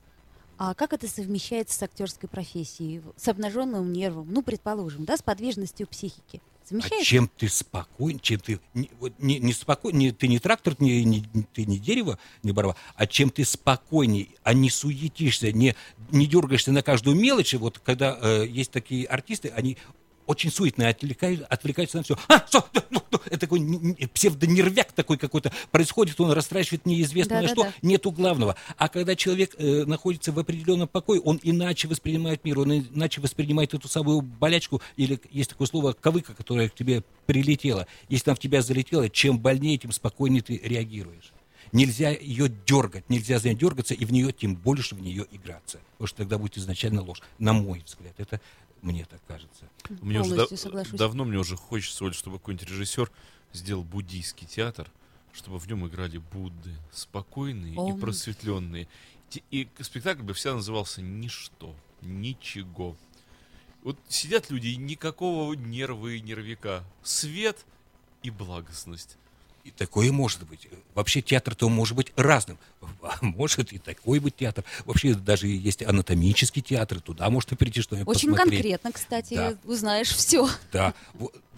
А 0.58 0.74
как 0.74 0.92
это 0.92 1.06
совмещается 1.08 1.76
с 1.78 1.82
актерской 1.82 2.28
профессией? 2.28 3.02
С 3.16 3.28
обнаженным 3.28 3.92
нервом, 3.92 4.28
ну, 4.32 4.42
предположим, 4.42 5.04
да, 5.04 5.16
с 5.16 5.22
подвижностью 5.22 5.86
психики. 5.86 6.40
А 6.64 6.68
Совмещается? 6.68 7.04
чем 7.06 7.30
ты 7.36 7.48
спокоен, 7.48 8.18
чем 8.18 8.40
ты 8.40 8.58
не, 8.74 8.90
вот 8.98 9.12
не, 9.18 9.38
не 9.38 9.52
спокоен, 9.52 9.98
не- 9.98 10.10
ты 10.12 10.26
не 10.28 10.38
трактор, 10.40 10.74
не, 10.80 11.04
не- 11.04 11.24
ты 11.52 11.64
не 11.64 11.78
дерево, 11.78 12.18
не 12.42 12.50
борова, 12.52 12.74
а 12.96 13.06
чем 13.06 13.30
ты 13.30 13.44
спокойней, 13.44 14.34
а 14.42 14.52
не 14.52 14.68
суетишься, 14.70 15.52
не, 15.52 15.76
не 16.10 16.26
дергаешься 16.26 16.72
на 16.72 16.82
каждую 16.82 17.16
мелочь. 17.16 17.54
Вот 17.54 17.78
когда 17.78 18.18
э, 18.20 18.46
есть 18.48 18.72
такие 18.72 19.06
артисты, 19.06 19.52
они 19.54 19.76
очень 20.26 20.50
суетные, 20.50 20.88
отвлекают, 20.88 21.42
отвлекаются 21.48 21.98
на 21.98 22.02
все. 22.02 22.16
А, 22.28 22.44
что? 22.46 22.66
Это 23.26 23.38
такой 23.38 23.60
псевдонервяк 24.12 24.92
такой 24.92 25.18
какой-то 25.18 25.52
происходит, 25.70 26.20
он 26.20 26.32
растрачивает 26.32 26.86
неизвестно 26.86 27.40
на 27.40 27.48
что, 27.48 27.62
Да-да-да. 27.62 27.86
нету 27.86 28.10
главного. 28.10 28.56
А 28.76 28.88
когда 28.88 29.16
человек 29.16 29.54
э, 29.58 29.84
находится 29.84 30.32
в 30.32 30.38
определенном 30.38 30.88
покое, 30.88 31.20
он 31.20 31.40
иначе 31.42 31.88
воспринимает 31.88 32.44
мир, 32.44 32.58
он 32.58 32.72
иначе 32.72 33.20
воспринимает 33.20 33.74
эту 33.74 33.88
самую 33.88 34.22
болячку, 34.22 34.80
или 34.96 35.20
есть 35.30 35.50
такое 35.50 35.66
слово 35.66 35.92
ковыка, 35.92 36.34
которое 36.34 36.68
к 36.68 36.74
тебе 36.74 37.02
прилетело. 37.26 37.86
Если 38.08 38.30
она 38.30 38.36
в 38.36 38.38
тебя 38.38 38.62
залетела, 38.62 39.08
чем 39.08 39.38
больнее, 39.38 39.78
тем 39.78 39.92
спокойнее 39.92 40.42
ты 40.42 40.60
реагируешь. 40.62 41.32
Нельзя 41.72 42.10
ее 42.10 42.48
дергать, 42.66 43.08
нельзя 43.10 43.38
за 43.38 43.48
нее 43.48 43.58
дергаться, 43.58 43.94
и 43.94 44.04
в 44.04 44.12
нее 44.12 44.32
тем 44.32 44.54
больше 44.54 44.94
в 44.94 45.02
нее 45.02 45.26
играться. 45.30 45.78
Потому 45.92 46.06
что 46.06 46.16
тогда 46.18 46.38
будет 46.38 46.58
изначально 46.58 47.02
ложь, 47.02 47.20
на 47.38 47.52
мой 47.52 47.82
взгляд. 47.84 48.14
Это 48.18 48.40
мне 48.92 49.04
так 49.04 49.20
кажется. 49.26 49.68
Мне 50.00 50.20
уже 50.20 50.30
Полностью 50.30 50.58
соглашусь. 50.58 50.98
давно 50.98 51.24
мне 51.24 51.38
уже 51.38 51.56
хочется, 51.56 52.04
Оль, 52.04 52.14
чтобы 52.14 52.38
какой-нибудь 52.38 52.68
режиссер 52.68 53.10
сделал 53.52 53.82
буддийский 53.84 54.46
театр, 54.46 54.90
чтобы 55.32 55.58
в 55.58 55.66
нем 55.68 55.86
играли 55.86 56.18
Будды, 56.18 56.74
спокойные 56.92 57.74
и 57.74 57.78
Ом. 57.78 58.00
просветленные. 58.00 58.88
Те- 59.28 59.42
И 59.50 59.68
спектакль 59.80 60.22
бы 60.22 60.34
всегда 60.34 60.56
назывался 60.56 61.02
«Ничто», 61.02 61.74
«Ничего». 62.02 62.96
Вот 63.82 63.98
сидят 64.08 64.50
люди, 64.50 64.68
и 64.68 64.76
никакого 64.76 65.52
нерва 65.54 66.08
и 66.08 66.20
нервика. 66.20 66.84
Свет 67.02 67.64
и 68.22 68.30
благостность. 68.30 69.16
И 69.66 69.70
такое 69.72 70.12
может 70.12 70.46
быть. 70.46 70.68
Вообще 70.94 71.20
театр-то 71.20 71.68
может 71.68 71.96
быть 71.96 72.12
разным. 72.16 72.56
А 73.02 73.18
может 73.20 73.72
и 73.72 73.78
такой 73.78 74.20
быть 74.20 74.36
театр. 74.36 74.64
Вообще 74.84 75.14
даже 75.14 75.46
есть 75.48 75.82
анатомический 75.82 76.62
театр, 76.62 77.00
туда 77.00 77.28
можно 77.30 77.56
прийти 77.56 77.80
что-нибудь 77.80 78.16
Очень 78.16 78.30
посмотреть. 78.30 78.60
конкретно, 78.62 78.92
кстати, 78.92 79.34
Да. 79.34 79.54
узнаешь 79.64 80.08
все. 80.10 80.48
Да. 80.72 80.94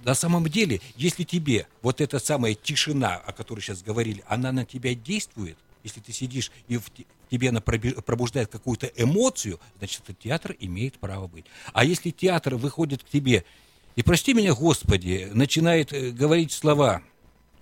На 0.04 0.14
самом 0.14 0.44
деле, 0.48 0.80
если 0.96 1.24
тебе 1.24 1.66
вот 1.82 2.00
эта 2.00 2.18
самая 2.18 2.54
тишина, 2.54 3.16
о 3.16 3.32
которой 3.32 3.60
сейчас 3.60 3.82
говорили, 3.82 4.22
она 4.26 4.52
на 4.52 4.64
тебя 4.64 4.94
действует, 4.94 5.56
если 5.84 6.00
ты 6.00 6.12
сидишь 6.12 6.50
и 6.68 6.76
в 6.78 6.90
те- 6.90 7.04
в 7.26 7.30
тебе 7.30 7.50
она 7.50 7.60
пробуждает 7.60 8.48
какую-то 8.50 8.86
эмоцию, 8.96 9.58
значит, 9.78 10.00
этот 10.04 10.18
театр 10.18 10.56
имеет 10.60 10.98
право 10.98 11.26
быть. 11.28 11.44
А 11.74 11.84
если 11.84 12.10
театр 12.10 12.54
выходит 12.56 13.02
к 13.04 13.08
тебе 13.08 13.44
и, 13.96 14.02
прости 14.02 14.32
меня, 14.34 14.54
Господи, 14.54 15.28
начинает 15.32 15.92
э, 15.92 16.10
говорить 16.10 16.52
слова, 16.52 17.02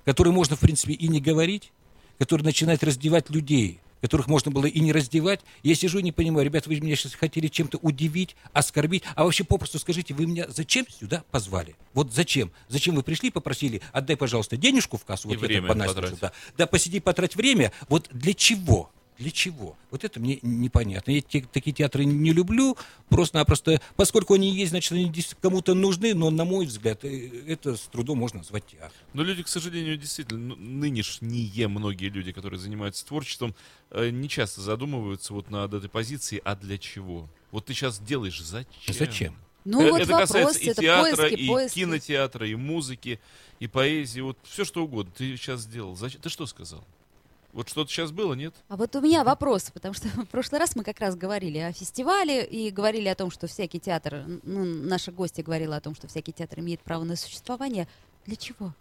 которые 0.07 0.33
можно, 0.33 0.57
в 0.57 0.61
принципе, 0.61 0.95
и 0.95 1.09
не 1.09 1.21
говорить, 1.21 1.73
которые 2.19 2.45
начинают 2.47 2.83
раздевать 2.83 3.29
людей, 3.29 3.81
которых 4.01 4.29
можно 4.29 4.51
было 4.51 4.67
и 4.67 4.79
не 4.79 4.93
раздевать. 4.93 5.41
Я 5.63 5.75
сижу 5.75 5.99
и 5.99 6.03
не 6.03 6.13
понимаю, 6.13 6.47
ребята, 6.47 6.69
вы 6.69 6.81
меня 6.81 6.95
сейчас 6.97 7.15
хотели 7.15 7.49
чем-то 7.49 7.79
удивить, 7.79 8.37
оскорбить, 8.53 9.03
а 9.17 9.25
вообще 9.25 9.43
попросту 9.43 9.79
скажите, 9.79 10.15
вы 10.15 10.27
меня 10.27 10.47
зачем 10.49 10.87
сюда 10.89 11.25
позвали? 11.31 11.75
Вот 11.93 12.15
зачем? 12.15 12.53
Зачем 12.69 12.95
вы 12.95 13.03
пришли, 13.03 13.31
попросили, 13.31 13.83
отдай, 13.93 14.17
пожалуйста, 14.17 14.57
денежку 14.57 14.97
в 14.97 15.05
кассу, 15.05 15.29
И 15.29 15.37
вот 15.37 15.43
я 15.43 15.61
время 15.61 15.69
там 15.69 15.79
да, 16.21 16.33
да, 16.57 16.67
посиди, 16.67 17.01
потрать 17.01 17.35
время. 17.35 17.73
Вот 17.89 18.09
для 18.13 18.33
чего? 18.33 18.91
Для 19.19 19.31
чего? 19.31 19.77
Вот 19.91 20.05
это 20.05 20.21
мне 20.21 20.39
непонятно. 20.43 21.11
Я 21.11 21.23
те- 21.23 21.47
такие 21.51 21.73
театры 21.75 22.05
не 22.05 22.33
люблю, 22.33 22.77
просто-напросто, 23.09 23.81
поскольку 23.97 24.35
они 24.35 24.55
есть, 24.55 24.71
значит, 24.71 24.93
они 24.93 25.11
кому-то 25.41 25.75
нужны, 25.75 26.15
но, 26.15 26.31
на 26.31 26.45
мой 26.45 26.67
взгляд, 26.67 27.05
э, 27.05 27.31
это 27.47 27.77
с 27.77 27.81
трудом 27.83 28.19
можно 28.19 28.39
назвать 28.41 28.67
театром. 28.67 28.93
Но 29.15 29.23
люди, 29.23 29.43
к 29.43 29.49
сожалению, 29.49 29.97
действительно, 29.97 30.55
нынешние 30.57 31.69
многие 31.69 32.09
люди, 32.11 32.33
которые 32.33 32.61
занимаются 32.61 33.07
творчеством, 33.07 33.55
э, 33.91 34.11
не 34.11 34.29
часто 34.29 34.61
задумываются 34.61 35.33
вот 35.33 35.51
над 35.51 35.73
этой 35.73 35.89
позицией, 35.89 36.43
а 36.45 36.55
для 36.57 36.77
чего? 36.79 37.29
Вот 37.53 37.65
ты 37.67 37.75
сейчас 37.75 37.99
делаешь 37.99 38.41
зачем? 38.43 38.95
Зачем? 38.95 39.37
Ну 39.65 39.81
Э, 39.83 39.91
вот 39.91 40.01
это 40.01 40.13
вопрос, 40.13 40.29
касается 40.29 40.61
и 40.61 40.67
это 40.69 40.83
театра, 40.83 41.17
поиски, 41.17 41.41
и 41.41 41.47
поиски. 41.49 41.75
кинотеатра, 41.81 42.49
и 42.49 42.55
музыки, 42.55 43.19
и 43.59 43.67
поэзии, 43.67 44.21
вот 44.21 44.39
все 44.45 44.65
что 44.65 44.85
угодно. 44.85 45.13
Ты 45.17 45.37
сейчас 45.37 45.63
сделал. 45.63 45.97
Зачем? 45.97 46.21
Ты 46.21 46.29
что 46.29 46.47
сказал? 46.47 46.85
Вот 47.57 47.71
что-то 47.71 47.91
сейчас 47.91 48.13
было, 48.13 48.35
нет? 48.35 48.55
А 48.69 48.77
вот 48.77 48.95
у 48.97 49.01
меня 49.01 49.25
вопрос, 49.25 49.71
потому 49.73 49.95
что 49.95 50.09
в 50.09 50.27
прошлый 50.27 50.61
раз 50.61 50.77
мы 50.77 50.85
как 50.85 51.01
раз 51.01 51.17
говорили 51.17 51.57
о 51.57 51.73
фестивале 51.73 52.45
и 52.45 52.71
говорили 52.71 53.09
о 53.09 53.15
том, 53.15 53.31
что 53.31 53.47
всякий 53.47 53.81
театр, 53.81 54.25
ну, 54.43 54.63
наша 54.63 55.11
гостья 55.11 55.43
говорила 55.43 55.77
о 55.77 55.81
том, 55.81 55.95
что 55.95 56.07
всякий 56.07 56.33
театр 56.33 56.61
имеет 56.61 56.83
право 56.83 57.05
на 57.05 57.17
существование. 57.17 57.89
Для 58.27 58.37
чего? 58.37 58.75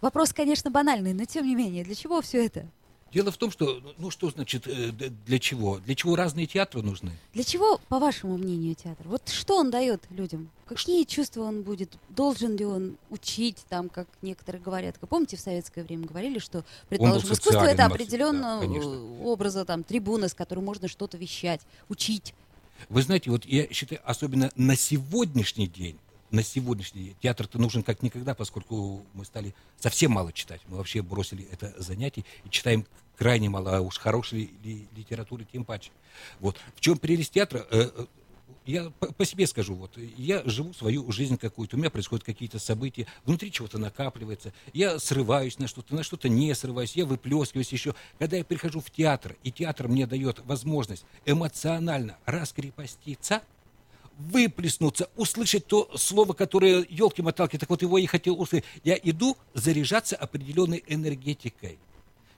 Вопрос, 0.00 0.32
конечно, 0.32 0.70
банальный, 0.70 1.12
но 1.12 1.24
тем 1.24 1.44
не 1.44 1.56
менее, 1.56 1.82
для 1.82 1.96
чего 1.96 2.22
все 2.22 2.46
это? 2.46 2.68
Дело 3.14 3.30
в 3.30 3.36
том, 3.36 3.52
что, 3.52 3.80
ну 3.98 4.10
что 4.10 4.28
значит, 4.30 4.66
э, 4.66 4.90
для 4.90 5.38
чего? 5.38 5.78
Для 5.78 5.94
чего 5.94 6.16
разные 6.16 6.46
театры 6.46 6.82
нужны? 6.82 7.12
Для 7.32 7.44
чего, 7.44 7.80
по 7.88 8.00
вашему 8.00 8.36
мнению, 8.36 8.74
театр? 8.74 9.06
Вот 9.06 9.28
что 9.28 9.56
он 9.56 9.70
дает 9.70 10.02
людям? 10.10 10.50
Какие 10.66 11.04
чувства 11.04 11.42
он 11.42 11.62
будет? 11.62 11.96
Должен 12.08 12.56
ли 12.56 12.64
он 12.64 12.96
учить, 13.10 13.58
там, 13.68 13.88
как 13.88 14.08
некоторые 14.20 14.60
говорят? 14.60 14.98
Как 14.98 15.08
Помните, 15.08 15.36
в 15.36 15.40
советское 15.40 15.84
время 15.84 16.08
говорили, 16.08 16.40
что, 16.40 16.64
предположим, 16.88 17.32
искусство 17.32 17.64
это 17.64 17.86
определенного 17.86 18.62
да, 18.62 18.66
конечно. 18.66 19.22
образа, 19.22 19.64
там, 19.64 19.84
трибуна, 19.84 20.26
с 20.26 20.34
которой 20.34 20.60
можно 20.60 20.88
что-то 20.88 21.16
вещать, 21.16 21.60
учить. 21.88 22.34
Вы 22.88 23.02
знаете, 23.02 23.30
вот 23.30 23.44
я 23.44 23.72
считаю, 23.72 24.00
особенно 24.04 24.50
на 24.56 24.74
сегодняшний 24.74 25.68
день, 25.68 25.98
на 26.34 26.42
сегодняшний 26.42 27.04
день 27.04 27.16
театр-то 27.22 27.58
нужен 27.58 27.82
как 27.82 28.02
никогда, 28.02 28.34
поскольку 28.34 29.06
мы 29.14 29.24
стали 29.24 29.54
совсем 29.78 30.10
мало 30.12 30.32
читать. 30.32 30.60
Мы 30.66 30.76
вообще 30.76 31.00
бросили 31.00 31.46
это 31.50 31.72
занятие 31.78 32.24
и 32.44 32.50
читаем 32.50 32.86
крайне 33.16 33.48
мало, 33.48 33.76
а 33.76 33.80
уж 33.80 33.98
хорошей 33.98 34.50
ли- 34.64 34.88
литературы 34.96 35.46
тем 35.50 35.64
паче. 35.64 35.90
Вот. 36.40 36.56
В 36.74 36.80
чем 36.80 36.98
прелесть 36.98 37.32
театра? 37.32 37.66
Э, 37.70 37.90
э, 37.96 38.06
Я 38.66 38.90
по, 38.90 39.24
себе 39.26 39.46
скажу, 39.46 39.74
вот 39.74 39.98
я 40.16 40.42
живу 40.46 40.72
свою 40.72 41.10
жизнь 41.12 41.36
какую-то, 41.36 41.76
у 41.76 41.78
меня 41.78 41.90
происходят 41.90 42.24
какие-то 42.24 42.58
события, 42.58 43.06
внутри 43.26 43.52
чего-то 43.52 43.76
накапливается, 43.78 44.54
я 44.72 44.98
срываюсь 44.98 45.58
на 45.58 45.68
что-то, 45.68 45.94
на 45.94 46.02
что-то 46.02 46.30
не 46.30 46.54
срываюсь, 46.54 46.96
я 46.96 47.04
выплескиваюсь 47.04 47.72
еще. 47.72 47.94
Когда 48.18 48.38
я 48.38 48.44
прихожу 48.44 48.80
в 48.80 48.90
театр, 48.90 49.36
и 49.44 49.52
театр 49.52 49.88
мне 49.88 50.06
дает 50.06 50.38
возможность 50.46 51.04
эмоционально 51.26 52.16
раскрепоститься, 52.24 53.42
выплеснуться, 54.18 55.10
услышать 55.16 55.66
то 55.66 55.90
слово, 55.96 56.32
которое 56.32 56.86
елки-моталки, 56.88 57.58
так 57.58 57.70
вот 57.70 57.82
его 57.82 57.98
и 57.98 58.06
хотел 58.06 58.40
услышать. 58.40 58.64
Я 58.82 58.98
иду 59.02 59.36
заряжаться 59.54 60.16
определенной 60.16 60.84
энергетикой. 60.86 61.78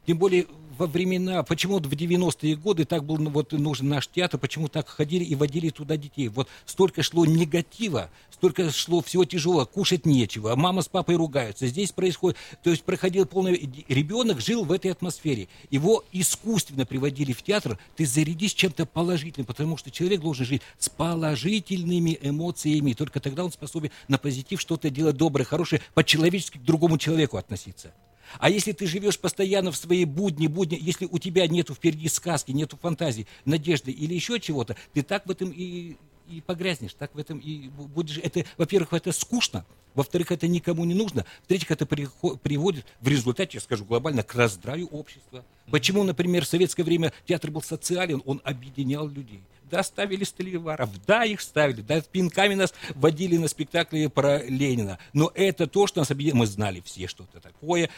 Тем 0.07 0.19
более 0.19 0.47
во 0.79 0.87
времена, 0.87 1.43
почему 1.43 1.75
вот 1.75 1.87
в 1.87 1.93
90-е 1.93 2.57
годы 2.57 2.85
так 2.85 3.05
был 3.05 3.17
ну, 3.19 3.31
вот, 3.31 3.53
нужен 3.53 3.89
наш 3.89 4.09
театр, 4.09 4.39
почему 4.39 4.69
так 4.69 4.89
ходили 4.89 5.25
и 5.25 5.35
водили 5.35 5.71
туда 5.71 5.97
детей. 5.97 6.29
Вот 6.29 6.49
столько 6.67 7.03
шло 7.03 7.25
негатива, 7.25 8.11
столько 8.31 8.71
шло 8.71 9.01
всего 9.01 9.25
тяжелого, 9.25 9.65
кушать 9.65 10.07
нечего, 10.07 10.55
мама 10.55 10.83
с 10.83 10.89
папой 10.89 11.17
ругаются, 11.17 11.67
здесь 11.67 11.93
происходит, 11.93 12.37
то 12.63 12.71
есть 12.71 12.85
проходил 12.85 13.27
полный, 13.27 13.55
ребенок 13.89 14.41
жил 14.41 14.65
в 14.65 14.73
этой 14.73 14.93
атмосфере, 14.93 15.49
его 15.71 16.05
искусственно 16.13 16.85
приводили 16.85 17.33
в 17.33 17.43
театр, 17.43 17.79
ты 17.97 18.05
зарядись 18.05 18.55
чем-то 18.55 18.87
положительным, 18.87 19.47
потому 19.47 19.77
что 19.77 19.91
человек 19.91 20.21
должен 20.21 20.45
жить 20.45 20.63
с 20.79 20.89
положительными 20.89 22.19
эмоциями, 22.21 22.93
только 22.93 23.21
тогда 23.21 23.45
он 23.45 23.53
способен 23.53 23.91
на 24.09 24.19
позитив 24.19 24.61
что-то 24.61 24.91
делать 24.91 25.17
доброе, 25.17 25.45
хорошее, 25.45 25.81
по-человечески 25.95 26.59
к 26.59 26.63
другому 26.63 26.99
человеку 26.99 27.39
относиться. 27.39 27.93
А 28.39 28.51
если 28.51 28.73
ты 28.73 28.87
живешь 28.87 29.19
постоянно 29.19 29.73
в 29.73 29.77
своей 29.77 30.05
будни, 30.05 30.47
будни, 30.47 30.79
если 30.81 31.07
у 31.07 31.19
тебя 31.19 31.47
нету 31.47 31.75
впереди 31.75 32.09
сказки, 32.09 32.53
нету 32.53 32.77
фантазии, 32.77 33.27
надежды 33.45 33.91
или 33.91 34.15
еще 34.15 34.41
чего-то, 34.41 34.77
ты 34.93 35.03
так 35.03 35.27
в 35.27 35.31
этом 35.31 35.51
и, 35.51 35.97
и 36.29 36.41
погрязнешь, 36.41 36.95
так 36.95 37.15
в 37.15 37.19
этом 37.19 37.39
и 37.39 37.69
бу- 37.69 37.89
будешь. 37.89 38.19
Это, 38.19 38.45
во-первых, 38.57 38.93
это 38.93 39.13
скучно, 39.13 39.65
во-вторых, 39.95 40.31
это 40.31 40.47
никому 40.47 40.85
не 40.85 40.95
нужно, 40.95 41.25
в-третьих, 41.45 41.71
это 41.71 41.87
приводит 41.87 42.85
в 43.01 43.09
результате, 43.09 43.57
я 43.59 43.61
скажу 43.61 43.85
глобально, 43.85 44.23
к 44.23 44.35
раздраю 44.35 44.87
общества. 44.89 45.45
Почему, 45.71 46.05
например, 46.05 46.45
в 46.45 46.49
советское 46.49 46.83
время 46.83 47.13
театр 47.27 47.51
был 47.51 47.63
социален, 47.63 48.23
он 48.27 48.41
объединял 48.45 49.09
людей. 49.09 49.41
Да, 49.71 49.83
ставили 49.83 50.23
столеваров, 50.23 50.91
да, 51.07 51.25
их 51.25 51.41
ставили, 51.41 51.81
да, 51.81 52.01
пинками 52.01 52.55
нас 52.55 52.73
водили 52.95 53.37
на 53.37 53.49
спектакли 53.49 54.07
про 54.07 54.43
Ленина. 54.45 54.99
Но 55.13 55.33
это 55.35 55.67
то, 55.67 55.89
что 55.89 56.01
нас 56.01 56.11
объединяет. 56.13 56.39
Мы 56.39 56.47
знали 56.47 56.81
все, 56.85 57.09
что 57.09 57.25
это 57.25 57.41
такое. 57.41 57.91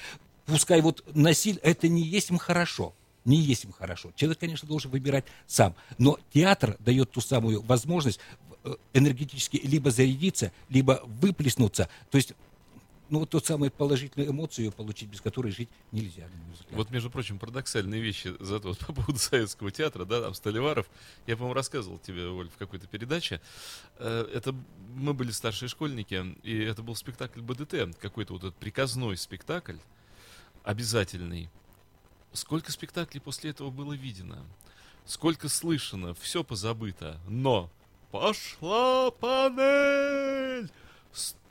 Пускай 0.46 0.80
вот 0.80 1.04
насилие, 1.14 1.60
это 1.62 1.88
не 1.88 2.02
есть 2.02 2.30
им 2.30 2.38
хорошо. 2.38 2.94
Не 3.26 3.36
есть 3.36 3.64
им 3.64 3.72
хорошо. 3.72 4.12
Человек, 4.16 4.38
конечно, 4.38 4.66
должен 4.66 4.90
выбирать 4.90 5.26
сам. 5.46 5.74
Но 5.98 6.18
театр 6.32 6.76
дает 6.78 7.10
ту 7.10 7.20
самую 7.20 7.60
возможность 7.60 8.18
э, 8.64 8.74
энергетически 8.94 9.60
либо 9.62 9.90
зарядиться, 9.90 10.52
либо 10.70 11.02
выплеснуться. 11.04 11.90
То 12.10 12.16
есть, 12.16 12.32
ну, 13.10 13.20
вот 13.20 13.30
ту 13.30 13.40
самую 13.40 13.70
положительную 13.70 14.30
эмоцию 14.30 14.72
получить, 14.72 15.08
без 15.08 15.20
которой 15.20 15.50
жить 15.52 15.68
нельзя. 15.92 16.28
Вот, 16.70 16.90
между 16.90 17.10
прочим, 17.10 17.38
парадоксальные 17.38 18.00
вещи 18.00 18.34
зато 18.40 18.68
вот 18.68 18.78
по 18.86 18.92
поводу 18.92 19.18
советского 19.18 19.70
театра, 19.70 20.04
да, 20.04 20.20
там 20.20 20.34
Столиваров. 20.34 20.86
Я, 21.26 21.36
по-моему, 21.36 21.54
рассказывал 21.54 21.98
тебе, 21.98 22.28
Оль, 22.28 22.48
в 22.48 22.56
какой-то 22.56 22.86
передаче. 22.86 23.40
Э, 23.98 24.26
Это 24.34 24.54
мы 24.94 25.14
были 25.14 25.30
старшие 25.30 25.68
школьники, 25.68 26.36
и 26.42 26.58
это 26.58 26.82
был 26.82 26.94
спектакль 26.94 27.40
БДТ, 27.40 27.96
какой-то 27.98 28.34
вот 28.34 28.44
этот 28.44 28.56
приказной 28.56 29.16
спектакль, 29.16 29.76
обязательный. 30.64 31.48
Сколько 32.32 32.72
спектаклей 32.72 33.20
после 33.20 33.50
этого 33.50 33.70
было 33.70 33.94
видено? 33.94 34.44
Сколько 35.06 35.48
слышано? 35.48 36.14
Все 36.14 36.44
позабыто. 36.44 37.18
Но 37.26 37.70
пошла 38.10 39.10
панель! 39.10 40.70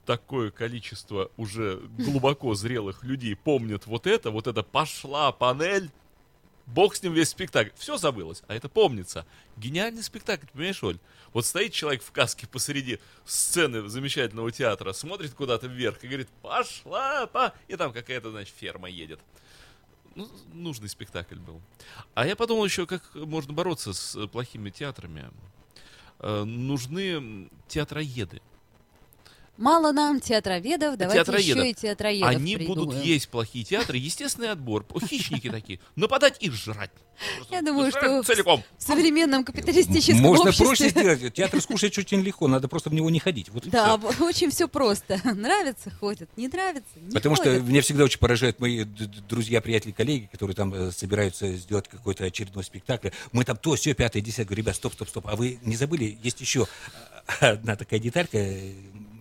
Такое 0.08 0.52
количество 0.52 1.30
уже 1.36 1.82
глубоко 1.98 2.56
зрелых 2.56 3.04
людей 3.04 3.36
помнят 3.36 3.88
вот 3.88 4.08
это, 4.08 4.32
вот 4.32 4.48
это 4.48 4.64
пошла 4.64 5.34
панель. 5.34 5.92
Бог 6.66 6.96
с 6.96 7.04
ним 7.04 7.12
весь 7.12 7.28
спектакль. 7.28 7.72
Все 7.76 7.98
забылось, 7.98 8.42
а 8.48 8.56
это 8.56 8.70
помнится. 8.70 9.28
Гениальный 9.58 10.02
спектакль, 10.02 10.46
понимаешь, 10.54 10.82
Оль? 10.82 10.98
Вот 11.34 11.46
стоит 11.46 11.74
человек 11.74 12.02
в 12.04 12.14
каске 12.14 12.48
посреди 12.48 13.00
сцены 13.26 13.90
замечательного 13.90 14.50
театра, 14.50 14.94
смотрит 14.94 15.34
куда-то 15.34 15.68
вверх 15.68 16.02
и 16.06 16.08
говорит 16.08 16.30
«пошла 16.42 17.28
па!» 17.28 17.54
И 17.68 17.76
там 17.76 17.92
какая-то, 17.92 18.32
значит, 18.32 18.56
ферма 18.58 18.90
едет. 18.90 19.20
Ну, 20.16 20.30
нужный 20.54 20.88
спектакль 20.88 21.36
был. 21.36 21.62
А 22.14 22.26
я 22.26 22.38
подумал 22.38 22.64
еще, 22.64 22.88
как 22.88 23.14
можно 23.14 23.52
бороться 23.52 23.92
с 23.92 24.26
плохими 24.28 24.70
театрами. 24.70 25.30
Э, 26.20 26.46
нужны 26.46 27.50
театроеды. 27.68 28.42
Мало 29.58 29.92
нам 29.92 30.20
театроведов, 30.20 30.98
давайте 30.98 31.24
Театроедов. 31.24 31.58
еще 31.58 31.70
и 31.70 31.74
театроедов 31.74 32.30
Они 32.30 32.56
придумаем. 32.56 32.90
будут 32.90 33.04
есть 33.04 33.30
плохие 33.30 33.66
театры, 33.66 33.98
естественный 33.98 34.52
отбор, 34.52 34.86
хищники 35.08 35.50
такие, 35.50 35.80
нападать 35.96 36.38
и 36.40 36.50
жрать. 36.50 36.92
Я 37.50 37.62
думаю, 37.64 37.90
что 37.90 38.22
целиком. 38.22 38.64
в 38.78 38.84
современном 38.84 39.44
капиталистическом 39.44 40.22
Можно 40.22 40.50
обществе... 40.50 40.66
проще 40.66 40.90
сделать. 40.90 41.34
Театр 41.34 41.62
скушать 41.62 41.98
очень 41.98 42.22
легко, 42.22 42.48
надо 42.48 42.68
просто 42.68 42.92
в 42.92 42.94
него 42.94 43.10
не 43.10 43.20
ходить. 43.20 43.50
Вот 43.50 43.68
Да, 43.68 43.96
очень 44.20 44.52
все 44.52 44.68
просто. 44.68 45.20
Нравится, 45.34 45.90
ходят. 45.90 46.30
Не 46.38 46.48
нравится, 46.48 46.88
не 46.96 47.14
Потому 47.14 47.36
что 47.36 47.60
меня 47.60 47.82
всегда 47.82 48.04
очень 48.04 48.20
поражают 48.20 48.60
мои 48.60 48.84
друзья, 48.84 49.62
приятели, 49.62 49.92
коллеги, 49.92 50.30
которые 50.32 50.56
там 50.56 50.74
э, 50.74 50.92
собираются 50.92 51.52
сделать 51.54 51.88
какой-то 51.88 52.26
очередной 52.26 52.64
спектакль. 52.64 53.10
Мы 53.32 53.44
там 53.46 53.58
то, 53.58 53.76
все, 53.76 53.94
пятое, 53.96 54.22
десятое. 54.22 54.46
Говорю, 54.46 54.62
ребят, 54.64 54.76
стоп, 54.76 54.94
стоп, 54.94 55.10
стоп. 55.10 55.28
А 55.28 55.36
вы 55.36 55.60
не 55.64 55.76
забыли, 55.76 56.18
есть 56.22 56.40
еще 56.42 56.68
э, 57.42 57.48
одна 57.48 57.76
такая 57.76 58.00
деталька. 58.00 58.38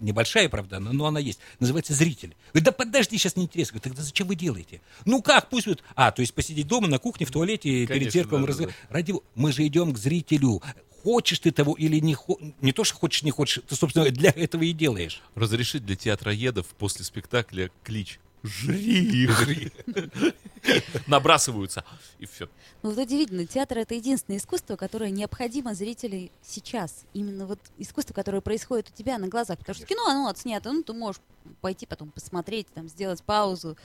Небольшая, 0.01 0.49
правда, 0.49 0.78
но, 0.78 0.92
но 0.92 1.07
она 1.07 1.20
есть. 1.20 1.38
Называется 1.61 1.94
«Зритель». 1.94 2.36
Говорит, 2.53 2.64
да 2.64 2.72
подожди, 2.72 3.18
сейчас 3.18 3.36
неинтересно. 3.36 3.74
Говорит, 3.74 3.84
тогда 3.84 4.03
зачем 4.03 4.26
вы 4.26 4.34
делаете? 4.34 4.80
Ну 5.05 5.22
как, 5.22 5.49
пусть 5.49 5.66
вот... 5.66 5.82
А, 5.94 6.12
то 6.12 6.20
есть 6.20 6.34
посидеть 6.34 6.66
дома 6.66 6.88
на 6.88 6.99
кухне, 6.99 7.26
в 7.26 7.30
туалете, 7.30 7.68
перед 7.68 7.88
Конечно, 7.88 8.11
зеркалом. 8.11 8.42
да, 8.42 8.49
раз- 8.49 8.57
да, 8.59 8.66
да. 8.66 8.72
Ради... 8.90 9.14
Мы 9.34 9.53
же 9.53 9.66
идем 9.66 9.92
к 9.92 9.99
зрителю. 9.99 10.62
Хочешь 11.03 11.38
ты 11.38 11.53
того 11.53 11.74
или 11.74 11.99
не 12.01 12.14
хочешь. 12.14 12.53
Не 12.61 12.72
то, 12.72 12.82
что 12.82 12.97
хочешь, 12.97 13.22
не 13.22 13.30
хочешь. 13.30 13.62
Ты, 13.68 13.76
собственно, 13.76 14.11
для 14.11 14.30
этого 14.30 14.64
и 14.64 14.72
делаешь. 14.72 15.22
Разрешить 15.34 15.86
для 15.86 15.94
театроедов 15.94 16.66
после 16.78 17.05
спектакля 17.05 17.70
клич 17.84 18.18
«Жри!» 18.43 19.72
Набрасываются, 21.07 21.84
и 22.18 22.26
все. 22.26 22.49
Ну 22.82 22.91
вот 22.91 22.99
удивительно, 22.99 23.47
театр 23.47 23.78
это 23.78 23.95
единственное 23.95 24.39
искусство, 24.39 24.76
которое 24.76 25.11
необходимо 25.11 25.74
зрителю 25.74 26.30
сейчас. 26.43 27.05
Именно 27.12 27.47
вот 27.47 27.59
искусство, 27.78 28.14
которое 28.14 28.41
происходит 28.41 28.91
у 28.91 28.93
тебя 28.93 29.18
на 29.18 29.28
глазах. 29.28 29.59
Потому 29.59 29.74
что 29.74 29.87
кино, 29.87 30.07
оно 30.07 30.28
отснято, 30.28 30.72
ну 30.72 30.82
ты 30.82 30.93
можешь 30.93 31.20
пойти 31.61 31.87
потом 31.87 32.11
посмотреть, 32.11 32.66
там, 32.74 32.89
сделать 32.89 33.22
паузу, 33.22 33.76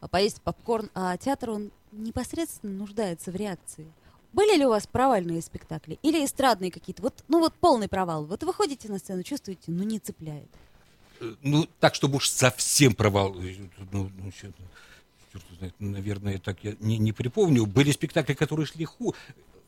а, 0.00 0.08
поесть 0.08 0.40
попкорн. 0.42 0.90
А 0.94 1.16
театр, 1.16 1.50
он 1.50 1.70
непосредственно 1.92 2.72
нуждается 2.72 3.30
в 3.30 3.36
реакции. 3.36 3.92
Были 4.32 4.56
ли 4.56 4.64
у 4.64 4.70
вас 4.70 4.86
провальные 4.86 5.42
спектакли? 5.42 5.98
Или 6.02 6.24
эстрадные 6.24 6.70
какие-то? 6.70 7.02
Вот, 7.02 7.24
ну 7.28 7.40
вот 7.40 7.54
полный 7.54 7.88
провал. 7.88 8.24
Вот 8.26 8.44
вы 8.44 8.54
ходите 8.54 8.88
на 8.88 8.98
сцену, 8.98 9.22
чувствуете, 9.22 9.72
ну 9.72 9.82
не 9.82 9.98
цепляет. 9.98 10.48
Ну, 11.42 11.68
так, 11.78 11.94
чтобы 11.94 12.16
уж 12.16 12.28
совсем 12.28 12.94
провал. 12.94 13.36
э, 13.40 13.54
Ну, 13.92 14.10
ну, 14.18 14.32
чёрт 14.32 14.54
его 15.34 15.56
знает, 15.58 15.74
наверное, 15.78 16.38
так 16.38 16.58
я 16.64 16.74
не, 16.80 16.98
не 16.98 17.12
припомню. 17.12 17.66
Были 17.66 17.92
спектакли, 17.92 18.34
которые 18.34 18.66
шли 18.66 18.84
ху. 18.84 19.14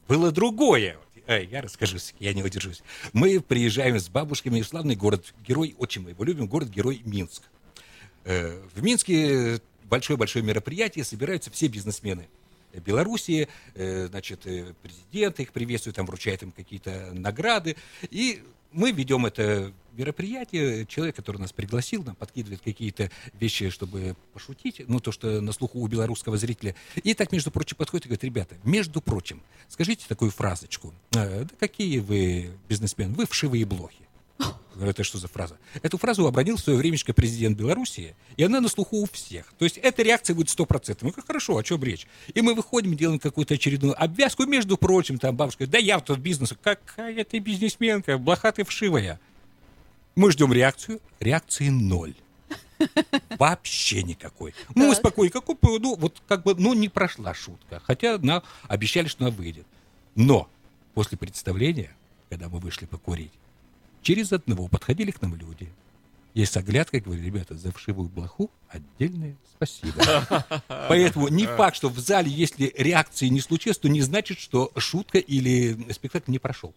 Было 0.09 0.33
другое. 0.33 0.99
Я 1.29 1.63
расскажу, 1.63 1.99
я 2.19 2.35
не 2.35 2.43
удержусь. 2.43 2.83
Мы 3.13 3.41
приезжаем 3.41 3.99
с 4.01 4.09
бабушками 4.09 4.61
в 4.61 4.67
славный 4.67 4.97
город-герой, 4.97 5.77
очень 5.79 6.03
мы 6.03 6.11
его 6.11 6.25
любим, 6.25 6.47
город-герой 6.49 7.03
Минск. 7.05 7.43
Э, 8.25 8.61
В 8.75 8.83
Минске 8.83 9.61
большое-большое 9.85 10.45
мероприятие, 10.45 11.05
собираются 11.05 11.51
все 11.51 11.69
бизнесмены 11.69 12.29
Белоруссии, 12.87 13.49
э, 13.75 14.07
значит, 14.07 14.41
президент 14.83 15.39
их 15.41 15.53
приветствует, 15.53 15.97
там 15.97 16.07
вручает 16.07 16.43
им 16.43 16.51
какие-то 16.53 17.11
награды. 17.13 17.77
И 18.11 18.43
мы 18.73 18.93
ведем 18.93 19.27
это 19.27 19.73
мероприятие, 19.93 20.87
человек, 20.87 21.17
который 21.17 21.39
нас 21.39 21.53
пригласил, 21.53 22.03
нам 22.03 22.15
подкидывает 22.17 22.63
какие-то 22.63 23.11
вещи, 23.35 23.71
чтобы 23.71 24.17
пошутить, 24.33 24.83
ну, 24.89 25.01
то, 25.01 25.13
что 25.13 25.41
на 25.41 25.53
слуху 25.53 25.81
у 25.81 25.87
белорусского 25.87 26.37
зрителя. 26.37 26.75
И 27.03 27.15
так, 27.15 27.33
между 27.33 27.51
прочим, 27.51 27.77
подходит 27.77 28.07
и 28.07 28.09
говорит, 28.09 28.25
ребята, 28.25 28.57
между 28.65 29.01
прочим, 29.01 29.43
скажите 29.69 30.07
такую 30.09 30.31
фразочку. 30.31 30.95
«Э, 31.15 31.45
Да 31.45 31.51
какие 31.59 31.99
вы 31.99 32.51
бизнесмены? 32.69 33.15
Вы 33.15 33.27
вшивые 33.27 33.65
блохи. 33.65 34.03
Это 34.81 35.05
что 35.05 35.19
за 35.19 35.29
фраза? 35.29 35.59
Эту 35.83 35.99
фразу 35.99 36.27
обронил 36.27 36.57
в 36.57 36.61
свое 36.61 36.79
времечко 36.79 37.13
президент 37.13 37.59
Белоруссии, 37.59 38.15
и 38.37 38.45
она 38.45 38.61
на 38.61 38.69
слуху 38.69 39.03
у 39.03 39.07
всех. 39.07 39.53
То 39.59 39.65
есть 39.65 39.79
эта 39.79 40.03
реакция 40.03 40.35
будет 40.35 40.51
стопроцентной. 40.51 41.09
Ну, 41.09 41.13
как 41.13 41.27
хорошо, 41.27 41.57
о 41.57 41.63
чем 41.63 41.83
речь? 41.83 42.07
И 42.35 42.41
мы 42.41 42.55
выходим, 42.55 42.97
делаем 42.97 43.19
какую-то 43.19 43.55
очередную 43.55 44.01
обвязку, 44.03 44.45
между 44.47 44.77
прочим, 44.77 45.19
там 45.19 45.37
бабушка, 45.37 45.67
да 45.67 45.79
я 45.79 45.99
в 45.99 46.19
бизнес. 46.19 46.55
Какая 46.63 47.25
ты 47.25 47.39
бизнесменка, 47.39 48.19
блоха 48.19 48.53
ты 48.53 48.65
вшивая. 48.65 49.21
Мы 50.15 50.31
ждем 50.31 50.53
реакцию, 50.53 51.01
реакции 51.21 51.69
ноль. 51.69 52.15
Вообще 53.39 54.03
никакой. 54.03 54.55
Ну, 54.75 54.89
мы 54.89 54.95
спокойно, 54.95 55.41
бы, 55.41 55.79
ну, 55.79 55.97
вот 55.97 56.21
как 56.27 56.43
бы, 56.43 56.55
ну, 56.55 56.75
не 56.75 56.89
прошла 56.89 57.35
шутка. 57.35 57.81
Хотя 57.85 58.19
нам 58.19 58.43
обещали, 58.69 59.07
что 59.07 59.25
она 59.25 59.35
выйдет. 59.35 59.67
Но 60.15 60.49
после 60.95 61.17
представления, 61.17 61.95
когда 62.29 62.49
мы 62.49 62.59
вышли 62.59 62.87
покурить, 62.87 63.33
через 64.03 64.33
одного 64.33 64.69
подходили 64.69 65.11
к 65.11 65.23
нам 65.23 65.35
люди. 65.35 65.69
И 66.35 66.45
с 66.45 66.57
оглядкой 66.57 67.01
говорили, 67.01 67.27
ребята, 67.27 67.55
за 67.57 67.73
вшивую 67.73 68.09
блоху 68.09 68.51
отдельное 68.69 69.37
спасибо. 69.55 70.47
Поэтому 70.89 71.29
не 71.29 71.47
факт, 71.47 71.77
что 71.77 71.89
в 71.89 71.99
зале, 71.99 72.31
если 72.31 72.73
реакции 72.77 73.29
не 73.29 73.41
случилось, 73.41 73.79
то 73.79 73.89
не 73.89 74.01
значит, 74.01 74.39
что 74.39 74.73
шутка 74.79 75.19
или 75.19 75.93
спектакль 75.93 76.31
не 76.31 76.39
прошел. 76.39 76.75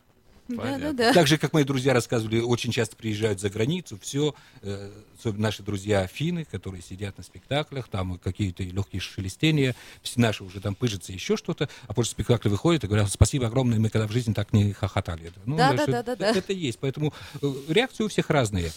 Понятно. 0.47 0.93
Да-да-да. 0.93 1.13
Так 1.13 1.27
же, 1.27 1.37
как 1.37 1.53
мои 1.53 1.63
друзья 1.63 1.93
рассказывали, 1.93 2.39
очень 2.39 2.71
часто 2.71 2.95
приезжают 2.95 3.39
за 3.39 3.49
границу, 3.49 3.97
все, 3.99 4.35
э, 4.61 4.91
особенно 5.17 5.43
наши 5.43 5.63
друзья 5.63 6.05
финны, 6.05 6.45
которые 6.45 6.83
сидят 6.83 7.17
на 7.17 7.23
спектаклях, 7.23 7.87
там 7.87 8.19
какие-то 8.19 8.63
легкие 8.63 8.99
шелестения, 8.99 9.75
все 10.03 10.19
наши 10.19 10.43
уже 10.43 10.61
там 10.61 10.75
пыжатся, 10.75 11.13
еще 11.13 11.35
что-то, 11.35 11.67
а 11.87 11.93
после 11.93 12.11
спектакля 12.11 12.49
выходят 12.49 12.83
и 12.83 12.87
говорят, 12.87 13.11
спасибо 13.11 13.47
огромное, 13.47 13.79
мы 13.79 13.89
когда 13.89 14.07
в 14.07 14.11
жизни 14.11 14.33
так 14.33 14.53
не 14.53 14.73
хохотали. 14.73 15.31
Ну, 15.45 15.57
Да, 15.57 15.69
значит, 15.69 15.87
да, 15.87 16.03
да, 16.03 16.15
да, 16.15 16.33
да. 16.33 16.39
Это 16.39 16.53
есть, 16.53 16.77
поэтому 16.79 17.13
э, 17.41 17.53
реакции 17.69 18.03
у 18.03 18.07
всех 18.07 18.29
разные. 18.29 18.71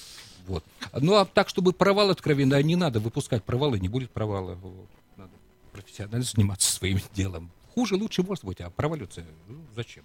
Вот. 0.47 0.65
Ну, 0.99 1.17
а 1.17 1.27
так, 1.27 1.51
чтобы 1.51 1.75
провал 1.75 2.09
откровенно, 2.09 2.61
не 2.63 2.77
надо 2.77 3.01
выпускать 3.01 3.45
провалы, 3.45 3.79
не 3.79 3.89
будет 3.89 4.11
провала. 4.11 4.55
Вот. 4.55 4.89
Надо 5.17 5.33
профессионально 5.73 6.25
заниматься 6.25 6.73
своим 6.73 6.99
делом. 7.15 7.51
Хуже, 7.75 7.97
лучше 7.97 8.23
может 8.23 8.45
быть, 8.45 8.61
а 8.63 8.71
провалиться 8.71 9.25
ну, 9.47 9.59
зачем? 9.77 10.05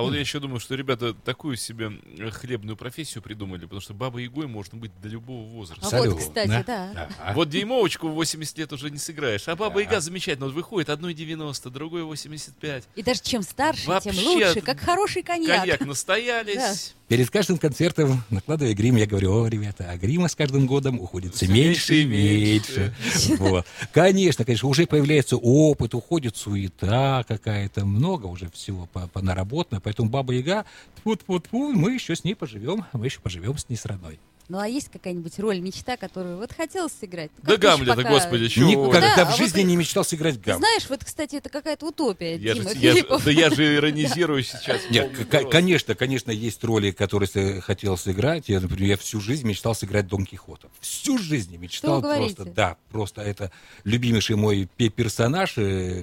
А 0.00 0.02
вот 0.02 0.14
я 0.14 0.20
еще 0.20 0.40
думаю, 0.40 0.60
что 0.60 0.74
ребята 0.74 1.14
такую 1.14 1.56
себе 1.56 1.92
э, 2.18 2.30
хлебную 2.30 2.76
профессию 2.76 3.22
придумали, 3.22 3.62
потому 3.62 3.80
что 3.80 3.94
бабой 3.94 4.24
Ягой 4.24 4.46
можно 4.46 4.78
быть 4.78 4.92
до 5.00 5.08
любого 5.08 5.46
возраста. 5.48 5.96
А 5.96 6.02
вот, 6.02 6.18
кстати, 6.18 6.64
да. 6.66 7.08
Вот 7.34 7.48
дюймовочку 7.48 8.08
в 8.08 8.14
80 8.14 8.58
лет 8.58 8.72
уже 8.72 8.90
не 8.90 8.98
сыграешь. 8.98 9.46
А 9.48 9.56
баба 9.56 9.80
Яга 9.80 10.00
замечательно. 10.00 10.46
Вот 10.46 10.54
выходит 10.54 10.90
одной 10.90 11.14
90, 11.14 11.70
другой 11.70 12.02
85. 12.02 12.84
И 12.96 13.02
даже 13.02 13.20
чем 13.22 13.42
старше, 13.42 13.86
тем 14.02 14.18
лучше, 14.18 14.60
как 14.60 14.80
хороший 14.80 15.22
коньяк. 15.22 15.60
Коньяк 15.60 15.80
настоялись. 15.80 16.94
Перед 17.10 17.28
каждым 17.28 17.58
концертом, 17.58 18.22
накладывая 18.30 18.72
грим, 18.72 18.94
я 18.94 19.04
говорю, 19.04 19.42
о, 19.42 19.48
ребята, 19.48 19.90
а 19.90 19.96
грима 19.96 20.28
с 20.28 20.36
каждым 20.36 20.68
годом 20.68 21.00
уходит 21.00 21.34
все 21.34 21.48
меньше 21.48 22.02
и 22.02 22.04
меньше 22.04 22.94
меньше. 23.02 23.36
Вот. 23.40 23.66
Конечно, 23.92 24.44
конечно, 24.44 24.68
уже 24.68 24.86
появляется 24.86 25.36
опыт, 25.36 25.92
уходит 25.92 26.36
суета 26.36 27.24
какая-то, 27.26 27.84
много 27.84 28.26
уже 28.26 28.48
всего 28.52 28.86
по- 28.92 29.08
понаработано, 29.08 29.80
поэтому 29.80 30.08
Баба 30.08 30.34
Яга, 30.34 30.64
вот 31.02 31.22
вот 31.26 31.48
мы 31.50 31.92
еще 31.94 32.14
с 32.14 32.22
ней 32.22 32.36
поживем, 32.36 32.84
мы 32.92 33.06
еще 33.06 33.18
поживем 33.18 33.58
с 33.58 33.68
ней 33.68 33.74
с 33.74 33.86
родной. 33.86 34.20
Ну 34.50 34.58
а 34.58 34.66
есть 34.66 34.88
какая-нибудь 34.90 35.38
роль, 35.38 35.60
мечта, 35.60 35.96
которую 35.96 36.36
вот 36.36 36.52
хотелось 36.52 36.92
сыграть? 37.00 37.30
Ну, 37.40 37.50
Да 37.50 37.56
Гамлета, 37.56 37.94
пока- 37.94 38.08
господи, 38.10 38.48
чего? 38.48 38.68
Никогда 38.88 39.14
Да, 39.14 39.22
а 39.22 39.24
в 39.26 39.28
вот 39.28 39.38
жизни 39.38 39.60
и- 39.60 39.64
не 39.64 39.76
мечтал 39.76 40.02
сыграть 40.04 40.42
Ты 40.42 40.50
Гам. 40.50 40.58
знаешь, 40.58 40.88
вот, 40.88 41.04
кстати, 41.04 41.36
это 41.36 41.48
какая-то 41.48 41.86
утопия, 41.86 42.34
Я 42.36 42.56
же, 42.56 42.62
Дима 42.62 42.72
я 42.72 42.90
же- 42.90 42.96
Филиппов. 42.96 43.24
да 43.24 43.30
я 43.30 43.48
же 43.50 43.76
иронизирую 43.76 44.42
сейчас. 44.42 44.80
Нет, 44.90 45.12
конечно, 45.52 45.94
конечно, 45.94 46.32
есть 46.32 46.64
роли, 46.64 46.90
которые 46.90 47.60
хотел 47.60 47.96
сыграть. 47.96 48.48
Я, 48.48 48.58
например, 48.58 48.88
я 48.90 48.96
всю 48.96 49.20
жизнь 49.20 49.46
мечтал 49.46 49.76
сыграть 49.76 50.08
Дон 50.08 50.26
Кихота. 50.26 50.66
Всю 50.80 51.16
жизнь 51.16 51.56
мечтал 51.56 52.00
Что 52.00 52.08
вы 52.08 52.16
просто. 52.16 52.36
говорите? 52.38 52.56
Да, 52.56 52.76
просто 52.90 53.22
это 53.22 53.52
любимейший 53.84 54.34
мой 54.34 54.68
пе- 54.76 54.88
персонаж. 54.88 55.58
э, 55.58 56.02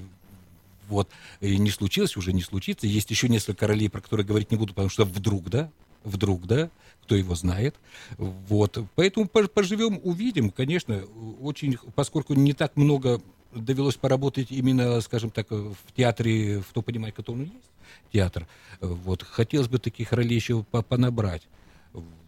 Вот, 0.88 1.10
и 1.42 1.58
не 1.58 1.70
случилось, 1.70 2.16
уже 2.16 2.32
не 2.32 2.42
случится. 2.42 2.88
Есть 2.88 3.12
еще 3.12 3.28
несколько 3.28 3.68
ролей, 3.68 3.90
про 3.90 4.00
которые 4.00 4.26
говорить 4.26 4.52
не 4.52 4.58
буду, 4.58 4.74
потому 4.74 4.88
что 4.88 5.04
вдруг, 5.04 5.50
да, 5.50 5.70
вдруг, 6.04 6.46
да, 6.46 6.70
кто 7.04 7.16
его 7.16 7.36
знает. 7.36 7.76
Вот, 8.18 8.78
поэтому 8.96 9.28
пож- 9.28 9.48
поживем, 9.48 10.00
увидим, 10.04 10.50
конечно, 10.50 11.04
очень, 11.42 11.78
поскольку 11.96 12.34
не 12.34 12.54
так 12.54 12.76
много 12.76 13.22
довелось 13.54 13.96
поработать 13.96 14.52
именно, 14.52 15.00
скажем 15.02 15.30
так, 15.30 15.50
в 15.50 15.76
театре, 15.96 16.60
в 16.60 16.74
том 16.74 16.84
понимании, 16.84 17.14
который 17.14 17.46
есть, 17.46 17.72
театр, 18.12 18.48
вот, 18.82 19.24
хотелось 19.24 19.70
бы 19.70 19.80
таких 19.80 20.12
ролей 20.12 20.36
еще 20.36 20.64
по- 20.64 20.82
понабрать. 20.82 21.48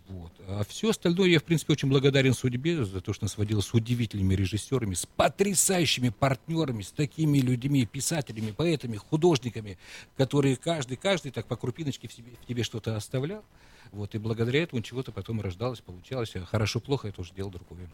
Вот. 0.10 0.32
А 0.47 0.64
все 0.68 0.89
остальное 0.89 1.30
я, 1.30 1.39
в 1.39 1.43
принципе, 1.43 1.74
очень 1.74 1.88
благодарен 1.88 2.34
судьбе 2.34 2.84
за 2.84 2.99
то, 2.99 3.14
что 3.14 3.26
нас 3.26 3.38
водила 3.38 3.62
с 3.62 3.76
удивительными 3.76 4.34
режиссерами, 4.34 4.95
с 4.95 5.05
потрясающими 5.05 6.10
партнерами, 6.10 6.82
с 6.82 6.91
такими 6.91 7.38
людьми, 7.38 7.86
писателями, 7.86 8.49
поэтами, 8.49 8.97
художниками, 8.97 9.78
которые 10.18 10.55
каждый, 10.55 10.97
каждый 10.97 11.32
так 11.32 11.45
по 11.45 11.55
крупиночке 11.55 12.07
в, 12.07 12.14
себе, 12.14 12.32
в 12.41 12.47
тебе 12.47 12.64
что-то 12.64 12.95
оставлял. 12.95 13.45
Вот, 13.91 14.16
и 14.16 14.18
благодаря 14.18 14.64
этому 14.64 14.82
чего-то 14.82 15.12
потом 15.12 15.41
рождалось, 15.41 15.80
получалось. 15.80 16.36
А 16.36 16.43
Хорошо-плохо 16.43 17.07
это 17.07 17.22
уже 17.22 17.34
дело 17.36 17.51
другое. 17.51 17.88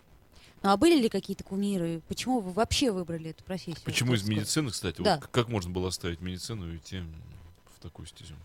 Ну 0.64 0.70
а 0.70 0.78
были 0.78 0.98
ли 1.02 1.10
какие-то 1.10 1.44
кумиры? 1.44 2.02
Почему 2.08 2.40
вы 2.40 2.54
вообще 2.54 2.92
выбрали 2.92 3.32
эту 3.32 3.44
профессию? 3.44 3.84
Почему 3.84 4.14
из 4.14 4.24
медицины, 4.24 4.72
кстати? 4.72 5.02
Да. 5.02 5.18
Вот 5.18 5.28
как 5.28 5.50
можно 5.50 5.70
было 5.70 5.90
оставить 5.90 6.22
медицину 6.22 6.74
и 6.74 6.78
идти 6.78 7.02
в 7.76 7.82
такую 7.82 8.06
стезю? 8.06 8.36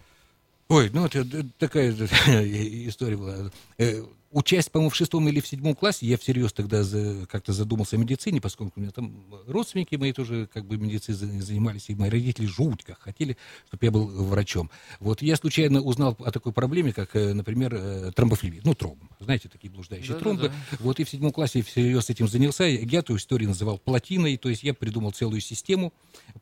Ой, 0.71 0.89
ну 0.95 1.05
это 1.05 1.19
э, 1.21 1.43
такая 1.59 1.91
история 2.89 3.17
была. 3.17 3.51
Э, 3.79 4.05
Учась, 4.33 4.69
по-моему, 4.69 4.91
в 4.91 4.95
шестом 4.95 5.29
или 5.29 5.41
в 5.41 5.47
седьмом 5.49 5.75
классе, 5.75 6.07
я 6.07 6.17
всерьез 6.17 6.53
тогда 6.53 6.85
за- 6.85 7.27
как-то 7.27 7.53
задумался 7.53 7.97
о 7.97 7.99
медицине, 7.99 8.41
поскольку 8.41 8.75
у 8.79 8.81
меня 8.81 8.93
там 8.93 9.13
родственники 9.49 9.97
мои 9.97 10.13
тоже 10.13 10.49
как 10.55 10.67
бы 10.67 10.77
медициной 10.79 11.19
за- 11.19 11.27
занимались, 11.43 11.87
и 11.91 11.97
мои 11.97 12.09
родители 12.11 12.47
жутко 12.47 12.97
хотели, 13.01 13.37
чтобы 13.67 13.85
я 13.87 13.91
был 13.91 14.07
врачом. 14.07 14.71
Вот 15.01 15.21
я 15.21 15.35
случайно 15.35 15.81
узнал 15.81 16.17
о 16.21 16.31
такой 16.31 16.53
проблеме, 16.53 16.93
как, 16.93 17.17
э, 17.17 17.35
например, 17.35 17.75
э, 17.75 18.13
тромбофлебит, 18.15 18.65
ну, 18.65 18.75
тромб. 18.77 19.03
Знаете, 19.19 19.49
такие 19.49 19.69
блуждающие 19.69 20.17
Да-да-да. 20.17 20.25
тромбы. 20.39 20.53
Вот 20.79 21.01
и 21.01 21.05
в 21.05 21.11
седьмом 21.11 21.33
классе 21.33 21.59
я 21.59 21.65
всерьез 21.65 22.09
этим 22.09 22.29
занялся. 22.29 22.63
Я 22.63 23.01
эту 23.01 23.17
историю 23.17 23.49
называл 23.49 23.79
плотиной, 23.79 24.37
то 24.37 24.49
есть 24.49 24.63
я 24.63 24.75
придумал 24.75 25.11
целую 25.11 25.41
систему, 25.41 25.93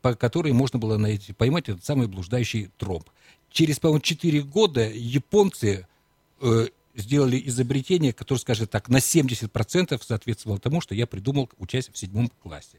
по 0.02 0.14
которой 0.14 0.52
можно 0.52 0.78
было 0.78 0.98
найти, 0.98 1.32
поймать 1.32 1.70
этот 1.70 1.86
самый 1.86 2.06
блуждающий 2.06 2.68
тромб. 2.76 3.08
Через, 3.50 3.78
по-моему, 3.78 4.00
4 4.00 4.42
года 4.42 4.88
японцы 4.88 5.86
э, 6.40 6.66
сделали 6.94 7.40
изобретение, 7.46 8.12
которое, 8.12 8.40
скажем 8.40 8.66
так, 8.66 8.88
на 8.88 8.98
70% 8.98 10.02
соответствовало 10.04 10.58
тому, 10.58 10.80
что 10.80 10.94
я 10.94 11.06
придумал, 11.06 11.48
учась 11.58 11.88
в 11.88 11.96
седьмом 11.96 12.30
классе. 12.42 12.78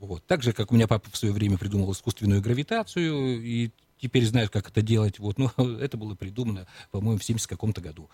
Вот. 0.00 0.24
Так 0.26 0.42
же, 0.42 0.52
как 0.52 0.72
у 0.72 0.74
меня 0.74 0.88
папа 0.88 1.10
в 1.10 1.16
свое 1.16 1.32
время 1.32 1.58
придумал 1.58 1.92
искусственную 1.92 2.40
гравитацию, 2.40 3.42
и 3.42 3.70
теперь 4.00 4.24
знают, 4.24 4.50
как 4.50 4.68
это 4.68 4.82
делать. 4.82 5.18
Вот, 5.18 5.38
но 5.38 5.52
это 5.80 5.96
было 5.96 6.14
придумано, 6.14 6.66
по-моему, 6.90 7.18
в 7.18 7.24
70 7.24 7.46
каком-то 7.46 7.80
году. 7.80 8.08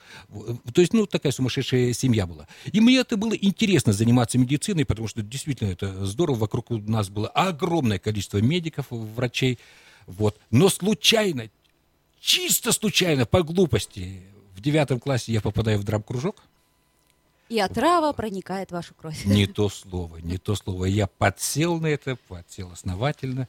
То 0.72 0.80
есть, 0.80 0.92
ну, 0.92 1.06
такая 1.06 1.32
сумасшедшая 1.32 1.92
семья 1.92 2.26
была. 2.26 2.48
И 2.72 2.80
мне 2.80 2.98
это 2.98 3.16
было 3.16 3.34
интересно 3.34 3.92
заниматься 3.92 4.38
медициной, 4.38 4.84
потому 4.84 5.08
что 5.08 5.22
действительно 5.22 5.70
это 5.70 6.04
здорово. 6.04 6.36
Вокруг 6.36 6.70
нас 6.70 7.08
было 7.08 7.28
огромное 7.28 7.98
количество 7.98 8.38
медиков, 8.38 8.86
врачей. 8.90 9.58
Вот. 10.06 10.38
Но 10.50 10.68
случайно, 10.68 11.48
чисто 12.24 12.72
случайно, 12.72 13.26
по 13.26 13.42
глупости, 13.42 14.22
в 14.56 14.60
девятом 14.60 14.98
классе 14.98 15.32
я 15.32 15.40
попадаю 15.40 15.78
в 15.78 15.84
драм-кружок. 15.84 16.42
И 17.50 17.58
отрава 17.58 18.12
проникает 18.12 18.70
в 18.70 18.72
вашу 18.72 18.94
кровь. 18.94 19.24
Не 19.26 19.46
то 19.46 19.68
слово, 19.68 20.16
не 20.16 20.38
то 20.38 20.54
слово. 20.54 20.86
Я 20.86 21.06
подсел 21.06 21.78
на 21.78 21.88
это, 21.88 22.16
подсел 22.28 22.70
основательно. 22.72 23.48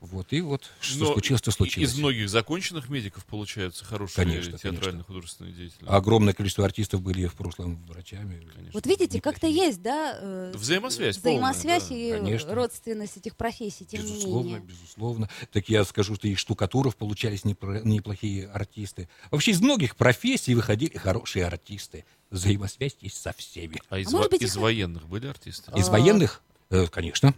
Вот, 0.00 0.32
и 0.32 0.42
вот 0.42 0.70
что 0.80 1.06
Но 1.06 1.12
случилось, 1.14 1.40
то 1.40 1.50
случилось. 1.50 1.90
Из 1.90 1.98
многих 1.98 2.28
законченных 2.28 2.90
медиков 2.90 3.24
получаются 3.24 3.84
хорошие 3.84 4.26
Конечно, 4.26 4.58
театрально-художественные 4.58 5.54
деятели. 5.54 5.86
Огромное 5.86 6.34
количество 6.34 6.64
артистов 6.66 7.00
были 7.00 7.26
в 7.26 7.34
прошлом 7.34 7.82
врачами. 7.86 8.46
Конечно. 8.54 8.70
Вот 8.74 8.86
видите, 8.86 9.20
как-то 9.22 9.46
есть, 9.46 9.80
да? 9.80 10.18
э, 10.20 10.52
Взаимосвязь 10.54 11.16
Взаимосвязь 11.16 11.84
полная, 11.84 12.16
и 12.16 12.20
Конечно. 12.20 12.54
родственность 12.54 13.16
этих 13.16 13.36
профессий, 13.36 13.86
тем 13.86 14.02
безусловно, 14.02 14.46
не 14.48 14.54
менее. 14.54 14.68
безусловно. 14.68 15.30
Так 15.50 15.68
я 15.70 15.84
скажу, 15.84 16.14
что 16.14 16.28
и 16.28 16.34
штукатуров 16.34 16.94
получались 16.94 17.44
неплохие 17.44 18.48
артисты. 18.48 19.08
Вообще 19.30 19.52
из 19.52 19.60
многих 19.62 19.96
профессий 19.96 20.54
выходили 20.54 20.98
хорошие 20.98 21.46
артисты. 21.46 22.04
Взаимосвязь 22.30 22.96
есть 23.00 23.20
со 23.20 23.32
всеми. 23.32 23.80
А 23.88 23.98
из, 23.98 24.08
А 24.08 24.10
может 24.12 24.26
во- 24.32 24.36
быть, 24.38 24.42
из 24.42 24.54
их- 24.56 24.62
военных 24.62 25.06
были 25.08 25.26
артисты? 25.26 25.72
Из 25.76 25.88
А. 25.88 25.92
военных? 25.92 26.42
Э, 26.70 26.86
конечно. 26.86 27.34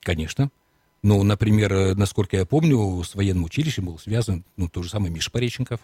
Конечно. 0.00 0.50
Ну, 1.02 1.22
например, 1.22 1.72
э, 1.72 1.94
насколько 1.94 2.36
я 2.36 2.46
помню, 2.46 3.02
с 3.04 3.14
военным 3.14 3.44
училищем 3.44 3.86
был 3.86 3.98
связан, 3.98 4.44
ну, 4.56 4.68
тот 4.68 4.84
же 4.84 4.90
самый 4.90 5.10
Миша 5.10 5.30
Пореченков. 5.30 5.80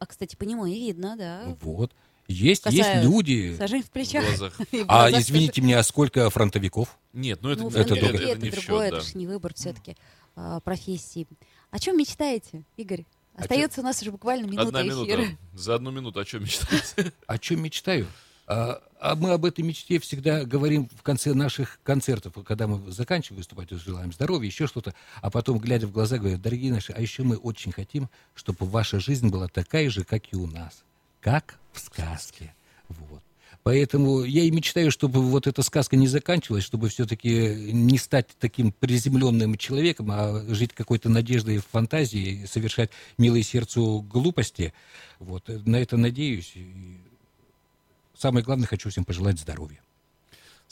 А, 0.00 0.06
кстати, 0.06 0.36
по 0.36 0.42
нему 0.42 0.66
и 0.66 0.74
видно, 0.74 1.16
да. 1.16 1.56
Вот. 1.62 1.92
Есть, 2.26 2.64
Касая- 2.64 2.76
есть 2.96 3.04
люди. 3.04 3.54
Сажень 3.56 3.82
в 3.82 3.90
плечах. 3.90 4.24
В 4.24 4.28
глазах. 4.28 4.54
В 4.72 4.74
А 4.88 5.08
глазах 5.10 5.20
извините 5.20 5.60
меня, 5.62 5.78
а 5.78 5.82
сколько 5.82 6.28
фронтовиков? 6.30 6.98
Нет, 7.12 7.40
ну 7.42 7.50
это, 7.50 7.62
Ну, 7.62 7.68
это, 7.68 7.80
это 7.80 7.94
другое. 7.94 8.32
это, 8.32 8.42
не 8.42 8.50
в 8.50 8.54
счет, 8.54 8.66
другое, 8.66 8.90
да. 8.90 8.96
это 8.98 9.06
же 9.06 9.16
не 9.18 9.26
выбор 9.26 9.54
все-таки 9.54 9.96
профессии. 10.64 11.26
О 11.70 11.78
чем 11.78 11.96
мечтаете, 11.96 12.64
Игорь? 12.76 13.04
О 13.34 13.42
Остается 13.42 13.80
у 13.80 13.84
нас 13.84 14.00
уже 14.00 14.12
буквально 14.12 14.46
минута 14.46 14.68
Одна 14.68 14.82
эфира. 14.82 15.22
минута. 15.22 15.36
За 15.54 15.74
одну 15.74 15.90
минуту 15.90 16.20
о 16.20 16.24
чем 16.24 16.44
мечтаете? 16.44 17.12
О 17.26 17.38
чем 17.38 17.62
мечтаю? 17.62 18.06
А, 18.46 18.80
а 19.00 19.16
мы 19.16 19.32
об 19.32 19.44
этой 19.44 19.64
мечте 19.64 19.98
всегда 19.98 20.44
говорим 20.44 20.88
в 20.96 21.02
конце 21.02 21.34
наших 21.34 21.80
концертов, 21.82 22.34
когда 22.46 22.66
мы 22.66 22.92
заканчиваем 22.92 23.38
выступать, 23.38 23.70
то 23.70 23.78
желаем 23.78 24.12
здоровья, 24.12 24.46
еще 24.46 24.66
что-то, 24.66 24.94
а 25.20 25.30
потом, 25.30 25.58
глядя 25.58 25.86
в 25.86 25.92
глаза, 25.92 26.18
говорят, 26.18 26.42
дорогие 26.42 26.72
наши, 26.72 26.92
а 26.92 27.00
еще 27.00 27.22
мы 27.22 27.36
очень 27.36 27.72
хотим, 27.72 28.08
чтобы 28.34 28.66
ваша 28.66 29.00
жизнь 29.00 29.30
была 29.30 29.48
такая 29.48 29.88
же, 29.90 30.04
как 30.04 30.32
и 30.32 30.36
у 30.36 30.46
нас, 30.46 30.84
как 31.20 31.58
в 31.72 31.80
сказке. 31.80 32.54
Вот. 32.88 33.23
Поэтому 33.64 34.24
я 34.24 34.42
и 34.42 34.50
мечтаю, 34.50 34.90
чтобы 34.90 35.22
вот 35.22 35.46
эта 35.46 35.62
сказка 35.62 35.96
не 35.96 36.06
заканчивалась, 36.06 36.64
чтобы 36.64 36.90
все-таки 36.90 37.72
не 37.72 37.96
стать 37.96 38.28
таким 38.38 38.72
приземленным 38.72 39.56
человеком, 39.56 40.10
а 40.10 40.44
жить 40.48 40.74
какой-то 40.74 41.08
надеждой 41.08 41.58
в 41.58 41.66
фантазии, 41.66 42.44
совершать 42.44 42.90
милые 43.16 43.42
сердцу 43.42 44.02
глупости. 44.02 44.74
Вот. 45.18 45.48
На 45.66 45.76
это 45.76 45.96
надеюсь. 45.96 46.52
И 46.56 46.98
самое 48.18 48.44
главное, 48.44 48.66
хочу 48.66 48.90
всем 48.90 49.06
пожелать 49.06 49.40
здоровья. 49.40 49.83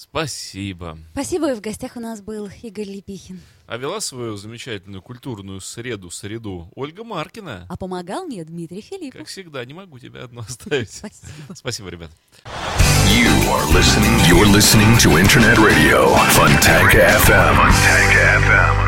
Спасибо. 0.03 0.99
Спасибо, 1.13 1.53
и 1.53 1.55
в 1.55 1.61
гостях 1.61 1.97
у 1.97 2.01
нас 2.01 2.21
был 2.21 2.49
Игорь 2.63 2.89
Лепихин. 2.89 3.41
А 3.69 3.77
вела 3.77 4.01
свою 4.01 4.37
замечательную 4.37 5.01
культурную 5.01 5.61
среду, 5.61 6.11
среду 6.11 6.69
Ольга 6.75 7.05
Маркина. 7.05 7.67
А 7.69 7.77
помогал 7.77 8.25
мне 8.27 8.45
Дмитрий 8.45 8.83
Как 8.83 8.91
Филиппов. 8.91 9.29
всегда, 9.29 9.65
не 9.65 9.75
могу 9.75 10.01
тебя 10.01 10.25
одну 10.25 10.41
оставить. 10.41 10.91
Спасибо. 10.91 11.55
Спасибо, 11.55 11.89
ребят. 11.89 12.11
You 12.45 13.31
are 13.49 13.65
listening. 13.73 14.19
You're 14.29 14.51
listening 14.53 14.99
to 14.99 15.17
Internet 15.23 15.59
Radio. 15.59 16.17
Funtank 16.35 16.95
FM. 16.95 17.55
Funtank 17.57 18.13
FM. 18.43 18.83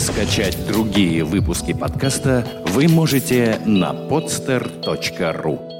Скачать 0.00 0.66
другие 0.66 1.22
выпуски 1.22 1.72
подкаста 1.74 2.64
вы 2.66 2.88
можете 2.88 3.60
на 3.64 3.92
podster.ru. 3.92 5.71